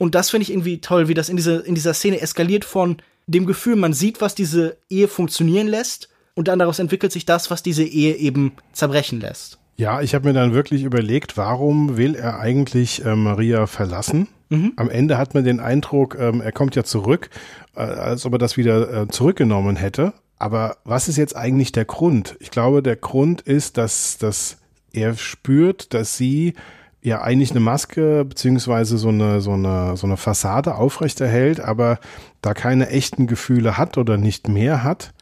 Und 0.00 0.14
das 0.14 0.30
finde 0.30 0.44
ich 0.44 0.50
irgendwie 0.50 0.80
toll, 0.80 1.08
wie 1.08 1.14
das 1.14 1.28
in, 1.28 1.36
diese, 1.36 1.56
in 1.56 1.74
dieser 1.74 1.92
Szene 1.92 2.22
eskaliert 2.22 2.64
von 2.64 2.96
dem 3.26 3.44
Gefühl, 3.44 3.76
man 3.76 3.92
sieht, 3.92 4.22
was 4.22 4.34
diese 4.34 4.78
Ehe 4.88 5.08
funktionieren 5.08 5.66
lässt 5.66 6.08
und 6.34 6.48
dann 6.48 6.58
daraus 6.58 6.78
entwickelt 6.78 7.12
sich 7.12 7.26
das, 7.26 7.50
was 7.50 7.62
diese 7.62 7.84
Ehe 7.84 8.16
eben 8.16 8.52
zerbrechen 8.72 9.20
lässt. 9.20 9.58
Ja, 9.76 10.00
ich 10.00 10.14
habe 10.14 10.26
mir 10.26 10.32
dann 10.32 10.54
wirklich 10.54 10.84
überlegt, 10.84 11.36
warum 11.36 11.98
will 11.98 12.14
er 12.14 12.40
eigentlich 12.40 13.04
äh, 13.04 13.14
Maria 13.14 13.66
verlassen? 13.66 14.28
Mhm. 14.48 14.72
Am 14.76 14.88
Ende 14.88 15.18
hat 15.18 15.34
man 15.34 15.44
den 15.44 15.60
Eindruck, 15.60 16.16
ähm, 16.18 16.40
er 16.40 16.52
kommt 16.52 16.76
ja 16.76 16.84
zurück, 16.84 17.28
äh, 17.76 17.80
als 17.80 18.24
ob 18.24 18.32
er 18.32 18.38
das 18.38 18.56
wieder 18.56 19.02
äh, 19.02 19.08
zurückgenommen 19.08 19.76
hätte. 19.76 20.14
Aber 20.38 20.78
was 20.84 21.08
ist 21.08 21.18
jetzt 21.18 21.36
eigentlich 21.36 21.72
der 21.72 21.84
Grund? 21.84 22.36
Ich 22.40 22.50
glaube, 22.50 22.82
der 22.82 22.96
Grund 22.96 23.42
ist, 23.42 23.76
dass, 23.76 24.16
dass 24.16 24.56
er 24.92 25.14
spürt, 25.14 25.92
dass 25.92 26.16
sie 26.16 26.54
ja 27.02 27.22
eigentlich 27.22 27.50
eine 27.50 27.60
Maske 27.60 28.24
beziehungsweise 28.24 28.98
so 28.98 29.08
eine, 29.08 29.40
so 29.40 29.52
eine, 29.52 29.96
so 29.96 30.06
eine 30.06 30.16
Fassade 30.16 30.74
aufrechterhält, 30.74 31.60
aber 31.60 31.98
da 32.42 32.54
keine 32.54 32.88
echten 32.88 33.26
Gefühle 33.26 33.78
hat 33.78 33.98
oder 33.98 34.16
nicht 34.16 34.48
mehr 34.48 34.82
hat. 34.82 35.12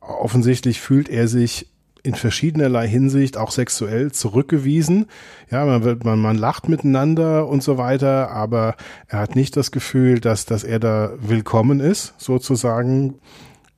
Offensichtlich 0.00 0.80
fühlt 0.80 1.08
er 1.08 1.28
sich 1.28 1.68
in 2.02 2.14
verschiedenerlei 2.14 2.88
Hinsicht 2.88 3.36
auch 3.36 3.50
sexuell 3.50 4.12
zurückgewiesen. 4.12 5.06
Ja, 5.50 5.66
man 5.66 5.84
wird, 5.84 6.04
man, 6.04 6.18
man 6.20 6.38
lacht 6.38 6.68
miteinander 6.68 7.46
und 7.46 7.62
so 7.62 7.76
weiter, 7.76 8.30
aber 8.30 8.76
er 9.08 9.18
hat 9.18 9.36
nicht 9.36 9.56
das 9.56 9.72
Gefühl, 9.72 10.20
dass, 10.20 10.46
dass 10.46 10.64
er 10.64 10.78
da 10.78 11.12
willkommen 11.20 11.80
ist, 11.80 12.14
sozusagen 12.16 13.16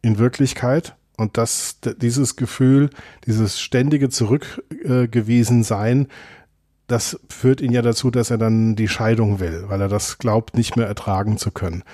in 0.03 0.19
Wirklichkeit. 0.19 0.95
Und 1.17 1.37
dass 1.37 1.79
dieses 2.01 2.37
Gefühl, 2.37 2.89
dieses 3.27 3.61
ständige 3.61 4.09
Zurückgewiesen 4.09 5.65
sein, 5.65 6.07
das 6.91 7.21
führt 7.29 7.61
ihn 7.61 7.73
ja 7.73 7.83
dazu, 7.83 8.11
dass 8.11 8.31
er 8.31 8.39
dann 8.39 8.75
die 8.75 8.89
Scheidung 8.89 9.39
will, 9.39 9.65
weil 9.69 9.81
er 9.81 9.89
das 9.89 10.19
glaubt, 10.19 10.57
nicht 10.57 10.77
mehr 10.77 10.87
ertragen 10.87 11.39
zu 11.39 11.51
können. 11.51 11.85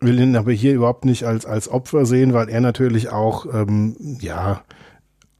Will 0.00 0.20
ihn 0.20 0.36
aber 0.36 0.52
hier 0.52 0.74
überhaupt 0.74 1.04
nicht 1.04 1.24
als, 1.24 1.44
als 1.44 1.68
Opfer 1.68 2.06
sehen, 2.06 2.32
weil 2.32 2.48
er 2.48 2.60
natürlich 2.60 3.08
auch, 3.08 3.46
ähm, 3.52 3.96
ja, 4.20 4.62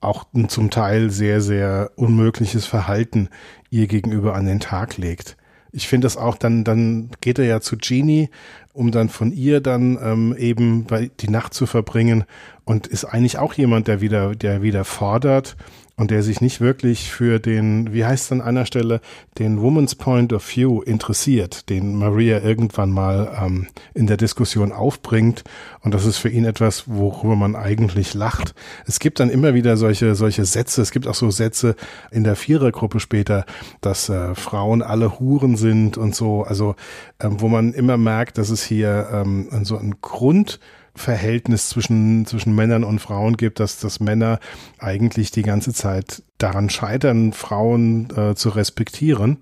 auch 0.00 0.26
ein 0.34 0.48
zum 0.48 0.70
Teil 0.70 1.10
sehr, 1.10 1.40
sehr 1.40 1.90
unmögliches 1.96 2.66
Verhalten 2.66 3.28
ihr 3.70 3.86
gegenüber 3.86 4.34
an 4.34 4.46
den 4.46 4.60
Tag 4.60 4.96
legt. 4.96 5.36
Ich 5.70 5.86
finde 5.86 6.06
das 6.06 6.16
auch, 6.16 6.36
dann, 6.36 6.64
dann 6.64 7.10
geht 7.20 7.38
er 7.38 7.44
ja 7.44 7.60
zu 7.60 7.76
Jeannie, 7.76 8.30
um 8.72 8.90
dann 8.90 9.08
von 9.08 9.32
ihr 9.32 9.60
dann 9.60 9.98
ähm, 10.02 10.34
eben 10.36 10.86
die 11.20 11.28
Nacht 11.28 11.54
zu 11.54 11.66
verbringen 11.66 12.24
und 12.64 12.86
ist 12.86 13.04
eigentlich 13.04 13.38
auch 13.38 13.54
jemand, 13.54 13.86
der 13.86 14.00
wieder, 14.00 14.34
der 14.34 14.62
wieder 14.62 14.84
fordert 14.84 15.56
und 15.98 16.12
der 16.12 16.22
sich 16.22 16.40
nicht 16.40 16.60
wirklich 16.60 17.10
für 17.10 17.40
den, 17.40 17.92
wie 17.92 18.04
heißt 18.04 18.26
es 18.26 18.32
an 18.32 18.40
einer 18.40 18.64
Stelle, 18.66 19.00
den 19.38 19.60
Woman's 19.60 19.96
Point 19.96 20.32
of 20.32 20.48
View 20.56 20.80
interessiert, 20.80 21.68
den 21.68 21.96
Maria 21.96 22.40
irgendwann 22.40 22.90
mal 22.90 23.36
ähm, 23.44 23.66
in 23.94 24.06
der 24.06 24.16
Diskussion 24.16 24.70
aufbringt. 24.70 25.42
Und 25.80 25.92
das 25.92 26.06
ist 26.06 26.18
für 26.18 26.28
ihn 26.28 26.44
etwas, 26.44 26.84
worüber 26.86 27.34
man 27.34 27.56
eigentlich 27.56 28.14
lacht. 28.14 28.54
Es 28.86 29.00
gibt 29.00 29.18
dann 29.18 29.28
immer 29.28 29.54
wieder 29.54 29.76
solche, 29.76 30.14
solche 30.14 30.44
Sätze. 30.44 30.82
Es 30.82 30.92
gibt 30.92 31.08
auch 31.08 31.16
so 31.16 31.32
Sätze 31.32 31.74
in 32.12 32.22
der 32.22 32.36
Vierergruppe 32.36 33.00
später, 33.00 33.44
dass 33.80 34.08
äh, 34.08 34.36
Frauen 34.36 34.82
alle 34.82 35.18
Huren 35.18 35.56
sind 35.56 35.98
und 35.98 36.14
so. 36.14 36.44
Also, 36.44 36.76
ähm, 37.18 37.40
wo 37.40 37.48
man 37.48 37.72
immer 37.72 37.96
merkt, 37.96 38.38
dass 38.38 38.50
es 38.50 38.62
hier 38.62 39.08
ähm, 39.12 39.48
so 39.64 39.76
ein 39.76 39.96
Grund 40.00 40.60
Verhältnis 40.98 41.68
zwischen, 41.68 42.26
zwischen 42.26 42.54
Männern 42.54 42.84
und 42.84 42.98
Frauen 42.98 43.36
gibt, 43.36 43.60
dass, 43.60 43.78
dass 43.78 44.00
Männer 44.00 44.38
eigentlich 44.78 45.30
die 45.30 45.42
ganze 45.42 45.72
Zeit 45.72 46.22
daran 46.38 46.70
scheitern, 46.70 47.32
Frauen 47.32 48.08
äh, 48.16 48.34
zu 48.34 48.50
respektieren 48.50 49.38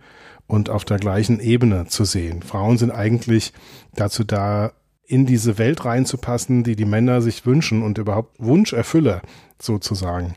und 0.46 0.70
auf 0.70 0.84
der 0.84 0.98
gleichen 0.98 1.40
Ebene 1.40 1.86
zu 1.86 2.04
sehen. 2.04 2.42
Frauen 2.42 2.78
sind 2.78 2.90
eigentlich 2.90 3.52
dazu 3.94 4.24
da, 4.24 4.72
in 5.08 5.24
diese 5.24 5.58
Welt 5.58 5.84
reinzupassen, 5.84 6.64
die 6.64 6.76
die 6.76 6.84
Männer 6.84 7.22
sich 7.22 7.46
wünschen 7.46 7.82
und 7.82 7.98
überhaupt 7.98 8.34
Wunscherfüller 8.38 9.22
sozusagen 9.60 10.34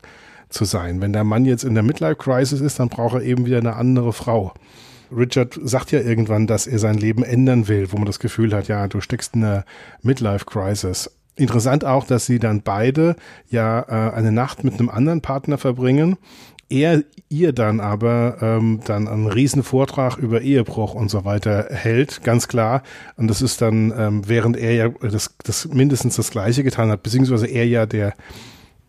zu 0.49 0.65
sein. 0.65 1.01
Wenn 1.01 1.13
der 1.13 1.23
Mann 1.23 1.45
jetzt 1.45 1.63
in 1.63 1.73
der 1.73 1.83
Midlife-Crisis 1.83 2.61
ist, 2.61 2.79
dann 2.79 2.89
braucht 2.89 3.15
er 3.15 3.21
eben 3.21 3.45
wieder 3.45 3.57
eine 3.57 3.75
andere 3.75 4.13
Frau. 4.13 4.53
Richard 5.15 5.59
sagt 5.63 5.91
ja 5.91 5.99
irgendwann, 5.99 6.47
dass 6.47 6.67
er 6.67 6.79
sein 6.79 6.97
Leben 6.97 7.23
ändern 7.23 7.67
will, 7.67 7.91
wo 7.91 7.97
man 7.97 8.05
das 8.05 8.19
Gefühl 8.19 8.53
hat, 8.53 8.67
ja, 8.67 8.87
du 8.87 9.01
steckst 9.01 9.35
in 9.35 9.43
einer 9.43 9.65
Midlife-Crisis. 10.01 11.11
Interessant 11.35 11.85
auch, 11.85 12.05
dass 12.05 12.25
sie 12.25 12.39
dann 12.39 12.61
beide 12.61 13.15
ja 13.49 13.81
äh, 13.87 14.13
eine 14.13 14.31
Nacht 14.31 14.63
mit 14.63 14.73
einem 14.73 14.89
anderen 14.89 15.21
Partner 15.21 15.57
verbringen. 15.57 16.17
Er 16.69 17.03
ihr 17.29 17.51
dann 17.53 17.79
aber 17.79 18.37
ähm, 18.41 18.81
dann 18.85 19.07
einen 19.07 19.27
riesen 19.27 19.63
Vortrag 19.63 20.17
über 20.17 20.41
Ehebruch 20.41 20.93
und 20.93 21.09
so 21.09 21.25
weiter 21.25 21.67
hält, 21.71 22.23
ganz 22.23 22.47
klar. 22.47 22.83
Und 23.15 23.27
das 23.27 23.41
ist 23.41 23.61
dann, 23.61 23.91
ähm, 23.97 24.27
während 24.27 24.57
er 24.57 24.73
ja 24.73 24.89
das, 24.89 25.35
das 25.43 25.67
mindestens 25.69 26.15
das 26.15 26.29
Gleiche 26.29 26.63
getan 26.63 26.91
hat, 26.91 27.01
beziehungsweise 27.01 27.47
er 27.47 27.65
ja 27.65 27.85
der 27.87 28.13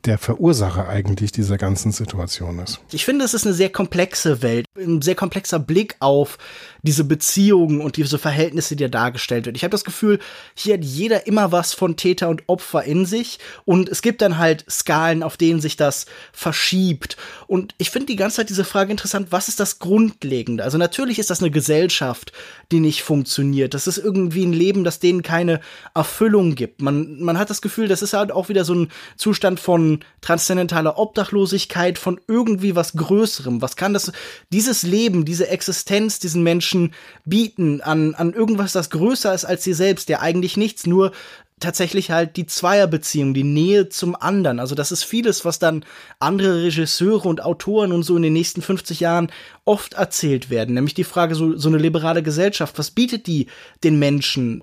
der 0.04 0.18
Verursacher 0.18 0.88
eigentlich 0.88 1.32
dieser 1.32 1.58
ganzen 1.58 1.92
Situation 1.92 2.58
ist. 2.58 2.80
Ich 2.92 3.04
finde, 3.04 3.24
es 3.24 3.34
ist 3.34 3.44
eine 3.46 3.54
sehr 3.54 3.70
komplexe 3.70 4.42
Welt, 4.42 4.66
ein 4.76 5.02
sehr 5.02 5.14
komplexer 5.14 5.58
Blick 5.58 5.96
auf 6.00 6.38
diese 6.82 7.04
Beziehungen 7.04 7.80
und 7.80 7.96
diese 7.96 8.18
Verhältnisse, 8.18 8.76
die 8.76 8.84
da 8.84 8.88
dargestellt 8.88 9.46
wird. 9.46 9.56
Ich 9.56 9.64
habe 9.64 9.72
das 9.72 9.84
Gefühl, 9.84 10.18
hier 10.54 10.74
hat 10.74 10.84
jeder 10.84 11.26
immer 11.26 11.52
was 11.52 11.74
von 11.74 11.96
Täter 11.96 12.28
und 12.28 12.44
Opfer 12.46 12.84
in 12.84 13.04
sich 13.04 13.38
und 13.64 13.88
es 13.88 14.00
gibt 14.00 14.22
dann 14.22 14.38
halt 14.38 14.64
Skalen, 14.70 15.22
auf 15.22 15.36
denen 15.36 15.60
sich 15.60 15.76
das 15.76 16.06
verschiebt. 16.32 17.16
Und 17.46 17.74
ich 17.78 17.90
finde 17.90 18.06
die 18.06 18.16
ganze 18.16 18.36
Zeit 18.36 18.48
diese 18.48 18.64
Frage 18.64 18.90
interessant, 18.90 19.28
was 19.30 19.48
ist 19.48 19.60
das 19.60 19.78
Grundlegende? 19.78 20.64
Also 20.64 20.78
natürlich 20.78 21.18
ist 21.18 21.30
das 21.30 21.40
eine 21.40 21.50
Gesellschaft, 21.50 22.32
die 22.72 22.80
nicht 22.80 23.02
funktioniert. 23.02 23.74
Das 23.74 23.86
ist 23.86 23.98
irgendwie 23.98 24.44
ein 24.44 24.52
Leben, 24.52 24.84
das 24.84 25.00
denen 25.00 25.22
keine 25.22 25.60
Erfüllung 25.94 26.54
gibt. 26.54 26.80
Man, 26.80 27.20
man 27.20 27.38
hat 27.38 27.50
das 27.50 27.60
Gefühl, 27.60 27.88
das 27.88 28.02
ist 28.02 28.14
halt 28.14 28.32
auch 28.32 28.48
wieder 28.48 28.64
so 28.64 28.74
ein 28.74 28.88
Zustand 29.16 29.60
von 29.60 29.89
transzendentaler 30.20 30.98
Obdachlosigkeit, 30.98 31.98
von 31.98 32.20
irgendwie 32.28 32.76
was 32.76 32.92
Größerem. 32.92 33.60
Was 33.60 33.76
kann 33.76 33.92
das, 33.92 34.12
dieses 34.52 34.82
Leben, 34.82 35.24
diese 35.24 35.48
Existenz 35.48 36.18
diesen 36.18 36.42
Menschen 36.42 36.94
bieten 37.24 37.80
an, 37.80 38.14
an 38.14 38.32
irgendwas, 38.32 38.72
das 38.72 38.90
größer 38.90 39.34
ist 39.34 39.44
als 39.44 39.64
sie 39.64 39.74
selbst, 39.74 40.08
der 40.08 40.22
eigentlich 40.22 40.56
nichts, 40.56 40.86
nur 40.86 41.12
tatsächlich 41.60 42.10
halt 42.10 42.36
die 42.36 42.46
Zweierbeziehung, 42.46 43.34
die 43.34 43.44
Nähe 43.44 43.88
zum 43.88 44.16
anderen. 44.16 44.58
Also 44.58 44.74
das 44.74 44.90
ist 44.90 45.04
vieles, 45.04 45.44
was 45.44 45.58
dann 45.58 45.84
andere 46.18 46.62
Regisseure 46.64 47.28
und 47.28 47.44
Autoren 47.44 47.92
und 47.92 48.02
so 48.02 48.16
in 48.16 48.22
den 48.22 48.32
nächsten 48.32 48.62
50 48.62 49.00
Jahren 49.00 49.30
oft 49.64 49.94
erzählt 49.94 50.50
werden. 50.50 50.74
Nämlich 50.74 50.94
die 50.94 51.04
Frage, 51.04 51.34
so, 51.34 51.56
so 51.56 51.68
eine 51.68 51.78
liberale 51.78 52.22
Gesellschaft, 52.22 52.78
was 52.78 52.90
bietet 52.90 53.26
die 53.26 53.46
den 53.84 53.98
Menschen? 53.98 54.62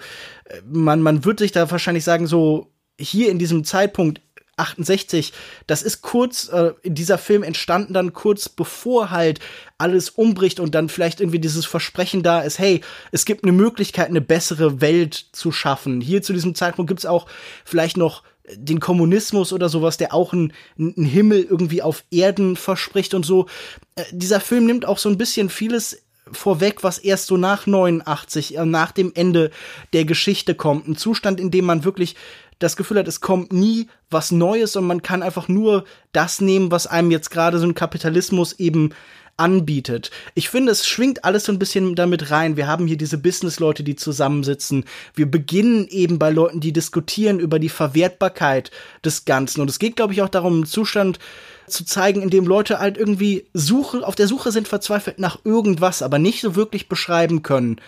Man, 0.65 1.01
man 1.01 1.23
wird 1.23 1.39
sich 1.39 1.51
da 1.51 1.69
wahrscheinlich 1.69 2.03
sagen, 2.03 2.27
so 2.27 2.71
hier 2.99 3.29
in 3.29 3.37
diesem 3.39 3.63
Zeitpunkt 3.63 4.21
68, 4.57 5.33
das 5.67 5.83
ist 5.83 6.01
kurz, 6.01 6.49
äh, 6.49 6.73
dieser 6.83 7.17
Film 7.17 7.43
entstanden 7.43 7.93
dann 7.93 8.13
kurz 8.13 8.49
bevor 8.49 9.11
halt 9.11 9.39
alles 9.77 10.09
umbricht 10.09 10.59
und 10.59 10.75
dann 10.75 10.89
vielleicht 10.89 11.21
irgendwie 11.21 11.39
dieses 11.39 11.65
Versprechen 11.65 12.23
da 12.23 12.41
ist, 12.41 12.59
hey, 12.59 12.81
es 13.11 13.25
gibt 13.25 13.43
eine 13.43 13.53
Möglichkeit, 13.53 14.09
eine 14.09 14.21
bessere 14.21 14.81
Welt 14.81 15.13
zu 15.31 15.51
schaffen. 15.51 16.01
Hier 16.01 16.21
zu 16.21 16.33
diesem 16.33 16.55
Zeitpunkt 16.55 16.89
gibt's 16.89 17.05
auch 17.05 17.27
vielleicht 17.63 17.97
noch 17.97 18.23
den 18.55 18.79
Kommunismus 18.79 19.51
oder 19.51 19.69
sowas, 19.69 19.97
der 19.97 20.13
auch 20.13 20.33
einen, 20.33 20.53
einen 20.77 21.05
Himmel 21.05 21.43
irgendwie 21.43 21.81
auf 21.81 22.03
Erden 22.11 22.55
verspricht 22.55 23.13
und 23.13 23.25
so. 23.25 23.47
Äh, 23.95 24.03
dieser 24.11 24.39
Film 24.39 24.65
nimmt 24.65 24.85
auch 24.85 24.97
so 24.97 25.09
ein 25.09 25.17
bisschen 25.17 25.49
vieles 25.49 26.01
vorweg, 26.31 26.83
was 26.83 26.97
erst 26.97 27.27
so 27.27 27.37
nach 27.37 27.67
89, 27.67 28.57
äh, 28.57 28.65
nach 28.65 28.91
dem 28.91 29.11
Ende 29.15 29.51
der 29.93 30.05
Geschichte 30.05 30.55
kommt. 30.55 30.87
Ein 30.87 30.95
Zustand, 30.95 31.39
in 31.39 31.51
dem 31.51 31.65
man 31.65 31.83
wirklich 31.83 32.15
das 32.59 32.75
Gefühl 32.75 32.99
hat, 32.99 33.07
es 33.07 33.21
kommt 33.21 33.53
nie 33.53 33.87
was 34.09 34.31
Neues 34.31 34.75
und 34.75 34.85
man 34.87 35.01
kann 35.01 35.23
einfach 35.23 35.47
nur 35.47 35.85
das 36.11 36.41
nehmen, 36.41 36.71
was 36.71 36.87
einem 36.87 37.11
jetzt 37.11 37.29
gerade 37.29 37.59
so 37.59 37.65
ein 37.65 37.75
Kapitalismus 37.75 38.53
eben 38.53 38.93
anbietet. 39.37 40.09
Ich 40.33 40.49
finde, 40.49 40.71
es 40.71 40.87
schwingt 40.87 41.23
alles 41.23 41.45
so 41.45 41.51
ein 41.51 41.59
bisschen 41.59 41.95
damit 41.95 42.31
rein. 42.31 42.57
Wir 42.57 42.67
haben 42.67 42.87
hier 42.87 42.97
diese 42.97 43.19
Business-Leute, 43.19 43.83
die 43.83 43.95
zusammensitzen. 43.95 44.85
Wir 45.13 45.29
beginnen 45.29 45.87
eben 45.89 46.17
bei 46.17 46.31
Leuten, 46.31 46.59
die 46.59 46.73
diskutieren 46.73 47.39
über 47.39 47.59
die 47.59 47.69
Verwertbarkeit 47.69 48.71
des 49.05 49.25
Ganzen. 49.25 49.61
Und 49.61 49.69
es 49.69 49.79
geht, 49.79 49.95
glaube 49.95 50.13
ich, 50.13 50.23
auch 50.23 50.29
darum, 50.29 50.55
einen 50.55 50.65
Zustand 50.65 51.19
zu 51.67 51.85
zeigen, 51.85 52.21
in 52.21 52.29
dem 52.31 52.47
Leute 52.47 52.79
halt 52.79 52.97
irgendwie 52.97 53.45
Suche, 53.53 54.05
auf 54.05 54.15
der 54.15 54.27
Suche 54.27 54.51
sind 54.51 54.67
verzweifelt 54.67 55.19
nach 55.19 55.39
irgendwas, 55.43 56.01
aber 56.01 56.17
nicht 56.17 56.41
so 56.41 56.55
wirklich 56.55 56.89
beschreiben 56.89 57.43
können, 57.43 57.79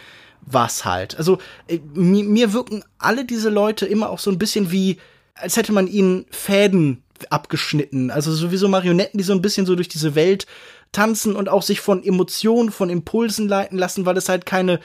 was 0.41 0.85
halt. 0.85 1.17
Also 1.17 1.39
äh, 1.67 1.79
mir, 1.93 2.23
mir 2.23 2.53
wirken 2.53 2.83
alle 2.97 3.25
diese 3.25 3.49
Leute 3.49 3.85
immer 3.85 4.09
auch 4.09 4.19
so 4.19 4.31
ein 4.31 4.39
bisschen 4.39 4.71
wie, 4.71 4.97
als 5.35 5.57
hätte 5.57 5.71
man 5.71 5.87
ihnen 5.87 6.25
Fäden 6.31 7.03
abgeschnitten. 7.29 8.11
Also 8.11 8.31
sowieso 8.31 8.67
Marionetten, 8.67 9.17
die 9.17 9.23
so 9.23 9.33
ein 9.33 9.41
bisschen 9.41 9.65
so 9.65 9.75
durch 9.75 9.89
diese 9.89 10.15
Welt 10.15 10.47
tanzen 10.91 11.35
und 11.35 11.49
auch 11.49 11.63
sich 11.63 11.81
von 11.81 12.03
Emotionen, 12.03 12.71
von 12.71 12.89
Impulsen 12.89 13.47
leiten 13.47 13.77
lassen, 13.77 14.05
weil 14.05 14.17
es 14.17 14.29
halt 14.29 14.45
keine 14.45 14.79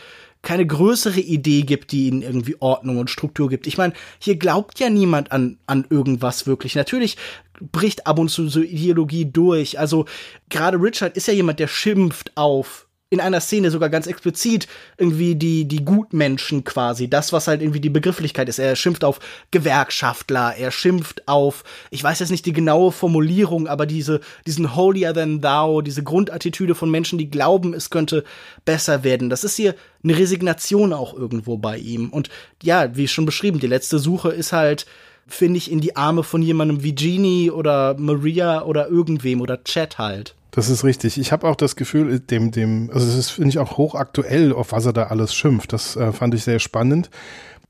keine 0.44 0.66
größere 0.66 1.20
Idee 1.20 1.62
gibt, 1.62 1.90
die 1.90 2.06
ihnen 2.06 2.22
irgendwie 2.22 2.56
Ordnung 2.60 2.98
und 2.98 3.10
Struktur 3.10 3.48
gibt. 3.48 3.66
Ich 3.66 3.78
meine, 3.78 3.94
hier 4.18 4.36
glaubt 4.36 4.78
ja 4.78 4.90
niemand 4.90 5.32
an, 5.32 5.58
an 5.66 5.86
irgendwas 5.88 6.46
wirklich. 6.46 6.76
Natürlich 6.76 7.16
bricht 7.60 8.06
ab 8.06 8.18
und 8.18 8.28
zu 8.28 8.48
so 8.48 8.60
Ideologie 8.60 9.24
durch. 9.24 9.78
Also 9.78 10.04
gerade 10.50 10.76
Richard 10.76 11.16
ist 11.16 11.26
ja 11.26 11.34
jemand, 11.34 11.58
der 11.60 11.68
schimpft 11.68 12.32
auf 12.36 12.83
in 13.14 13.20
einer 13.20 13.40
Szene 13.40 13.70
sogar 13.70 13.88
ganz 13.88 14.06
explizit 14.06 14.68
irgendwie 14.98 15.34
die, 15.34 15.64
die 15.64 15.84
Gutmenschen 15.84 16.64
quasi, 16.64 17.08
das, 17.08 17.32
was 17.32 17.48
halt 17.48 17.62
irgendwie 17.62 17.80
die 17.80 17.90
Begrifflichkeit 17.90 18.48
ist. 18.48 18.58
Er 18.58 18.76
schimpft 18.76 19.04
auf 19.04 19.20
Gewerkschaftler, 19.50 20.54
er 20.56 20.70
schimpft 20.70 21.26
auf, 21.26 21.64
ich 21.90 22.04
weiß 22.04 22.18
jetzt 22.18 22.30
nicht 22.30 22.44
die 22.44 22.52
genaue 22.52 22.92
Formulierung, 22.92 23.68
aber 23.68 23.86
diese, 23.86 24.20
diesen 24.46 24.76
holier 24.76 25.14
than 25.14 25.40
thou, 25.40 25.80
diese 25.80 26.02
Grundattitüde 26.02 26.74
von 26.74 26.90
Menschen, 26.90 27.18
die 27.18 27.30
glauben, 27.30 27.72
es 27.72 27.88
könnte 27.88 28.24
besser 28.64 29.04
werden. 29.04 29.30
Das 29.30 29.44
ist 29.44 29.56
hier 29.56 29.74
eine 30.02 30.18
Resignation 30.18 30.92
auch 30.92 31.14
irgendwo 31.14 31.56
bei 31.56 31.78
ihm. 31.78 32.10
Und 32.10 32.28
ja, 32.62 32.94
wie 32.96 33.08
schon 33.08 33.26
beschrieben, 33.26 33.60
die 33.60 33.66
letzte 33.66 33.98
Suche 33.98 34.30
ist 34.30 34.52
halt, 34.52 34.86
finde 35.26 35.58
ich, 35.58 35.70
in 35.70 35.80
die 35.80 35.96
Arme 35.96 36.22
von 36.22 36.42
jemandem 36.42 36.82
wie 36.82 36.94
Genie 36.94 37.50
oder 37.50 37.96
Maria 37.98 38.62
oder 38.62 38.88
irgendwem 38.88 39.40
oder 39.40 39.62
Chat 39.64 39.98
halt. 39.98 40.34
Das 40.50 40.68
ist 40.68 40.84
richtig. 40.84 41.18
Ich 41.18 41.32
habe 41.32 41.48
auch 41.48 41.56
das 41.56 41.74
Gefühl, 41.74 42.20
dem, 42.20 42.52
dem, 42.52 42.88
also 42.92 43.06
es 43.08 43.16
ist, 43.16 43.30
finde 43.30 43.48
ich, 43.48 43.58
auch 43.58 43.76
hochaktuell, 43.76 44.52
auf 44.52 44.70
was 44.70 44.86
er 44.86 44.92
da 44.92 45.04
alles 45.04 45.34
schimpft. 45.34 45.72
Das 45.72 45.96
äh, 45.96 46.12
fand 46.12 46.34
ich 46.34 46.44
sehr 46.44 46.60
spannend. 46.60 47.10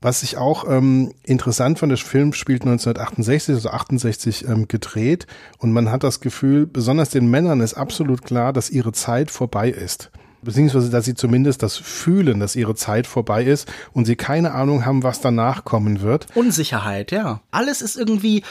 Was 0.01 0.21
ich 0.21 0.37
auch 0.37 0.69
ähm, 0.69 1.13
interessant 1.23 1.79
fand, 1.79 1.89
der 1.89 1.97
Film 1.97 2.33
spielt 2.33 2.61
1968, 2.61 3.55
also 3.55 3.69
68 3.69 4.47
ähm, 4.47 4.67
gedreht 4.67 5.25
und 5.57 5.71
man 5.71 5.89
hat 5.89 6.03
das 6.03 6.19
Gefühl, 6.19 6.67
besonders 6.67 7.09
den 7.09 7.27
Männern 7.27 7.59
ist 7.61 7.73
absolut 7.73 8.21
klar, 8.21 8.53
dass 8.53 8.69
ihre 8.69 8.91
Zeit 8.91 9.31
vorbei 9.31 9.69
ist. 9.69 10.11
Beziehungsweise, 10.45 10.89
dass 10.89 11.05
sie 11.05 11.15
zumindest 11.15 11.63
das 11.63 11.75
fühlen, 11.75 12.39
dass 12.39 12.55
ihre 12.55 12.75
Zeit 12.75 13.07
vorbei 13.07 13.43
ist 13.43 13.71
und 13.93 14.05
sie 14.05 14.15
keine 14.15 14.53
Ahnung 14.53 14.85
haben, 14.85 15.03
was 15.03 15.19
danach 15.19 15.65
kommen 15.65 16.01
wird. 16.01 16.27
Unsicherheit, 16.35 17.11
ja. 17.11 17.41
Alles 17.51 17.81
ist 17.81 17.97
irgendwie, 17.97 18.43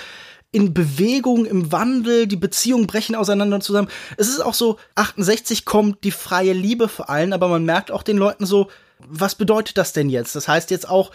in 0.55 0.75
Bewegung, 0.75 1.47
im 1.47 1.73
Wandel, 1.73 2.27
die 2.27 2.37
Beziehungen 2.37 2.87
brechen 2.87 3.17
auseinander 3.17 3.61
zusammen. 3.61 3.89
Es 4.17 4.29
ist 4.29 4.41
auch 4.41 4.55
so, 4.55 4.79
68 4.95 5.65
kommt 5.65 6.05
die 6.05 6.13
freie 6.13 6.53
Liebe 6.53 6.89
vor 6.89 7.11
allen, 7.11 7.33
aber 7.33 7.49
man 7.49 7.65
merkt 7.65 7.91
auch 7.91 8.03
den 8.05 8.17
Leuten 8.17 8.47
so, 8.47 8.69
was 9.07 9.35
bedeutet 9.35 9.79
das 9.79 9.93
denn 9.93 10.09
jetzt? 10.09 10.37
Das 10.37 10.47
heißt 10.47 10.71
jetzt 10.71 10.89
auch, 10.89 11.11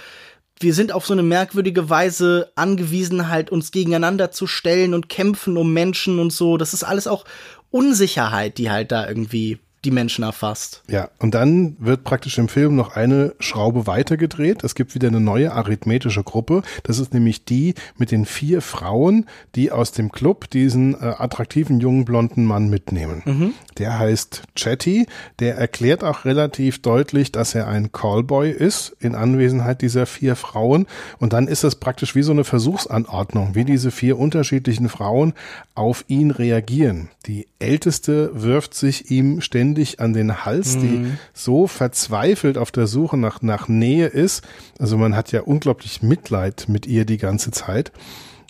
wir 0.59 0.73
sind 0.73 0.91
auf 0.91 1.05
so 1.05 1.13
eine 1.13 1.23
merkwürdige 1.23 1.89
Weise 1.89 2.51
angewiesen, 2.55 3.29
halt 3.29 3.49
uns 3.49 3.71
gegeneinander 3.71 4.31
zu 4.31 4.45
stellen 4.45 4.93
und 4.93 5.07
kämpfen 5.07 5.55
um 5.55 5.71
Menschen 5.71 6.19
und 6.19 6.33
so. 6.33 6.57
Das 6.57 6.73
ist 6.73 6.83
alles 6.83 7.07
auch 7.07 7.23
Unsicherheit, 7.71 8.57
die 8.57 8.69
halt 8.69 8.91
da 8.91 9.07
irgendwie 9.07 9.59
die 9.85 9.91
Menschen 9.91 10.23
erfasst. 10.23 10.83
Ja, 10.89 11.09
und 11.19 11.33
dann 11.33 11.77
wird 11.79 12.03
praktisch 12.03 12.37
im 12.37 12.49
Film 12.49 12.75
noch 12.75 12.95
eine 12.95 13.33
Schraube 13.39 13.87
weitergedreht. 13.87 14.63
Es 14.63 14.75
gibt 14.75 14.93
wieder 14.93 15.07
eine 15.07 15.21
neue 15.21 15.53
arithmetische 15.53 16.23
Gruppe. 16.23 16.63
Das 16.83 16.99
ist 16.99 17.13
nämlich 17.13 17.45
die 17.45 17.75
mit 17.97 18.11
den 18.11 18.25
vier 18.25 18.61
Frauen, 18.61 19.25
die 19.55 19.71
aus 19.71 19.93
dem 19.93 20.11
Club 20.11 20.49
diesen 20.49 20.95
äh, 20.95 21.13
attraktiven 21.17 21.79
jungen 21.79 22.03
blonden 22.03 22.43
Mann 22.43 22.69
mitnehmen. 22.69 23.21
Mhm. 23.25 23.53
Der 23.77 23.97
heißt 23.97 24.43
Chatty. 24.55 25.07
Der 25.39 25.55
erklärt 25.57 26.03
auch 26.03 26.25
relativ 26.25 26.81
deutlich, 26.81 27.31
dass 27.31 27.55
er 27.55 27.67
ein 27.67 27.93
Callboy 27.93 28.51
ist 28.51 28.97
in 28.99 29.15
Anwesenheit 29.15 29.81
dieser 29.81 30.05
vier 30.05 30.35
Frauen. 30.35 30.87
Und 31.19 31.31
dann 31.31 31.47
ist 31.47 31.63
das 31.63 31.75
praktisch 31.75 32.15
wie 32.15 32.23
so 32.23 32.33
eine 32.33 32.43
Versuchsanordnung, 32.43 33.55
wie 33.55 33.63
diese 33.63 33.91
vier 33.91 34.19
unterschiedlichen 34.19 34.89
Frauen 34.89 35.33
auf 35.73 36.03
ihn 36.09 36.31
reagieren. 36.31 37.09
Die 37.25 37.47
älteste 37.59 38.31
wirft 38.33 38.73
sich 38.73 39.11
ihm 39.11 39.39
ständig 39.39 39.68
an 39.99 40.13
den 40.13 40.45
Hals, 40.45 40.75
mhm. 40.75 40.81
die 40.81 41.11
so 41.33 41.67
verzweifelt 41.67 42.57
auf 42.57 42.71
der 42.71 42.87
Suche 42.87 43.17
nach, 43.17 43.41
nach 43.41 43.67
Nähe 43.67 44.07
ist. 44.07 44.43
Also 44.79 44.97
man 44.97 45.15
hat 45.15 45.31
ja 45.31 45.41
unglaublich 45.41 46.01
Mitleid 46.01 46.65
mit 46.67 46.85
ihr 46.85 47.05
die 47.05 47.17
ganze 47.17 47.51
Zeit. 47.51 47.91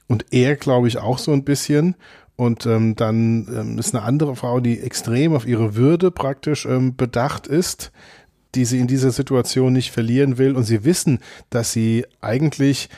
Und 0.07 0.25
er, 0.31 0.55
glaube 0.55 0.87
ich, 0.87 0.97
auch 0.97 1.19
so 1.19 1.31
ein 1.31 1.43
bisschen. 1.43 1.95
Und 2.35 2.65
ähm, 2.65 2.95
dann 2.95 3.47
ähm, 3.53 3.77
ist 3.77 3.93
eine 3.93 4.03
andere 4.03 4.35
Frau, 4.35 4.59
die 4.59 4.79
extrem 4.79 5.33
auf 5.33 5.45
ihre 5.45 5.75
Würde 5.75 6.09
praktisch 6.09 6.65
ähm, 6.65 6.95
bedacht 6.95 7.47
ist, 7.47 7.91
die 8.55 8.65
sie 8.65 8.79
in 8.79 8.87
dieser 8.87 9.11
Situation 9.11 9.73
nicht 9.73 9.91
verlieren 9.91 10.37
will. 10.37 10.55
Und 10.55 10.63
sie 10.63 10.83
wissen, 10.83 11.19
dass 11.49 11.73
sie 11.73 12.05
eigentlich 12.21 12.89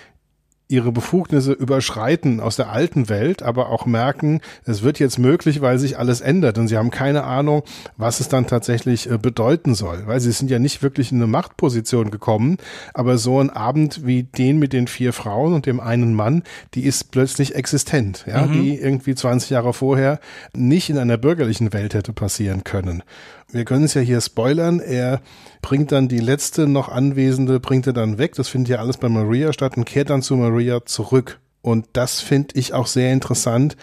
ihre 0.71 0.91
Befugnisse 0.91 1.51
überschreiten 1.51 2.39
aus 2.39 2.55
der 2.55 2.71
alten 2.71 3.09
Welt, 3.09 3.43
aber 3.43 3.69
auch 3.69 3.85
merken, 3.85 4.41
es 4.65 4.81
wird 4.81 4.99
jetzt 4.99 5.19
möglich, 5.19 5.61
weil 5.61 5.77
sich 5.77 5.99
alles 5.99 6.21
ändert 6.21 6.57
und 6.57 6.67
sie 6.67 6.77
haben 6.77 6.91
keine 6.91 7.23
Ahnung, 7.23 7.63
was 7.97 8.19
es 8.19 8.29
dann 8.29 8.47
tatsächlich 8.47 9.09
äh, 9.09 9.17
bedeuten 9.17 9.75
soll, 9.75 10.03
weil 10.05 10.19
sie 10.19 10.31
sind 10.31 10.49
ja 10.49 10.59
nicht 10.59 10.81
wirklich 10.81 11.11
in 11.11 11.17
eine 11.17 11.27
Machtposition 11.27 12.11
gekommen, 12.11 12.57
aber 12.93 13.17
so 13.17 13.39
ein 13.39 13.49
Abend 13.49 14.05
wie 14.05 14.23
den 14.23 14.59
mit 14.59 14.73
den 14.73 14.87
vier 14.87 15.13
Frauen 15.13 15.53
und 15.53 15.65
dem 15.65 15.79
einen 15.79 16.13
Mann, 16.13 16.43
die 16.73 16.85
ist 16.85 17.11
plötzlich 17.11 17.55
existent, 17.55 18.25
ja, 18.27 18.45
mhm. 18.45 18.53
die 18.53 18.79
irgendwie 18.79 19.15
20 19.15 19.49
Jahre 19.49 19.73
vorher 19.73 20.19
nicht 20.55 20.89
in 20.89 20.97
einer 20.97 21.17
bürgerlichen 21.17 21.73
Welt 21.73 21.93
hätte 21.93 22.13
passieren 22.13 22.63
können 22.63 23.03
wir 23.51 23.65
können 23.65 23.85
es 23.85 23.93
ja 23.93 24.01
hier 24.01 24.21
spoilern, 24.21 24.79
er 24.79 25.21
bringt 25.61 25.91
dann 25.91 26.07
die 26.07 26.19
letzte 26.19 26.67
noch 26.67 26.89
Anwesende, 26.89 27.59
bringt 27.59 27.87
er 27.87 27.93
dann 27.93 28.17
weg. 28.17 28.35
Das 28.35 28.47
findet 28.47 28.69
ja 28.69 28.79
alles 28.79 28.97
bei 28.97 29.09
Maria 29.09 29.53
statt 29.53 29.77
und 29.77 29.85
kehrt 29.85 30.09
dann 30.09 30.21
zu 30.21 30.35
Maria 30.35 30.85
zurück. 30.85 31.39
Und 31.61 31.85
das 31.93 32.21
finde 32.21 32.55
ich 32.55 32.73
auch 32.73 32.87
sehr 32.87 33.13
interessant, 33.13 33.77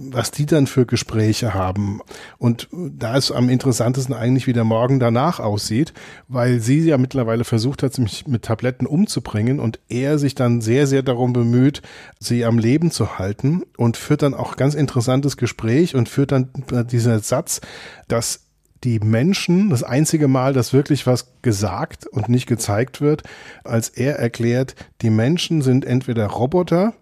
was 0.00 0.30
die 0.30 0.46
dann 0.46 0.68
für 0.68 0.86
Gespräche 0.86 1.54
haben. 1.54 2.00
Und 2.38 2.68
da 2.72 3.16
ist 3.16 3.32
am 3.32 3.48
interessantesten 3.48 4.14
eigentlich, 4.14 4.46
wie 4.46 4.52
der 4.52 4.62
Morgen 4.62 5.00
danach 5.00 5.40
aussieht, 5.40 5.92
weil 6.28 6.60
sie 6.60 6.80
ja 6.80 6.98
mittlerweile 6.98 7.42
versucht 7.42 7.82
hat, 7.82 7.94
sich 7.94 8.26
mit 8.28 8.42
Tabletten 8.42 8.86
umzubringen 8.86 9.58
und 9.58 9.80
er 9.88 10.18
sich 10.18 10.36
dann 10.36 10.60
sehr, 10.60 10.86
sehr 10.86 11.02
darum 11.02 11.32
bemüht, 11.32 11.82
sie 12.20 12.44
am 12.44 12.58
Leben 12.58 12.92
zu 12.92 13.18
halten 13.18 13.64
und 13.76 13.96
führt 13.96 14.22
dann 14.22 14.34
auch 14.34 14.56
ganz 14.56 14.74
interessantes 14.74 15.36
Gespräch 15.36 15.96
und 15.96 16.08
führt 16.08 16.30
dann 16.30 16.50
dieser 16.88 17.18
Satz, 17.18 17.60
dass 18.06 18.47
die 18.84 19.00
Menschen, 19.00 19.70
das 19.70 19.82
einzige 19.82 20.28
Mal, 20.28 20.52
dass 20.52 20.72
wirklich 20.72 21.06
was 21.06 21.32
gesagt 21.42 22.06
und 22.06 22.28
nicht 22.28 22.46
gezeigt 22.46 23.00
wird, 23.00 23.22
als 23.64 23.88
er 23.88 24.18
erklärt, 24.18 24.76
die 25.02 25.10
Menschen 25.10 25.62
sind 25.62 25.84
entweder 25.84 26.26
Roboter 26.26 26.94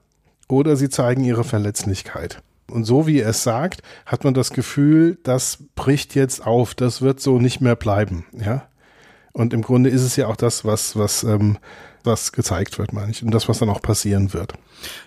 oder 0.49 0.77
sie 0.77 0.89
zeigen 0.89 1.25
ihre 1.25 1.45
Verletzlichkeit. 1.45 2.43
Und 2.71 2.85
so 2.85 3.07
wie 3.07 3.21
er 3.21 3.31
es 3.31 3.43
sagt, 3.43 3.83
hat 4.07 4.25
man 4.25 4.35
das 4.35 4.51
Gefühl, 4.51 5.19
das 5.23 5.59
bricht 5.75 6.15
jetzt 6.15 6.45
auf, 6.45 6.75
das 6.75 7.01
wird 7.01 7.21
so 7.21 7.39
nicht 7.39 7.61
mehr 7.61 7.77
bleiben, 7.77 8.27
ja. 8.33 8.67
Und 9.33 9.53
im 9.53 9.61
Grunde 9.61 9.91
ist 9.91 10.03
es 10.03 10.17
ja 10.17 10.29
auch 10.29 10.37
das, 10.37 10.65
was, 10.65 10.97
was 10.97 11.23
ähm, 11.23 11.59
was 12.07 12.33
gezeigt 12.33 12.79
wird, 12.79 12.93
meine 12.93 13.11
ich. 13.11 13.23
Und 13.23 13.33
das, 13.33 13.49
was 13.49 13.59
dann 13.59 13.69
auch 13.69 13.83
passieren 13.83 14.33
wird. 14.33 14.55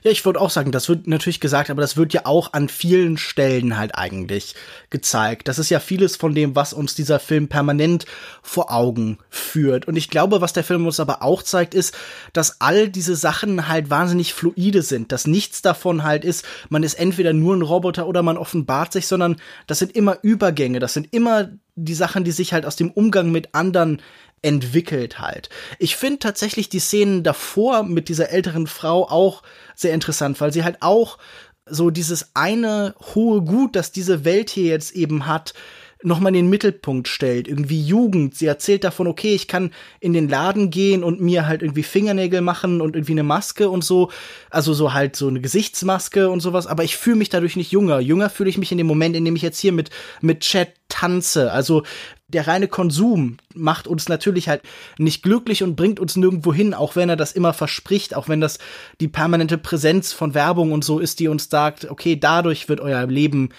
Ja, 0.03 0.11
ich 0.11 0.25
würde 0.25 0.41
auch 0.41 0.49
sagen, 0.49 0.71
das 0.71 0.89
wird 0.89 1.07
natürlich 1.07 1.39
gesagt, 1.39 1.69
aber 1.69 1.81
das 1.81 1.97
wird 1.97 2.13
ja 2.13 2.25
auch 2.25 2.53
an 2.53 2.69
vielen 2.69 3.17
Stellen 3.17 3.77
halt 3.77 3.95
eigentlich 3.95 4.55
gezeigt. 4.89 5.47
Das 5.47 5.59
ist 5.59 5.69
ja 5.69 5.79
vieles 5.79 6.15
von 6.15 6.33
dem, 6.33 6.55
was 6.55 6.73
uns 6.73 6.95
dieser 6.95 7.19
Film 7.19 7.47
permanent 7.47 8.05
vor 8.41 8.71
Augen 8.71 9.19
führt. 9.29 9.87
Und 9.87 9.95
ich 9.95 10.09
glaube, 10.09 10.41
was 10.41 10.53
der 10.53 10.63
Film 10.63 10.85
uns 10.85 10.99
aber 10.99 11.21
auch 11.21 11.43
zeigt, 11.43 11.73
ist, 11.73 11.95
dass 12.33 12.61
all 12.61 12.89
diese 12.89 13.15
Sachen 13.15 13.67
halt 13.67 13.89
wahnsinnig 13.89 14.33
fluide 14.33 14.81
sind. 14.81 15.11
Dass 15.11 15.27
nichts 15.27 15.61
davon 15.61 16.03
halt 16.03 16.25
ist, 16.25 16.45
man 16.69 16.83
ist 16.83 16.95
entweder 16.95 17.33
nur 17.33 17.55
ein 17.55 17.61
Roboter 17.61 18.07
oder 18.07 18.23
man 18.23 18.37
offenbart 18.37 18.93
sich, 18.93 19.07
sondern 19.07 19.37
das 19.67 19.79
sind 19.79 19.95
immer 19.95 20.17
Übergänge. 20.21 20.79
Das 20.79 20.93
sind 20.93 21.07
immer 21.11 21.49
die 21.75 21.93
Sachen, 21.93 22.23
die 22.23 22.31
sich 22.31 22.53
halt 22.53 22.65
aus 22.65 22.75
dem 22.75 22.91
Umgang 22.91 23.31
mit 23.31 23.55
anderen 23.55 24.01
entwickelt 24.41 25.19
halt. 25.19 25.49
Ich 25.79 25.95
finde 25.95 26.19
tatsächlich 26.19 26.69
die 26.69 26.79
Szenen 26.79 27.23
davor 27.23 27.83
mit 27.83 28.09
dieser 28.09 28.29
älteren 28.29 28.67
Frau 28.67 29.07
auch 29.09 29.43
sehr 29.75 29.93
interessant, 29.93 30.39
weil 30.41 30.53
sie 30.53 30.63
halt 30.63 30.77
auch 30.81 31.17
so 31.65 31.89
dieses 31.89 32.35
eine 32.35 32.95
hohe 33.15 33.41
Gut, 33.41 33.75
das 33.75 33.91
diese 33.91 34.25
Welt 34.25 34.49
hier 34.49 34.65
jetzt 34.65 34.91
eben 34.91 35.25
hat, 35.25 35.53
nochmal 36.01 36.29
in 36.29 36.45
den 36.45 36.49
Mittelpunkt 36.49 37.07
stellt. 37.07 37.47
Irgendwie 37.47 37.81
Jugend. 37.81 38.35
Sie 38.35 38.45
erzählt 38.45 38.83
davon, 38.83 39.07
okay, 39.07 39.35
ich 39.35 39.47
kann 39.47 39.71
in 39.99 40.13
den 40.13 40.29
Laden 40.29 40.69
gehen 40.69 41.03
und 41.03 41.19
mir 41.19 41.45
halt 41.45 41.61
irgendwie 41.61 41.83
Fingernägel 41.83 42.41
machen 42.41 42.79
und 42.79 42.95
irgendwie 42.95 43.13
eine 43.13 43.23
Maske 43.23 43.69
und 43.69 43.83
so. 43.83 44.09
Also 44.49 44.73
so 44.73 44.93
halt 44.93 45.15
so 45.15 45.27
eine 45.27 45.41
Gesichtsmaske 45.41 46.29
und 46.29 46.39
sowas. 46.39 46.67
Aber 46.67 46.83
ich 46.83 46.95
fühle 46.95 47.17
mich 47.17 47.29
dadurch 47.29 47.55
nicht 47.57 47.71
jünger. 47.71 47.99
Jünger 47.99 48.29
fühle 48.29 48.49
ich 48.49 48.57
mich 48.57 48.71
in 48.71 48.77
dem 48.77 48.87
Moment, 48.87 49.15
in 49.15 49.25
dem 49.25 49.35
ich 49.35 49.41
jetzt 49.41 49.59
hier 49.59 49.73
mit, 49.73 49.89
mit 50.21 50.41
Chat 50.41 50.69
tanze. 50.87 51.51
Also 51.51 51.83
der 52.29 52.47
reine 52.47 52.67
Konsum 52.67 53.37
macht 53.53 53.87
uns 53.87 54.07
natürlich 54.07 54.47
halt 54.47 54.61
nicht 54.97 55.23
glücklich 55.23 55.63
und 55.63 55.75
bringt 55.75 55.99
uns 55.99 56.15
nirgendwo 56.15 56.53
hin, 56.53 56.73
auch 56.73 56.95
wenn 56.95 57.09
er 57.09 57.15
das 57.15 57.31
immer 57.31 57.53
verspricht, 57.53 58.15
auch 58.15 58.29
wenn 58.29 58.39
das 58.39 58.59
die 59.01 59.07
permanente 59.07 59.57
Präsenz 59.57 60.13
von 60.13 60.33
Werbung 60.33 60.71
und 60.71 60.83
so 60.83 60.99
ist, 60.99 61.19
die 61.19 61.27
uns 61.27 61.49
sagt, 61.49 61.89
okay, 61.89 62.15
dadurch 62.17 62.69
wird 62.69 62.81
euer 62.81 63.05
Leben 63.07 63.49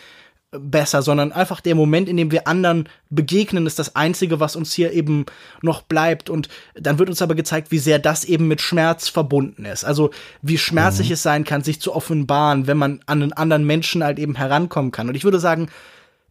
besser, 0.53 1.03
sondern 1.03 1.31
einfach 1.33 1.61
der 1.61 1.75
Moment, 1.75 2.09
in 2.09 2.17
dem 2.17 2.33
wir 2.33 2.49
anderen 2.49 2.89
begegnen, 3.09 3.67
ist 3.67 3.79
das 3.79 3.95
Einzige, 3.95 4.41
was 4.41 4.57
uns 4.57 4.73
hier 4.73 4.93
eben 4.93 5.27
noch 5.63 5.83
bleibt. 5.83 6.29
Und 6.29 6.49
dann 6.75 6.99
wird 6.99 7.09
uns 7.09 7.23
aber 7.23 7.35
gezeigt, 7.37 7.71
wie 7.71 7.79
sehr 7.79 7.99
das 7.99 8.25
eben 8.25 8.49
mit 8.49 8.61
Schmerz 8.61 9.09
verbunden 9.09 9.65
ist. 9.65 9.85
Also 9.85 10.11
wie 10.43 10.59
schmerzlich 10.59 11.09
mhm. 11.09 11.15
es 11.15 11.23
sein 11.23 11.45
kann, 11.45 11.63
sich 11.63 11.81
zu 11.81 11.95
offenbaren, 11.95 12.67
wenn 12.67 12.79
man 12.79 13.01
an 13.07 13.23
einen 13.23 13.33
anderen 13.33 13.65
Menschen 13.65 14.03
halt 14.03 14.19
eben 14.19 14.35
herankommen 14.35 14.91
kann. 14.91 15.09
Und 15.09 15.15
ich 15.15 15.25
würde 15.25 15.39
sagen, 15.39 15.69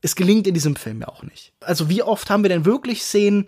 es 0.01 0.15
gelingt 0.15 0.47
in 0.47 0.53
diesem 0.53 0.75
Film 0.75 1.01
ja 1.01 1.07
auch 1.07 1.23
nicht. 1.23 1.53
Also 1.61 1.89
wie 1.89 2.03
oft 2.03 2.29
haben 2.29 2.43
wir 2.43 2.49
denn 2.49 2.65
wirklich 2.65 3.03
Szenen, 3.03 3.45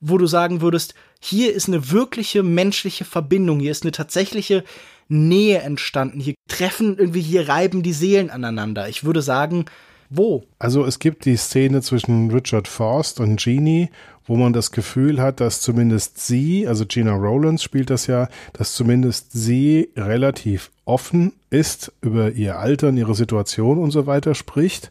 wo 0.00 0.18
du 0.18 0.26
sagen 0.26 0.60
würdest, 0.60 0.94
hier 1.20 1.54
ist 1.54 1.68
eine 1.68 1.90
wirkliche 1.90 2.42
menschliche 2.42 3.04
Verbindung, 3.04 3.60
hier 3.60 3.70
ist 3.70 3.84
eine 3.84 3.92
tatsächliche 3.92 4.64
Nähe 5.08 5.58
entstanden, 5.58 6.20
hier 6.20 6.34
treffen 6.48 6.96
irgendwie, 6.96 7.20
hier 7.20 7.48
reiben 7.48 7.82
die 7.82 7.92
Seelen 7.92 8.30
aneinander. 8.30 8.88
Ich 8.88 9.04
würde 9.04 9.22
sagen, 9.22 9.66
wo? 10.10 10.42
Also 10.58 10.84
es 10.84 10.98
gibt 10.98 11.24
die 11.24 11.36
Szene 11.36 11.82
zwischen 11.82 12.30
Richard 12.30 12.66
Forst 12.66 13.20
und 13.20 13.38
Jeannie, 13.38 13.90
wo 14.26 14.36
man 14.36 14.52
das 14.52 14.72
Gefühl 14.72 15.20
hat, 15.20 15.40
dass 15.40 15.60
zumindest 15.60 16.24
sie, 16.24 16.66
also 16.66 16.84
Gina 16.84 17.14
Rowlands 17.14 17.62
spielt 17.62 17.90
das 17.90 18.06
ja, 18.06 18.28
dass 18.52 18.74
zumindest 18.74 19.32
sie 19.32 19.90
relativ 19.96 20.70
offen 20.84 21.32
ist, 21.48 21.92
über 22.00 22.32
ihr 22.32 22.58
Alter 22.58 22.88
und 22.88 22.96
ihre 22.96 23.14
Situation 23.14 23.78
und 23.78 23.92
so 23.92 24.06
weiter 24.06 24.34
spricht. 24.34 24.90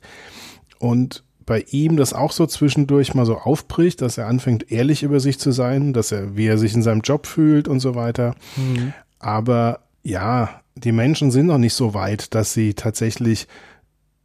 Und 0.79 1.23
bei 1.45 1.65
ihm 1.71 1.97
das 1.97 2.13
auch 2.13 2.31
so 2.31 2.45
zwischendurch 2.45 3.13
mal 3.13 3.25
so 3.25 3.37
aufbricht, 3.37 4.01
dass 4.01 4.17
er 4.17 4.27
anfängt, 4.27 4.71
ehrlich 4.71 5.03
über 5.03 5.19
sich 5.19 5.39
zu 5.39 5.51
sein, 5.51 5.93
dass 5.93 6.11
er, 6.11 6.37
wie 6.37 6.45
er 6.45 6.57
sich 6.57 6.73
in 6.73 6.83
seinem 6.83 7.01
Job 7.01 7.27
fühlt 7.27 7.67
und 7.67 7.79
so 7.79 7.95
weiter. 7.95 8.35
Mhm. 8.55 8.93
Aber 9.19 9.79
ja, 10.03 10.61
die 10.75 10.91
Menschen 10.91 11.31
sind 11.31 11.47
noch 11.47 11.57
nicht 11.57 11.73
so 11.73 11.93
weit, 11.93 12.33
dass 12.35 12.53
sie 12.53 12.73
tatsächlich 12.73 13.47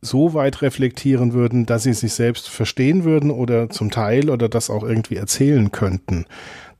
so 0.04 0.34
weit 0.34 0.62
reflektieren 0.62 1.32
würden, 1.32 1.66
dass 1.66 1.82
sie 1.82 1.94
sich 1.94 2.12
selbst 2.12 2.48
verstehen 2.48 3.04
würden 3.04 3.30
oder 3.30 3.70
zum 3.70 3.90
Teil 3.90 4.30
oder 4.30 4.48
das 4.48 4.70
auch 4.70 4.82
irgendwie 4.82 5.16
erzählen 5.16 5.72
könnten. 5.72 6.26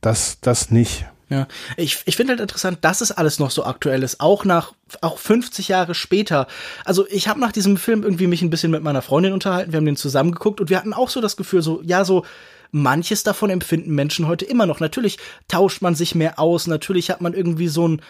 Das, 0.00 0.38
das 0.40 0.70
nicht. 0.70 1.06
Ja, 1.30 1.48
ich, 1.76 2.02
ich 2.04 2.16
finde 2.16 2.32
halt 2.32 2.40
interessant, 2.40 2.78
dass 2.82 3.00
es 3.00 3.10
alles 3.10 3.38
noch 3.38 3.50
so 3.50 3.64
aktuell 3.64 4.02
ist, 4.02 4.20
auch 4.20 4.44
nach, 4.44 4.74
auch 5.00 5.18
50 5.18 5.68
Jahre 5.68 5.94
später. 5.94 6.46
Also 6.84 7.06
ich 7.08 7.28
habe 7.28 7.40
nach 7.40 7.52
diesem 7.52 7.78
Film 7.78 8.02
irgendwie 8.02 8.26
mich 8.26 8.42
ein 8.42 8.50
bisschen 8.50 8.70
mit 8.70 8.82
meiner 8.82 9.02
Freundin 9.02 9.32
unterhalten, 9.32 9.72
wir 9.72 9.78
haben 9.78 9.86
den 9.86 9.96
zusammen 9.96 10.32
geguckt 10.32 10.60
und 10.60 10.68
wir 10.68 10.76
hatten 10.76 10.92
auch 10.92 11.08
so 11.08 11.20
das 11.20 11.36
Gefühl, 11.36 11.62
so, 11.62 11.80
ja, 11.82 12.04
so, 12.04 12.24
manches 12.74 13.22
davon 13.22 13.50
empfinden 13.50 13.94
Menschen 13.94 14.26
heute 14.26 14.44
immer 14.44 14.66
noch. 14.66 14.80
Natürlich 14.80 15.18
tauscht 15.46 15.80
man 15.80 15.94
sich 15.94 16.16
mehr 16.16 16.40
aus, 16.40 16.66
natürlich 16.66 17.08
hat 17.10 17.20
man 17.20 17.32
irgendwie 17.32 17.68
so 17.68 17.86
ein, 17.86 18.02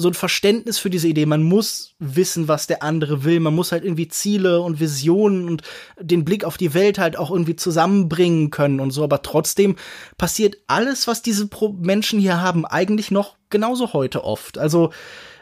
so 0.00 0.08
ein 0.08 0.14
Verständnis 0.14 0.78
für 0.78 0.90
diese 0.90 1.08
Idee. 1.08 1.26
Man 1.26 1.42
muss 1.42 1.94
wissen, 1.98 2.48
was 2.48 2.66
der 2.66 2.82
andere 2.82 3.24
will. 3.24 3.40
Man 3.40 3.54
muss 3.54 3.72
halt 3.72 3.84
irgendwie 3.84 4.08
Ziele 4.08 4.60
und 4.60 4.80
Visionen 4.80 5.48
und 5.48 5.62
den 6.00 6.24
Blick 6.24 6.44
auf 6.44 6.56
die 6.56 6.74
Welt 6.74 6.98
halt 6.98 7.16
auch 7.16 7.30
irgendwie 7.30 7.56
zusammenbringen 7.56 8.50
können 8.50 8.80
und 8.80 8.90
so. 8.90 9.04
Aber 9.04 9.22
trotzdem 9.22 9.76
passiert 10.18 10.56
alles, 10.66 11.06
was 11.06 11.22
diese 11.22 11.48
Menschen 11.78 12.18
hier 12.18 12.40
haben, 12.40 12.66
eigentlich 12.66 13.10
noch 13.10 13.36
genauso 13.50 13.92
heute 13.92 14.24
oft. 14.24 14.58
Also 14.58 14.90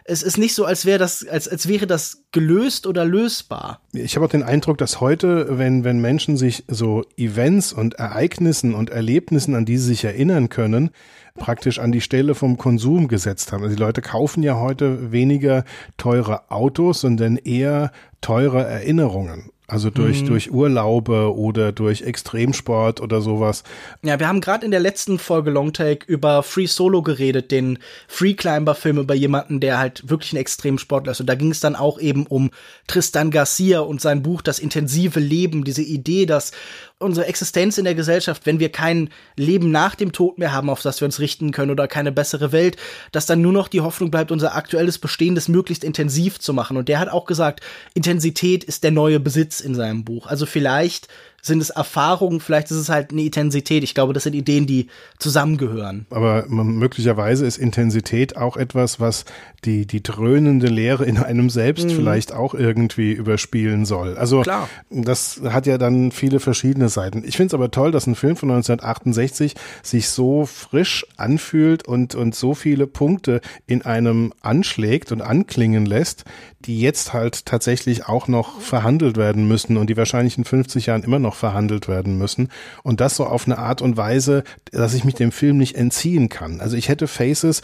es 0.08 0.22
ist 0.22 0.38
nicht 0.38 0.54
so, 0.54 0.64
als 0.64 0.86
wäre 0.86 0.98
das, 0.98 1.26
als, 1.26 1.46
als 1.48 1.68
wäre 1.68 1.86
das 1.86 2.24
gelöst 2.32 2.86
oder 2.86 3.04
lösbar. 3.04 3.82
Ich 3.92 4.16
habe 4.16 4.24
auch 4.24 4.30
den 4.30 4.42
Eindruck, 4.42 4.78
dass 4.78 5.00
heute, 5.00 5.58
wenn, 5.58 5.84
wenn 5.84 6.00
Menschen 6.00 6.38
sich 6.38 6.64
so 6.66 7.04
Events 7.18 7.74
und 7.74 7.94
Ereignissen 7.94 8.74
und 8.74 8.88
Erlebnissen, 8.88 9.54
an 9.54 9.66
die 9.66 9.76
sie 9.76 9.88
sich 9.88 10.04
erinnern 10.04 10.48
können, 10.48 10.90
praktisch 11.34 11.78
an 11.78 11.92
die 11.92 12.00
Stelle 12.00 12.34
vom 12.34 12.56
Konsum 12.56 13.06
gesetzt 13.06 13.52
haben. 13.52 13.62
Also 13.62 13.76
die 13.76 13.82
Leute 13.82 14.00
kaufen 14.00 14.42
ja 14.42 14.58
heute 14.58 15.12
weniger 15.12 15.64
teure 15.98 16.50
Autos, 16.50 17.02
sondern 17.02 17.36
eher 17.36 17.92
teure 18.22 18.64
Erinnerungen. 18.64 19.50
Also 19.70 19.90
durch, 19.90 20.22
mhm. 20.22 20.28
durch 20.28 20.50
Urlaube 20.50 21.36
oder 21.36 21.72
durch 21.72 22.00
Extremsport 22.00 23.02
oder 23.02 23.20
sowas. 23.20 23.64
Ja, 24.02 24.18
wir 24.18 24.26
haben 24.26 24.40
gerade 24.40 24.64
in 24.64 24.70
der 24.70 24.80
letzten 24.80 25.18
Folge 25.18 25.50
Longtake 25.50 26.06
über 26.06 26.42
Free 26.42 26.64
Solo 26.64 27.02
geredet, 27.02 27.50
den 27.50 27.78
Free 28.08 28.32
Climber 28.32 28.74
Film 28.74 28.96
über 28.96 29.12
jemanden, 29.14 29.60
der 29.60 29.78
halt 29.78 30.08
wirklich 30.08 30.32
ein 30.32 30.38
Extremsportler 30.38 31.12
ist. 31.12 31.20
Und 31.20 31.26
da 31.26 31.34
ging 31.34 31.50
es 31.50 31.60
dann 31.60 31.76
auch 31.76 32.00
eben 32.00 32.26
um 32.26 32.50
Tristan 32.86 33.30
Garcia 33.30 33.80
und 33.80 34.00
sein 34.00 34.22
Buch 34.22 34.40
Das 34.40 34.58
intensive 34.58 35.20
Leben, 35.20 35.64
diese 35.64 35.82
Idee, 35.82 36.24
dass 36.24 36.52
unsere 36.98 37.26
Existenz 37.26 37.78
in 37.78 37.84
der 37.84 37.94
Gesellschaft, 37.94 38.44
wenn 38.44 38.58
wir 38.58 38.70
kein 38.70 39.10
Leben 39.36 39.70
nach 39.70 39.94
dem 39.94 40.12
Tod 40.12 40.38
mehr 40.38 40.52
haben, 40.52 40.68
auf 40.68 40.82
das 40.82 41.00
wir 41.00 41.06
uns 41.06 41.20
richten 41.20 41.52
können 41.52 41.70
oder 41.70 41.86
keine 41.86 42.10
bessere 42.10 42.50
Welt, 42.50 42.76
dass 43.12 43.26
dann 43.26 43.40
nur 43.40 43.52
noch 43.52 43.68
die 43.68 43.80
Hoffnung 43.80 44.10
bleibt, 44.10 44.32
unser 44.32 44.56
aktuelles 44.56 44.98
Bestehendes 44.98 45.48
möglichst 45.48 45.84
intensiv 45.84 46.40
zu 46.40 46.52
machen. 46.52 46.76
Und 46.76 46.88
der 46.88 46.98
hat 46.98 47.08
auch 47.08 47.24
gesagt, 47.24 47.60
Intensität 47.94 48.64
ist 48.64 48.82
der 48.82 48.90
neue 48.90 49.20
Besitz 49.20 49.60
in 49.60 49.74
seinem 49.74 50.04
Buch. 50.04 50.26
Also 50.26 50.44
vielleicht 50.44 51.08
sind 51.40 51.60
es 51.60 51.70
Erfahrungen, 51.70 52.40
vielleicht 52.40 52.70
ist 52.70 52.76
es 52.76 52.88
halt 52.88 53.12
eine 53.12 53.22
Intensität. 53.22 53.82
Ich 53.84 53.94
glaube, 53.94 54.12
das 54.12 54.24
sind 54.24 54.34
Ideen, 54.34 54.66
die 54.66 54.88
zusammengehören. 55.18 56.06
Aber 56.10 56.46
möglicherweise 56.48 57.46
ist 57.46 57.58
Intensität 57.58 58.36
auch 58.36 58.56
etwas, 58.56 59.00
was 59.00 59.24
die, 59.64 59.86
die 59.86 60.02
dröhnende 60.02 60.68
Leere 60.68 61.04
in 61.04 61.18
einem 61.18 61.50
selbst 61.50 61.86
mhm. 61.86 61.90
vielleicht 61.90 62.32
auch 62.32 62.54
irgendwie 62.54 63.12
überspielen 63.12 63.84
soll. 63.84 64.16
Also 64.16 64.42
Klar. 64.42 64.68
das 64.90 65.40
hat 65.44 65.66
ja 65.66 65.78
dann 65.78 66.12
viele 66.12 66.40
verschiedene 66.40 66.88
Seiten. 66.88 67.22
Ich 67.24 67.36
finde 67.36 67.48
es 67.48 67.54
aber 67.54 67.70
toll, 67.70 67.92
dass 67.92 68.06
ein 68.06 68.14
Film 68.14 68.36
von 68.36 68.50
1968 68.50 69.54
sich 69.82 70.08
so 70.08 70.46
frisch 70.46 71.06
anfühlt 71.16 71.86
und, 71.86 72.14
und 72.14 72.34
so 72.34 72.54
viele 72.54 72.86
Punkte 72.86 73.40
in 73.66 73.82
einem 73.82 74.32
anschlägt 74.40 75.12
und 75.12 75.22
anklingen 75.22 75.86
lässt, 75.86 76.24
die 76.68 76.78
jetzt 76.78 77.14
halt 77.14 77.46
tatsächlich 77.46 78.06
auch 78.06 78.28
noch 78.28 78.60
verhandelt 78.60 79.16
werden 79.16 79.48
müssen 79.48 79.78
und 79.78 79.88
die 79.88 79.96
wahrscheinlich 79.96 80.36
in 80.36 80.44
50 80.44 80.86
Jahren 80.86 81.02
immer 81.02 81.18
noch 81.18 81.34
verhandelt 81.34 81.88
werden 81.88 82.18
müssen. 82.18 82.50
Und 82.82 83.00
das 83.00 83.16
so 83.16 83.24
auf 83.26 83.46
eine 83.46 83.58
Art 83.58 83.80
und 83.80 83.96
Weise, 83.96 84.44
dass 84.70 84.92
ich 84.92 85.04
mich 85.04 85.14
dem 85.14 85.32
Film 85.32 85.56
nicht 85.56 85.76
entziehen 85.76 86.28
kann. 86.28 86.60
Also 86.60 86.76
ich 86.76 86.90
hätte 86.90 87.08
Faces 87.08 87.62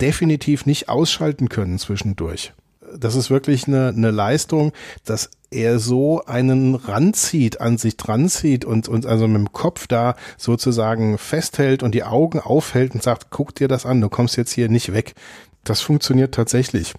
definitiv 0.00 0.66
nicht 0.66 0.88
ausschalten 0.88 1.48
können 1.48 1.78
zwischendurch. 1.78 2.52
Das 2.98 3.14
ist 3.14 3.30
wirklich 3.30 3.68
eine, 3.68 3.88
eine 3.96 4.10
Leistung, 4.10 4.72
dass 5.04 5.30
er 5.52 5.78
so 5.78 6.24
einen 6.24 6.74
ranzieht, 6.74 7.60
an 7.60 7.78
sich 7.78 7.96
dranzieht 7.96 8.64
und, 8.64 8.88
und 8.88 9.06
also 9.06 9.28
mit 9.28 9.36
dem 9.36 9.52
Kopf 9.52 9.86
da 9.86 10.16
sozusagen 10.38 11.18
festhält 11.18 11.84
und 11.84 11.94
die 11.94 12.02
Augen 12.02 12.40
aufhält 12.40 12.94
und 12.94 13.02
sagt, 13.04 13.28
guck 13.30 13.54
dir 13.54 13.68
das 13.68 13.86
an, 13.86 14.00
du 14.00 14.08
kommst 14.08 14.36
jetzt 14.36 14.52
hier 14.52 14.68
nicht 14.68 14.92
weg. 14.92 15.14
Das 15.62 15.80
funktioniert 15.80 16.34
tatsächlich. 16.34 16.94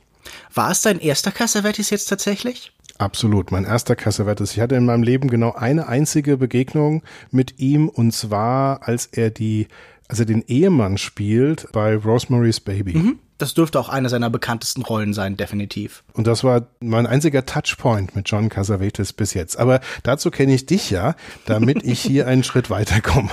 War 0.53 0.71
es 0.71 0.81
dein 0.81 0.99
erster 0.99 1.31
Cassavetes 1.31 1.89
jetzt 1.89 2.05
tatsächlich? 2.05 2.71
Absolut, 2.97 3.51
mein 3.51 3.65
erster 3.65 3.95
Cassavetes. 3.95 4.53
Ich 4.53 4.59
hatte 4.59 4.75
in 4.75 4.85
meinem 4.85 5.01
Leben 5.01 5.27
genau 5.27 5.53
eine 5.53 5.87
einzige 5.87 6.37
Begegnung 6.37 7.01
mit 7.31 7.59
ihm 7.59 7.89
und 7.89 8.11
zwar, 8.13 8.87
als 8.87 9.07
er 9.07 9.31
die, 9.31 9.67
als 10.07 10.19
er 10.19 10.25
den 10.25 10.43
Ehemann 10.43 10.99
spielt 10.99 11.67
bei 11.71 11.95
Rosemary's 11.95 12.59
Baby. 12.59 12.93
Mhm. 12.93 13.19
Das 13.39 13.55
dürfte 13.55 13.79
auch 13.79 13.89
eine 13.89 14.07
seiner 14.07 14.29
bekanntesten 14.29 14.83
Rollen 14.83 15.15
sein, 15.15 15.35
definitiv. 15.35 16.03
Und 16.13 16.27
das 16.27 16.43
war 16.43 16.67
mein 16.79 17.07
einziger 17.07 17.43
Touchpoint 17.43 18.15
mit 18.15 18.29
John 18.29 18.49
Cassavetes 18.49 19.13
bis 19.13 19.33
jetzt. 19.33 19.57
Aber 19.57 19.79
dazu 20.03 20.29
kenne 20.29 20.53
ich 20.53 20.67
dich 20.67 20.91
ja, 20.91 21.15
damit 21.47 21.81
ich 21.83 21.99
hier 21.99 22.27
einen 22.27 22.43
Schritt 22.43 22.69
weiterkomme. 22.69 23.31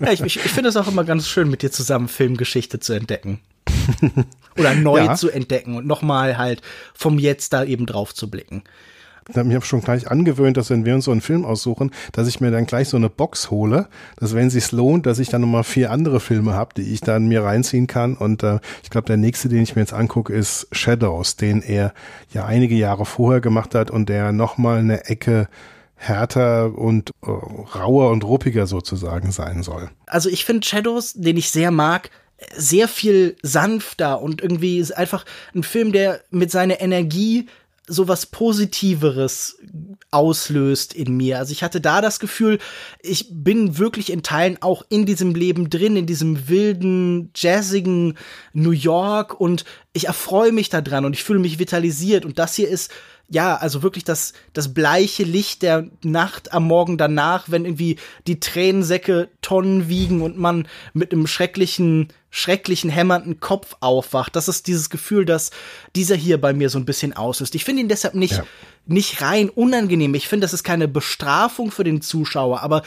Ja, 0.00 0.10
ich, 0.10 0.20
ich, 0.22 0.44
ich 0.44 0.50
finde 0.50 0.70
es 0.70 0.76
auch 0.76 0.88
immer 0.88 1.04
ganz 1.04 1.28
schön, 1.28 1.48
mit 1.48 1.62
dir 1.62 1.70
zusammen 1.70 2.08
Filmgeschichte 2.08 2.80
zu 2.80 2.92
entdecken. 2.92 3.38
Oder 4.58 4.74
neu 4.74 5.04
ja. 5.04 5.14
zu 5.14 5.30
entdecken 5.30 5.76
und 5.76 5.86
nochmal 5.86 6.36
halt 6.38 6.60
vom 6.94 7.18
Jetzt 7.18 7.52
da 7.52 7.64
eben 7.64 7.86
drauf 7.86 8.14
zu 8.14 8.30
blicken. 8.30 8.62
Ich 9.28 9.36
habe 9.36 9.48
mich 9.48 9.64
schon 9.64 9.80
gleich 9.80 10.10
angewöhnt, 10.10 10.56
dass 10.56 10.70
wenn 10.70 10.84
wir 10.84 10.94
uns 10.94 11.04
so 11.04 11.12
einen 11.12 11.20
Film 11.20 11.44
aussuchen, 11.44 11.92
dass 12.12 12.26
ich 12.26 12.40
mir 12.40 12.50
dann 12.50 12.66
gleich 12.66 12.88
so 12.88 12.96
eine 12.96 13.08
Box 13.08 13.50
hole, 13.50 13.88
dass 14.16 14.34
wenn 14.34 14.48
es 14.48 14.54
sich 14.54 14.72
lohnt, 14.72 15.06
dass 15.06 15.20
ich 15.20 15.28
dann 15.28 15.42
nochmal 15.42 15.62
vier 15.62 15.92
andere 15.92 16.18
Filme 16.18 16.54
habe, 16.54 16.74
die 16.74 16.92
ich 16.92 17.00
dann 17.00 17.28
mir 17.28 17.44
reinziehen 17.44 17.86
kann. 17.86 18.16
Und 18.16 18.42
äh, 18.42 18.58
ich 18.82 18.90
glaube, 18.90 19.06
der 19.06 19.18
nächste, 19.18 19.48
den 19.48 19.62
ich 19.62 19.76
mir 19.76 19.82
jetzt 19.82 19.92
angucke, 19.92 20.32
ist 20.32 20.66
Shadows, 20.72 21.36
den 21.36 21.62
er 21.62 21.94
ja 22.32 22.44
einige 22.44 22.74
Jahre 22.74 23.04
vorher 23.04 23.40
gemacht 23.40 23.74
hat 23.74 23.90
und 23.90 24.08
der 24.08 24.32
nochmal 24.32 24.78
eine 24.78 25.04
Ecke 25.04 25.48
härter 25.94 26.76
und 26.76 27.10
äh, 27.22 27.30
rauer 27.30 28.10
und 28.10 28.24
ruppiger 28.24 28.66
sozusagen 28.66 29.30
sein 29.32 29.62
soll. 29.62 29.90
Also 30.06 30.28
ich 30.28 30.44
finde 30.44 30.66
Shadows, 30.66 31.12
den 31.12 31.36
ich 31.36 31.50
sehr 31.50 31.70
mag, 31.70 32.10
sehr 32.56 32.88
viel 32.88 33.36
sanfter 33.42 34.20
und 34.20 34.40
irgendwie 34.40 34.78
ist 34.78 34.92
einfach 34.92 35.24
ein 35.54 35.62
Film, 35.62 35.92
der 35.92 36.22
mit 36.30 36.50
seiner 36.50 36.80
Energie 36.80 37.46
sowas 37.86 38.26
Positiveres 38.26 39.58
auslöst 40.12 40.94
in 40.94 41.16
mir. 41.16 41.38
Also 41.38 41.52
ich 41.52 41.62
hatte 41.62 41.80
da 41.80 42.00
das 42.00 42.20
Gefühl, 42.20 42.58
ich 43.02 43.26
bin 43.30 43.78
wirklich 43.78 44.12
in 44.12 44.22
Teilen 44.22 44.58
auch 44.60 44.84
in 44.88 45.06
diesem 45.06 45.34
Leben 45.34 45.70
drin, 45.70 45.96
in 45.96 46.06
diesem 46.06 46.48
wilden, 46.48 47.30
jazzigen 47.34 48.16
New 48.52 48.70
York 48.70 49.40
und 49.40 49.64
ich 49.92 50.06
erfreue 50.06 50.52
mich 50.52 50.68
daran 50.68 51.04
und 51.04 51.14
ich 51.14 51.24
fühle 51.24 51.40
mich 51.40 51.58
vitalisiert 51.58 52.24
und 52.24 52.38
das 52.38 52.54
hier 52.54 52.68
ist 52.68 52.92
ja, 53.32 53.56
also 53.56 53.84
wirklich 53.84 54.02
das, 54.02 54.32
das 54.52 54.74
bleiche 54.74 55.22
Licht 55.22 55.62
der 55.62 55.88
Nacht 56.02 56.52
am 56.52 56.64
Morgen 56.64 56.98
danach, 56.98 57.48
wenn 57.48 57.64
irgendwie 57.64 57.96
die 58.26 58.40
Tränensäcke 58.40 59.28
Tonnen 59.40 59.88
wiegen 59.88 60.20
und 60.20 60.36
man 60.36 60.66
mit 60.94 61.12
einem 61.12 61.28
schrecklichen, 61.28 62.08
schrecklichen, 62.30 62.90
hämmernden 62.90 63.40
Kopf 63.40 63.76
aufwacht. 63.80 64.36
Das 64.36 64.48
ist 64.48 64.66
dieses 64.66 64.88
Gefühl, 64.88 65.24
dass 65.24 65.50
dieser 65.96 66.14
hier 66.14 66.40
bei 66.40 66.52
mir 66.52 66.70
so 66.70 66.78
ein 66.78 66.84
bisschen 66.84 67.12
auslöst. 67.12 67.54
Ich 67.54 67.64
finde 67.64 67.82
ihn 67.82 67.88
deshalb 67.88 68.14
nicht, 68.14 68.38
ja. 68.38 68.44
nicht 68.86 69.20
rein 69.20 69.48
unangenehm. 69.50 70.14
Ich 70.14 70.28
finde, 70.28 70.44
das 70.44 70.54
ist 70.54 70.64
keine 70.64 70.88
Bestrafung 70.88 71.70
für 71.70 71.84
den 71.84 72.00
Zuschauer, 72.00 72.60
aber 72.60 72.82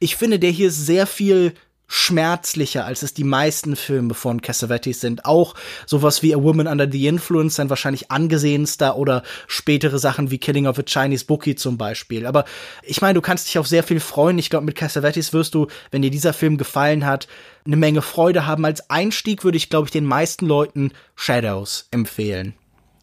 ich 0.00 0.16
finde, 0.16 0.38
der 0.38 0.50
hier 0.50 0.68
ist 0.68 0.84
sehr 0.84 1.06
viel 1.06 1.54
schmerzlicher, 1.88 2.84
als 2.84 3.02
es 3.02 3.14
die 3.14 3.24
meisten 3.24 3.74
Filme 3.74 4.14
von 4.14 4.42
Cassavetes 4.42 5.00
sind. 5.00 5.24
Auch 5.24 5.54
sowas 5.86 6.22
wie 6.22 6.34
A 6.34 6.42
Woman 6.42 6.66
Under 6.66 6.88
the 6.90 7.06
Influence, 7.06 7.56
sein 7.56 7.70
wahrscheinlich 7.70 8.10
angesehenster 8.10 8.96
oder 8.96 9.22
spätere 9.46 9.98
Sachen 9.98 10.30
wie 10.30 10.38
Killing 10.38 10.66
of 10.66 10.78
a 10.78 10.82
Chinese 10.82 11.24
Bookie 11.24 11.56
zum 11.56 11.78
Beispiel. 11.78 12.26
Aber 12.26 12.44
ich 12.82 13.00
meine, 13.00 13.14
du 13.14 13.22
kannst 13.22 13.48
dich 13.48 13.58
auf 13.58 13.66
sehr 13.66 13.82
viel 13.82 14.00
freuen. 14.00 14.38
Ich 14.38 14.50
glaube, 14.50 14.66
mit 14.66 14.76
Cassavetes 14.76 15.32
wirst 15.32 15.54
du, 15.54 15.66
wenn 15.90 16.02
dir 16.02 16.10
dieser 16.10 16.34
Film 16.34 16.58
gefallen 16.58 17.06
hat, 17.06 17.26
eine 17.64 17.76
Menge 17.76 18.02
Freude 18.02 18.46
haben. 18.46 18.66
Als 18.66 18.90
Einstieg 18.90 19.42
würde 19.42 19.56
ich, 19.56 19.70
glaube 19.70 19.86
ich, 19.86 19.92
den 19.92 20.04
meisten 20.04 20.46
Leuten 20.46 20.92
Shadows 21.16 21.88
empfehlen. 21.90 22.54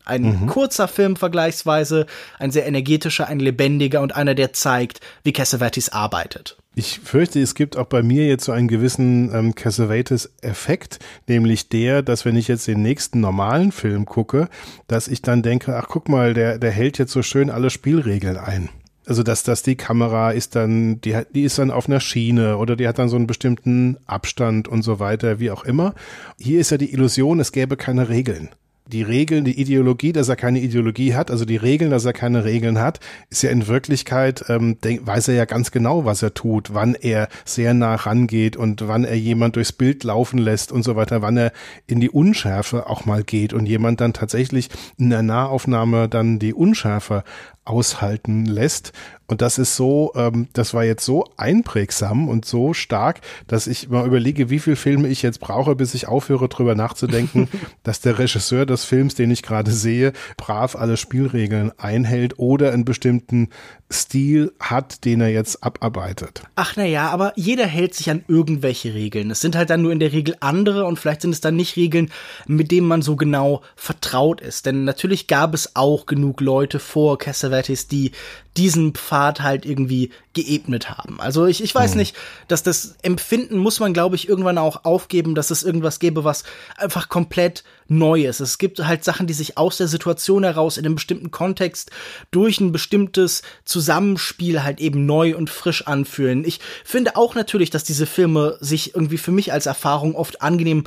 Ein 0.05 0.41
mhm. 0.41 0.47
kurzer 0.47 0.87
Film 0.87 1.15
vergleichsweise, 1.15 2.05
ein 2.37 2.51
sehr 2.51 2.67
energetischer, 2.67 3.27
ein 3.27 3.39
lebendiger 3.39 4.01
und 4.01 4.15
einer, 4.15 4.35
der 4.35 4.53
zeigt, 4.53 4.99
wie 5.23 5.33
Cassavetes 5.33 5.89
arbeitet. 5.89 6.57
Ich 6.77 6.99
fürchte, 6.99 7.39
es 7.39 7.55
gibt 7.55 7.77
auch 7.77 7.85
bei 7.85 8.03
mir 8.03 8.27
jetzt 8.27 8.43
so 8.43 8.51
einen 8.51 8.67
gewissen 8.67 9.33
ähm, 9.33 9.55
Cassavetes-Effekt, 9.55 10.99
nämlich 11.25 11.69
der, 11.69 12.01
dass 12.01 12.25
wenn 12.25 12.35
ich 12.35 12.49
jetzt 12.49 12.67
den 12.67 12.81
nächsten 12.81 13.21
normalen 13.21 13.71
Film 13.71 14.05
gucke, 14.05 14.49
dass 14.87 15.07
ich 15.07 15.21
dann 15.21 15.41
denke, 15.41 15.77
ach 15.77 15.87
guck 15.87 16.09
mal, 16.09 16.33
der, 16.33 16.59
der 16.59 16.71
hält 16.71 16.97
jetzt 16.97 17.13
so 17.13 17.21
schön 17.21 17.49
alle 17.49 17.69
Spielregeln 17.69 18.35
ein. 18.35 18.67
Also 19.05 19.23
dass, 19.23 19.43
dass 19.43 19.63
die 19.63 19.77
Kamera 19.77 20.31
ist 20.31 20.57
dann, 20.57 20.99
die, 20.99 21.17
die 21.33 21.43
ist 21.43 21.59
dann 21.59 21.71
auf 21.71 21.87
einer 21.87 22.01
Schiene 22.01 22.57
oder 22.57 22.75
die 22.75 22.89
hat 22.89 22.99
dann 22.99 23.07
so 23.07 23.15
einen 23.15 23.27
bestimmten 23.27 23.95
Abstand 24.05 24.67
und 24.67 24.81
so 24.81 24.99
weiter, 24.99 25.39
wie 25.39 25.51
auch 25.51 25.63
immer. 25.63 25.93
Hier 26.37 26.59
ist 26.59 26.71
ja 26.71 26.77
die 26.77 26.91
Illusion, 26.91 27.39
es 27.39 27.53
gäbe 27.53 27.77
keine 27.77 28.09
Regeln 28.09 28.49
die 28.87 29.01
Regeln, 29.01 29.45
die 29.45 29.59
Ideologie, 29.59 30.11
dass 30.11 30.29
er 30.29 30.35
keine 30.35 30.59
Ideologie 30.59 31.15
hat, 31.15 31.31
also 31.31 31.45
die 31.45 31.57
Regeln, 31.57 31.89
dass 31.89 32.05
er 32.05 32.13
keine 32.13 32.45
Regeln 32.45 32.79
hat, 32.79 32.99
ist 33.29 33.41
ja 33.41 33.49
in 33.49 33.67
Wirklichkeit, 33.67 34.45
ähm, 34.47 34.77
weiß 34.83 35.29
er 35.29 35.33
ja 35.35 35.45
ganz 35.45 35.71
genau, 35.71 36.05
was 36.05 36.21
er 36.21 36.33
tut, 36.33 36.73
wann 36.73 36.93
er 36.93 37.27
sehr 37.45 37.73
nah 37.73 37.95
rangeht 37.95 38.55
und 38.55 38.87
wann 38.87 39.03
er 39.03 39.17
jemand 39.17 39.55
durchs 39.55 39.71
Bild 39.71 40.03
laufen 40.03 40.37
lässt 40.37 40.71
und 40.71 40.83
so 40.83 40.95
weiter, 40.95 41.21
wann 41.21 41.37
er 41.37 41.51
in 41.87 41.99
die 41.99 42.09
Unschärfe 42.09 42.87
auch 42.87 43.05
mal 43.05 43.23
geht 43.23 43.53
und 43.53 43.65
jemand 43.65 44.01
dann 44.01 44.13
tatsächlich 44.13 44.69
in 44.97 45.09
der 45.09 45.23
Nahaufnahme 45.23 46.07
dann 46.07 46.37
die 46.37 46.53
Unschärfe 46.53 47.23
aushalten 47.65 48.45
lässt. 48.45 48.93
Und 49.27 49.41
das 49.41 49.57
ist 49.57 49.75
so, 49.75 50.11
ähm, 50.15 50.47
das 50.53 50.75
war 50.75 50.83
jetzt 50.83 51.03
so 51.03 51.25
einprägsam 51.35 52.29
und 52.29 52.45
so 52.45 52.73
stark, 52.73 53.21
dass 53.47 53.65
ich 53.65 53.89
mal 53.89 54.05
überlege, 54.05 54.51
wie 54.51 54.59
viele 54.59 54.75
Filme 54.75 55.07
ich 55.07 55.23
jetzt 55.23 55.39
brauche, 55.39 55.75
bis 55.75 55.95
ich 55.95 56.07
aufhöre, 56.07 56.47
drüber 56.47 56.75
nachzudenken, 56.75 57.49
dass 57.83 58.01
der 58.01 58.19
Regisseur 58.19 58.67
des 58.67 58.85
Films, 58.85 59.15
den 59.15 59.31
ich 59.31 59.41
gerade 59.41 59.71
sehe, 59.71 60.13
brav 60.37 60.75
alle 60.75 60.95
Spielregeln 60.95 61.71
einhält 61.77 62.37
oder 62.37 62.71
einen 62.71 62.85
bestimmten 62.85 63.49
Stil 63.91 64.51
hat, 64.59 65.05
den 65.05 65.21
er 65.21 65.29
jetzt 65.29 65.63
abarbeitet. 65.63 66.41
Ach 66.55 66.75
naja, 66.75 67.09
aber 67.09 67.33
jeder 67.35 67.67
hält 67.67 67.93
sich 67.93 68.09
an 68.09 68.23
irgendwelche 68.27 68.95
Regeln. 68.95 69.29
Es 69.29 69.41
sind 69.41 69.55
halt 69.55 69.69
dann 69.69 69.83
nur 69.83 69.91
in 69.91 69.99
der 69.99 70.11
Regel 70.11 70.35
andere 70.39 70.85
und 70.85 70.97
vielleicht 70.97 71.21
sind 71.21 71.31
es 71.31 71.41
dann 71.41 71.55
nicht 71.55 71.75
Regeln, 71.75 72.11
mit 72.47 72.71
denen 72.71 72.87
man 72.87 73.03
so 73.03 73.15
genau 73.15 73.61
vertraut 73.75 74.41
ist. 74.41 74.65
Denn 74.65 74.85
natürlich 74.85 75.27
gab 75.27 75.53
es 75.53 75.75
auch 75.75 76.07
genug 76.07 76.41
Leute 76.41 76.79
vor 76.79 77.19
Cassavetes, 77.19 77.87
die 77.87 78.11
diesen 78.57 78.93
Pfad 78.93 79.41
halt 79.41 79.65
irgendwie 79.65 80.09
geebnet 80.35 80.89
haben. 80.89 81.19
Also 81.19 81.47
ich, 81.47 81.63
ich 81.63 81.73
weiß 81.73 81.91
hm. 81.91 81.97
nicht, 81.97 82.15
dass 82.47 82.61
das 82.61 82.95
Empfinden 83.01 83.57
muss 83.57 83.79
man, 83.79 83.93
glaube 83.93 84.15
ich, 84.15 84.29
irgendwann 84.29 84.59
auch 84.59 84.85
aufgeben, 84.85 85.33
dass 85.33 85.49
es 85.49 85.63
irgendwas 85.63 85.97
gäbe, 85.97 86.23
was 86.23 86.43
einfach 86.77 87.09
komplett 87.09 87.63
neu 87.87 88.25
ist. 88.25 88.41
Es 88.41 88.57
gibt 88.57 88.79
halt 88.85 89.03
Sachen, 89.03 89.27
die 89.27 89.33
sich 89.33 89.57
aus 89.57 89.77
der 89.77 89.87
Situation 89.87 90.43
heraus 90.43 90.77
in 90.77 90.85
einem 90.85 90.95
bestimmten 90.95 91.31
Kontext 91.31 91.89
durch 92.31 92.59
ein 92.59 92.71
bestimmtes 92.71 93.41
Zusammenspiel 93.63 94.63
halt 94.63 94.79
eben 94.79 95.05
neu 95.05 95.35
und 95.35 95.49
frisch 95.49 95.87
anfühlen. 95.87 96.43
Ich 96.45 96.59
finde 96.83 97.15
auch 97.15 97.33
natürlich, 97.33 97.69
dass 97.69 97.83
diese 97.83 98.05
Filme 98.05 98.57
sich 98.59 98.93
irgendwie 98.93 99.17
für 99.17 99.31
mich 99.31 99.53
als 99.53 99.65
Erfahrung 99.65 100.15
oft 100.15 100.41
angenehm 100.41 100.83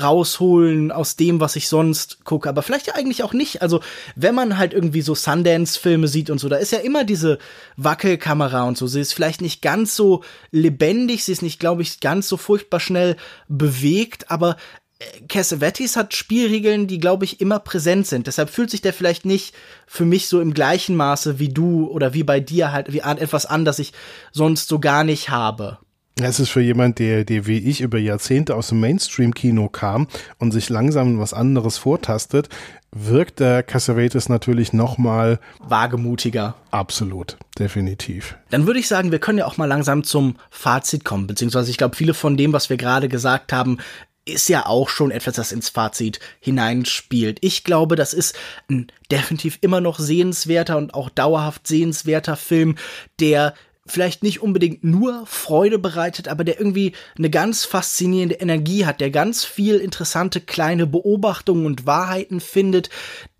rausholen 0.00 0.90
aus 0.92 1.16
dem, 1.16 1.40
was 1.40 1.56
ich 1.56 1.68
sonst 1.68 2.24
gucke. 2.24 2.48
Aber 2.48 2.62
vielleicht 2.62 2.86
ja 2.86 2.94
eigentlich 2.94 3.22
auch 3.22 3.32
nicht. 3.32 3.62
Also, 3.62 3.80
wenn 4.16 4.34
man 4.34 4.58
halt 4.58 4.72
irgendwie 4.72 5.02
so 5.02 5.14
Sundance-Filme 5.14 6.08
sieht 6.08 6.30
und 6.30 6.38
so, 6.38 6.48
da 6.48 6.56
ist 6.56 6.72
ja 6.72 6.78
immer 6.78 7.04
diese 7.04 7.38
Wackelkamera 7.76 8.64
und 8.64 8.78
so. 8.78 8.86
Sie 8.86 9.00
ist 9.00 9.14
vielleicht 9.14 9.40
nicht 9.40 9.62
ganz 9.62 9.94
so 9.96 10.22
lebendig, 10.50 11.24
sie 11.24 11.32
ist 11.32 11.42
nicht, 11.42 11.60
glaube 11.60 11.82
ich, 11.82 12.00
ganz 12.00 12.28
so 12.28 12.36
furchtbar 12.36 12.80
schnell 12.80 13.16
bewegt, 13.48 14.30
aber 14.30 14.56
äh, 14.98 15.04
Cassavetes 15.28 15.96
hat 15.96 16.14
Spielregeln, 16.14 16.86
die, 16.86 16.98
glaube 16.98 17.24
ich, 17.24 17.40
immer 17.40 17.58
präsent 17.58 18.06
sind. 18.06 18.26
Deshalb 18.26 18.50
fühlt 18.50 18.70
sich 18.70 18.82
der 18.82 18.92
vielleicht 18.92 19.24
nicht 19.24 19.54
für 19.86 20.04
mich 20.04 20.28
so 20.28 20.40
im 20.40 20.54
gleichen 20.54 20.96
Maße 20.96 21.38
wie 21.38 21.48
du 21.48 21.86
oder 21.88 22.14
wie 22.14 22.24
bei 22.24 22.40
dir 22.40 22.72
halt 22.72 22.92
wie 22.92 23.00
etwas 23.00 23.46
an, 23.46 23.64
das 23.64 23.78
ich 23.78 23.92
sonst 24.32 24.68
so 24.68 24.78
gar 24.78 25.04
nicht 25.04 25.28
habe. 25.28 25.78
Es 26.20 26.40
ist 26.40 26.50
für 26.50 26.60
jemand, 26.60 26.98
der, 26.98 27.24
der 27.24 27.46
wie 27.46 27.58
ich 27.58 27.80
über 27.80 27.98
Jahrzehnte 27.98 28.54
aus 28.54 28.68
dem 28.68 28.80
Mainstream-Kino 28.80 29.68
kam 29.68 30.08
und 30.38 30.52
sich 30.52 30.68
langsam 30.68 31.18
was 31.18 31.32
anderes 31.32 31.78
vortastet, 31.78 32.48
wirkt 32.94 33.40
der 33.40 33.62
Cassavetes 33.62 34.28
natürlich 34.28 34.74
nochmal 34.74 35.40
wagemutiger. 35.60 36.54
Absolut, 36.70 37.38
definitiv. 37.58 38.36
Dann 38.50 38.66
würde 38.66 38.80
ich 38.80 38.88
sagen, 38.88 39.10
wir 39.10 39.18
können 39.18 39.38
ja 39.38 39.46
auch 39.46 39.56
mal 39.56 39.66
langsam 39.66 40.04
zum 40.04 40.36
Fazit 40.50 41.04
kommen, 41.04 41.26
beziehungsweise 41.26 41.70
ich 41.70 41.78
glaube, 41.78 41.96
viele 41.96 42.12
von 42.12 42.36
dem, 42.36 42.52
was 42.52 42.68
wir 42.68 42.76
gerade 42.76 43.08
gesagt 43.08 43.52
haben, 43.52 43.78
ist 44.24 44.48
ja 44.48 44.66
auch 44.66 44.88
schon 44.88 45.10
etwas, 45.10 45.34
das 45.34 45.50
ins 45.50 45.70
Fazit 45.70 46.20
hineinspielt. 46.40 47.38
Ich 47.40 47.64
glaube, 47.64 47.96
das 47.96 48.12
ist 48.12 48.36
ein 48.70 48.86
definitiv 49.10 49.58
immer 49.62 49.80
noch 49.80 49.98
sehenswerter 49.98 50.76
und 50.76 50.94
auch 50.94 51.08
dauerhaft 51.08 51.66
sehenswerter 51.66 52.36
Film, 52.36 52.76
der 53.18 53.54
vielleicht 53.84 54.22
nicht 54.22 54.40
unbedingt 54.40 54.84
nur 54.84 55.26
Freude 55.26 55.78
bereitet, 55.78 56.28
aber 56.28 56.44
der 56.44 56.58
irgendwie 56.58 56.92
eine 57.18 57.30
ganz 57.30 57.64
faszinierende 57.64 58.36
Energie 58.36 58.86
hat, 58.86 59.00
der 59.00 59.10
ganz 59.10 59.44
viel 59.44 59.78
interessante 59.78 60.40
kleine 60.40 60.86
Beobachtungen 60.86 61.66
und 61.66 61.84
Wahrheiten 61.84 62.40
findet, 62.40 62.90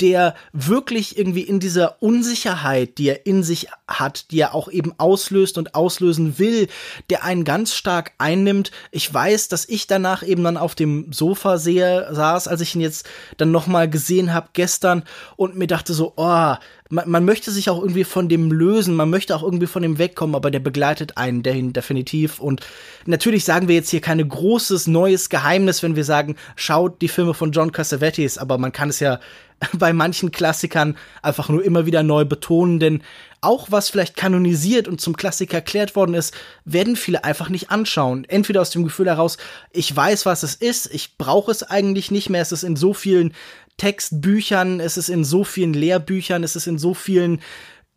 der 0.00 0.34
wirklich 0.52 1.16
irgendwie 1.16 1.42
in 1.42 1.60
dieser 1.60 2.02
Unsicherheit, 2.02 2.98
die 2.98 3.08
er 3.08 3.24
in 3.24 3.44
sich 3.44 3.68
hat, 3.86 4.32
die 4.32 4.40
er 4.40 4.54
auch 4.54 4.68
eben 4.68 4.92
auslöst 4.98 5.58
und 5.58 5.76
auslösen 5.76 6.40
will, 6.40 6.66
der 7.08 7.22
einen 7.22 7.44
ganz 7.44 7.74
stark 7.74 8.12
einnimmt. 8.18 8.72
Ich 8.90 9.12
weiß, 9.12 9.46
dass 9.46 9.68
ich 9.68 9.86
danach 9.86 10.24
eben 10.24 10.42
dann 10.42 10.56
auf 10.56 10.74
dem 10.74 11.12
Sofa 11.12 11.58
sehe, 11.58 12.08
saß, 12.12 12.48
als 12.48 12.60
ich 12.60 12.74
ihn 12.74 12.80
jetzt 12.80 13.08
dann 13.36 13.52
nochmal 13.52 13.88
gesehen 13.88 14.34
habe 14.34 14.48
gestern 14.54 15.04
und 15.36 15.56
mir 15.56 15.68
dachte 15.68 15.94
so, 15.94 16.14
oh, 16.16 16.54
man, 16.92 17.08
man 17.08 17.24
möchte 17.24 17.50
sich 17.50 17.70
auch 17.70 17.80
irgendwie 17.80 18.04
von 18.04 18.28
dem 18.28 18.52
lösen, 18.52 18.94
man 18.94 19.08
möchte 19.08 19.34
auch 19.34 19.42
irgendwie 19.42 19.66
von 19.66 19.82
dem 19.82 19.96
wegkommen, 19.96 20.36
aber 20.36 20.50
der 20.50 20.60
begleitet 20.60 21.16
einen 21.16 21.42
dahin 21.42 21.72
definitiv. 21.72 22.38
Und 22.38 22.60
natürlich 23.06 23.44
sagen 23.44 23.66
wir 23.66 23.74
jetzt 23.74 23.88
hier 23.88 24.02
keine 24.02 24.26
großes 24.26 24.88
neues 24.88 25.30
Geheimnis, 25.30 25.82
wenn 25.82 25.96
wir 25.96 26.04
sagen, 26.04 26.36
schaut 26.54 27.00
die 27.00 27.08
Filme 27.08 27.32
von 27.32 27.50
John 27.50 27.72
Cassavetes, 27.72 28.36
aber 28.36 28.58
man 28.58 28.72
kann 28.72 28.90
es 28.90 29.00
ja 29.00 29.20
bei 29.72 29.94
manchen 29.94 30.32
Klassikern 30.32 30.96
einfach 31.22 31.48
nur 31.48 31.64
immer 31.64 31.86
wieder 31.86 32.02
neu 32.02 32.26
betonen, 32.26 32.78
denn 32.78 33.02
auch 33.40 33.70
was 33.70 33.88
vielleicht 33.88 34.16
kanonisiert 34.16 34.86
und 34.86 35.00
zum 35.00 35.16
Klassiker 35.16 35.56
erklärt 35.56 35.96
worden 35.96 36.14
ist, 36.14 36.32
werden 36.64 36.94
viele 36.94 37.24
einfach 37.24 37.48
nicht 37.48 37.70
anschauen. 37.70 38.24
Entweder 38.24 38.60
aus 38.60 38.70
dem 38.70 38.84
Gefühl 38.84 39.06
heraus, 39.06 39.36
ich 39.72 39.94
weiß, 39.94 40.26
was 40.26 40.44
es 40.44 40.54
ist, 40.54 40.92
ich 40.94 41.16
brauche 41.18 41.50
es 41.50 41.64
eigentlich 41.64 42.10
nicht 42.12 42.30
mehr, 42.30 42.42
es 42.42 42.52
ist 42.52 42.62
in 42.62 42.76
so 42.76 42.94
vielen 42.94 43.34
Textbüchern, 43.82 44.78
es 44.78 44.96
ist 44.96 45.08
in 45.08 45.24
so 45.24 45.42
vielen 45.42 45.74
Lehrbüchern, 45.74 46.44
es 46.44 46.54
ist 46.54 46.68
in 46.68 46.78
so 46.78 46.94
vielen 46.94 47.40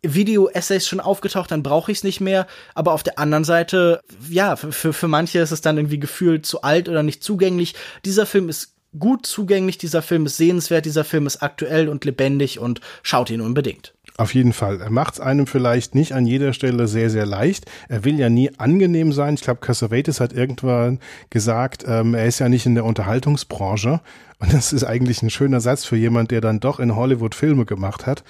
Video-Essays 0.02 0.88
schon 0.88 0.98
aufgetaucht, 0.98 1.52
dann 1.52 1.62
brauche 1.62 1.92
ich 1.92 1.98
es 1.98 2.04
nicht 2.04 2.20
mehr. 2.20 2.48
Aber 2.74 2.92
auf 2.92 3.04
der 3.04 3.20
anderen 3.20 3.44
Seite, 3.44 4.00
ja, 4.28 4.56
für, 4.56 4.92
für 4.92 5.06
manche 5.06 5.38
ist 5.38 5.52
es 5.52 5.60
dann 5.60 5.76
irgendwie 5.76 6.00
gefühlt 6.00 6.44
zu 6.44 6.62
alt 6.62 6.88
oder 6.88 7.04
nicht 7.04 7.22
zugänglich. 7.22 7.76
Dieser 8.04 8.26
Film 8.26 8.48
ist 8.48 8.74
gut 8.98 9.26
zugänglich, 9.26 9.78
dieser 9.78 10.02
Film 10.02 10.26
ist 10.26 10.38
sehenswert, 10.38 10.86
dieser 10.86 11.04
Film 11.04 11.24
ist 11.24 11.40
aktuell 11.40 11.88
und 11.88 12.04
lebendig 12.04 12.58
und 12.58 12.80
schaut 13.04 13.30
ihn 13.30 13.40
unbedingt. 13.40 13.94
Auf 14.16 14.34
jeden 14.34 14.54
Fall. 14.54 14.80
Er 14.80 14.90
macht 14.90 15.14
es 15.14 15.20
einem 15.20 15.46
vielleicht 15.46 15.94
nicht 15.94 16.14
an 16.14 16.26
jeder 16.26 16.52
Stelle 16.52 16.88
sehr, 16.88 17.10
sehr 17.10 17.26
leicht. 17.26 17.66
Er 17.88 18.04
will 18.04 18.18
ja 18.18 18.30
nie 18.30 18.50
angenehm 18.58 19.12
sein. 19.12 19.34
Ich 19.34 19.42
glaube, 19.42 19.60
Cassavetes 19.60 20.20
hat 20.20 20.32
irgendwann 20.32 20.98
gesagt, 21.30 21.84
ähm, 21.86 22.14
er 22.14 22.26
ist 22.26 22.38
ja 22.38 22.48
nicht 22.48 22.66
in 22.66 22.74
der 22.74 22.86
Unterhaltungsbranche. 22.86 24.00
Und 24.38 24.52
das 24.52 24.72
ist 24.72 24.84
eigentlich 24.84 25.22
ein 25.22 25.30
schöner 25.30 25.60
Satz 25.60 25.84
für 25.84 25.96
jemand, 25.96 26.30
der 26.30 26.40
dann 26.40 26.60
doch 26.60 26.78
in 26.78 26.94
Hollywood 26.94 27.34
Filme 27.34 27.64
gemacht 27.64 28.06
hat. 28.06 28.22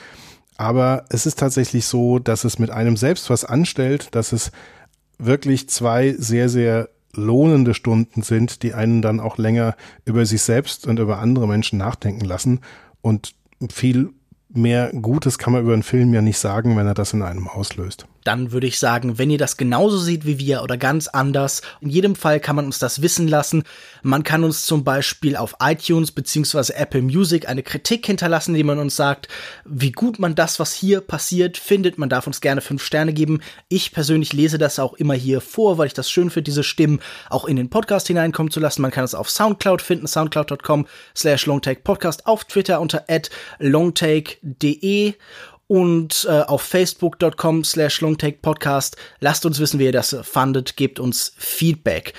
Aber 0.56 1.04
es 1.10 1.26
ist 1.26 1.38
tatsächlich 1.38 1.86
so, 1.86 2.18
dass 2.18 2.44
es 2.44 2.58
mit 2.58 2.70
einem 2.70 2.96
selbst 2.96 3.28
was 3.28 3.44
anstellt, 3.44 4.14
dass 4.14 4.32
es 4.32 4.52
wirklich 5.18 5.68
zwei 5.68 6.14
sehr, 6.16 6.48
sehr 6.48 6.88
lohnende 7.12 7.74
Stunden 7.74 8.22
sind, 8.22 8.62
die 8.62 8.74
einen 8.74 9.02
dann 9.02 9.20
auch 9.20 9.38
länger 9.38 9.74
über 10.04 10.24
sich 10.26 10.42
selbst 10.42 10.86
und 10.86 10.98
über 10.98 11.18
andere 11.18 11.48
Menschen 11.48 11.78
nachdenken 11.78 12.24
lassen 12.24 12.60
und 13.00 13.34
viel 13.70 14.10
mehr 14.56 14.90
Gutes 15.00 15.38
kann 15.38 15.52
man 15.52 15.62
über 15.62 15.72
einen 15.72 15.82
Film 15.82 16.12
ja 16.14 16.22
nicht 16.22 16.38
sagen, 16.38 16.76
wenn 16.76 16.86
er 16.86 16.94
das 16.94 17.12
in 17.12 17.22
einem 17.22 17.48
auslöst 17.48 18.06
dann 18.26 18.50
würde 18.50 18.66
ich 18.66 18.78
sagen, 18.78 19.18
wenn 19.18 19.30
ihr 19.30 19.38
das 19.38 19.56
genauso 19.56 19.98
seht 19.98 20.26
wie 20.26 20.38
wir 20.38 20.62
oder 20.62 20.76
ganz 20.76 21.06
anders, 21.06 21.62
in 21.80 21.90
jedem 21.90 22.16
Fall 22.16 22.40
kann 22.40 22.56
man 22.56 22.64
uns 22.64 22.80
das 22.80 23.00
wissen 23.00 23.28
lassen. 23.28 23.62
Man 24.02 24.24
kann 24.24 24.42
uns 24.42 24.66
zum 24.66 24.82
Beispiel 24.82 25.36
auf 25.36 25.54
iTunes 25.60 26.10
beziehungsweise 26.10 26.74
Apple 26.74 27.02
Music 27.02 27.48
eine 27.48 27.62
Kritik 27.62 28.04
hinterlassen, 28.04 28.54
indem 28.54 28.66
man 28.66 28.78
uns 28.80 28.96
sagt, 28.96 29.28
wie 29.64 29.92
gut 29.92 30.18
man 30.18 30.34
das, 30.34 30.58
was 30.58 30.72
hier 30.72 31.00
passiert, 31.00 31.56
findet. 31.56 31.98
Man 31.98 32.08
darf 32.08 32.26
uns 32.26 32.40
gerne 32.40 32.60
fünf 32.60 32.82
Sterne 32.82 33.12
geben. 33.12 33.40
Ich 33.68 33.92
persönlich 33.92 34.32
lese 34.32 34.58
das 34.58 34.80
auch 34.80 34.94
immer 34.94 35.14
hier 35.14 35.40
vor, 35.40 35.78
weil 35.78 35.86
ich 35.86 35.94
das 35.94 36.10
schön 36.10 36.30
finde, 36.30 36.50
diese 36.50 36.64
Stimmen 36.64 36.98
auch 37.30 37.44
in 37.44 37.54
den 37.54 37.70
Podcast 37.70 38.08
hineinkommen 38.08 38.50
zu 38.50 38.58
lassen. 38.58 38.82
Man 38.82 38.90
kann 38.90 39.04
es 39.04 39.14
auf 39.14 39.30
Soundcloud 39.30 39.82
finden, 39.82 40.08
soundcloud.com 40.08 40.86
slash 41.14 41.46
longtakepodcast, 41.46 42.26
auf 42.26 42.44
Twitter 42.44 42.80
unter 42.80 43.04
longtake.de 44.46 45.14
und 45.68 46.26
äh, 46.30 46.42
auf 46.42 46.62
facebook.com 46.62 47.64
slash 47.64 48.00
longtakepodcast. 48.00 48.96
Lasst 49.18 49.44
uns 49.46 49.58
wissen, 49.58 49.80
wie 49.80 49.86
ihr 49.86 49.92
das 49.92 50.16
fandet, 50.22 50.76
gebt 50.76 51.00
uns 51.00 51.32
Feedback. 51.36 52.14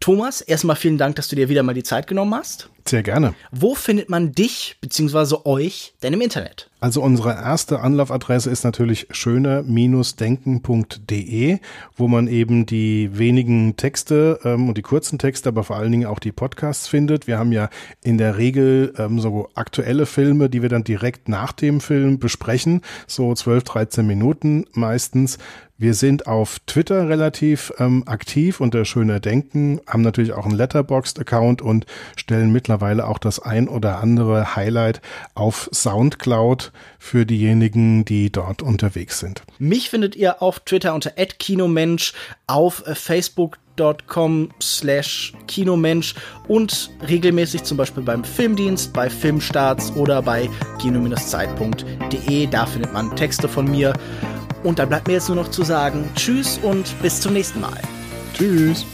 Thomas, 0.00 0.40
erstmal 0.40 0.76
vielen 0.76 0.98
Dank, 0.98 1.16
dass 1.16 1.28
du 1.28 1.36
dir 1.36 1.48
wieder 1.48 1.62
mal 1.62 1.74
die 1.74 1.82
Zeit 1.82 2.06
genommen 2.06 2.34
hast. 2.34 2.68
Sehr 2.88 3.02
gerne. 3.02 3.34
Wo 3.50 3.74
findet 3.74 4.08
man 4.08 4.30
dich 4.32 4.76
bzw. 4.80 5.38
euch 5.44 5.94
denn 6.02 6.12
im 6.12 6.20
Internet? 6.20 6.70
Also 6.78 7.02
unsere 7.02 7.30
erste 7.30 7.80
Anlaufadresse 7.80 8.48
ist 8.48 8.62
natürlich 8.62 9.08
schöner-denken.de, 9.10 11.58
wo 11.96 12.06
man 12.06 12.28
eben 12.28 12.66
die 12.66 13.18
wenigen 13.18 13.76
Texte 13.76 14.38
ähm, 14.44 14.68
und 14.68 14.78
die 14.78 14.82
kurzen 14.82 15.18
Texte, 15.18 15.48
aber 15.48 15.64
vor 15.64 15.74
allen 15.76 15.90
Dingen 15.90 16.06
auch 16.06 16.20
die 16.20 16.30
Podcasts 16.30 16.86
findet. 16.86 17.26
Wir 17.26 17.38
haben 17.38 17.50
ja 17.50 17.70
in 18.04 18.18
der 18.18 18.36
Regel 18.36 18.94
ähm, 18.98 19.18
so 19.18 19.48
aktuelle 19.54 20.06
Filme, 20.06 20.48
die 20.48 20.62
wir 20.62 20.68
dann 20.68 20.84
direkt 20.84 21.28
nach 21.28 21.50
dem 21.52 21.80
Film 21.80 22.20
besprechen, 22.20 22.82
so 23.08 23.34
12, 23.34 23.64
13 23.64 24.06
Minuten 24.06 24.64
meistens. 24.74 25.38
Wir 25.78 25.92
sind 25.92 26.26
auf 26.26 26.58
Twitter 26.66 27.10
relativ 27.10 27.70
ähm, 27.78 28.04
aktiv 28.06 28.60
unter 28.60 28.86
Schöner 28.86 29.20
Denken, 29.20 29.78
haben 29.86 30.00
natürlich 30.00 30.32
auch 30.32 30.46
einen 30.46 30.56
Letterboxd-Account 30.56 31.60
und 31.60 31.84
stellen 32.16 32.50
mittlerweile 32.50 33.06
auch 33.06 33.18
das 33.18 33.40
ein 33.40 33.68
oder 33.68 34.00
andere 34.00 34.56
Highlight 34.56 35.02
auf 35.34 35.68
Soundcloud 35.74 36.72
für 36.98 37.26
diejenigen, 37.26 38.06
die 38.06 38.32
dort 38.32 38.62
unterwegs 38.62 39.20
sind. 39.20 39.42
Mich 39.58 39.90
findet 39.90 40.16
ihr 40.16 40.40
auf 40.40 40.60
Twitter 40.60 40.94
unter 40.94 41.10
@kinomensch, 41.10 42.14
auf 42.46 42.86
äh, 42.86 42.94
Facebook 42.94 43.58
com 44.06 44.48
slash 44.62 45.34
Kinomensch 45.46 46.14
und 46.48 46.90
regelmäßig 47.06 47.64
zum 47.64 47.76
Beispiel 47.76 48.02
beim 48.02 48.24
Filmdienst, 48.24 48.94
bei 48.94 49.10
Filmstarts 49.10 49.92
oder 49.96 50.22
bei 50.22 50.48
kino-zeit.de. 50.80 52.46
Da 52.46 52.64
findet 52.64 52.94
man 52.94 53.14
Texte 53.16 53.48
von 53.48 53.70
mir. 53.70 53.92
Und 54.66 54.80
dann 54.80 54.88
bleibt 54.88 55.06
mir 55.06 55.12
jetzt 55.14 55.28
nur 55.28 55.36
noch 55.36 55.48
zu 55.52 55.62
sagen, 55.62 56.10
tschüss 56.16 56.58
und 56.60 57.00
bis 57.00 57.20
zum 57.20 57.34
nächsten 57.34 57.60
Mal. 57.60 57.80
Tschüss. 58.34 58.84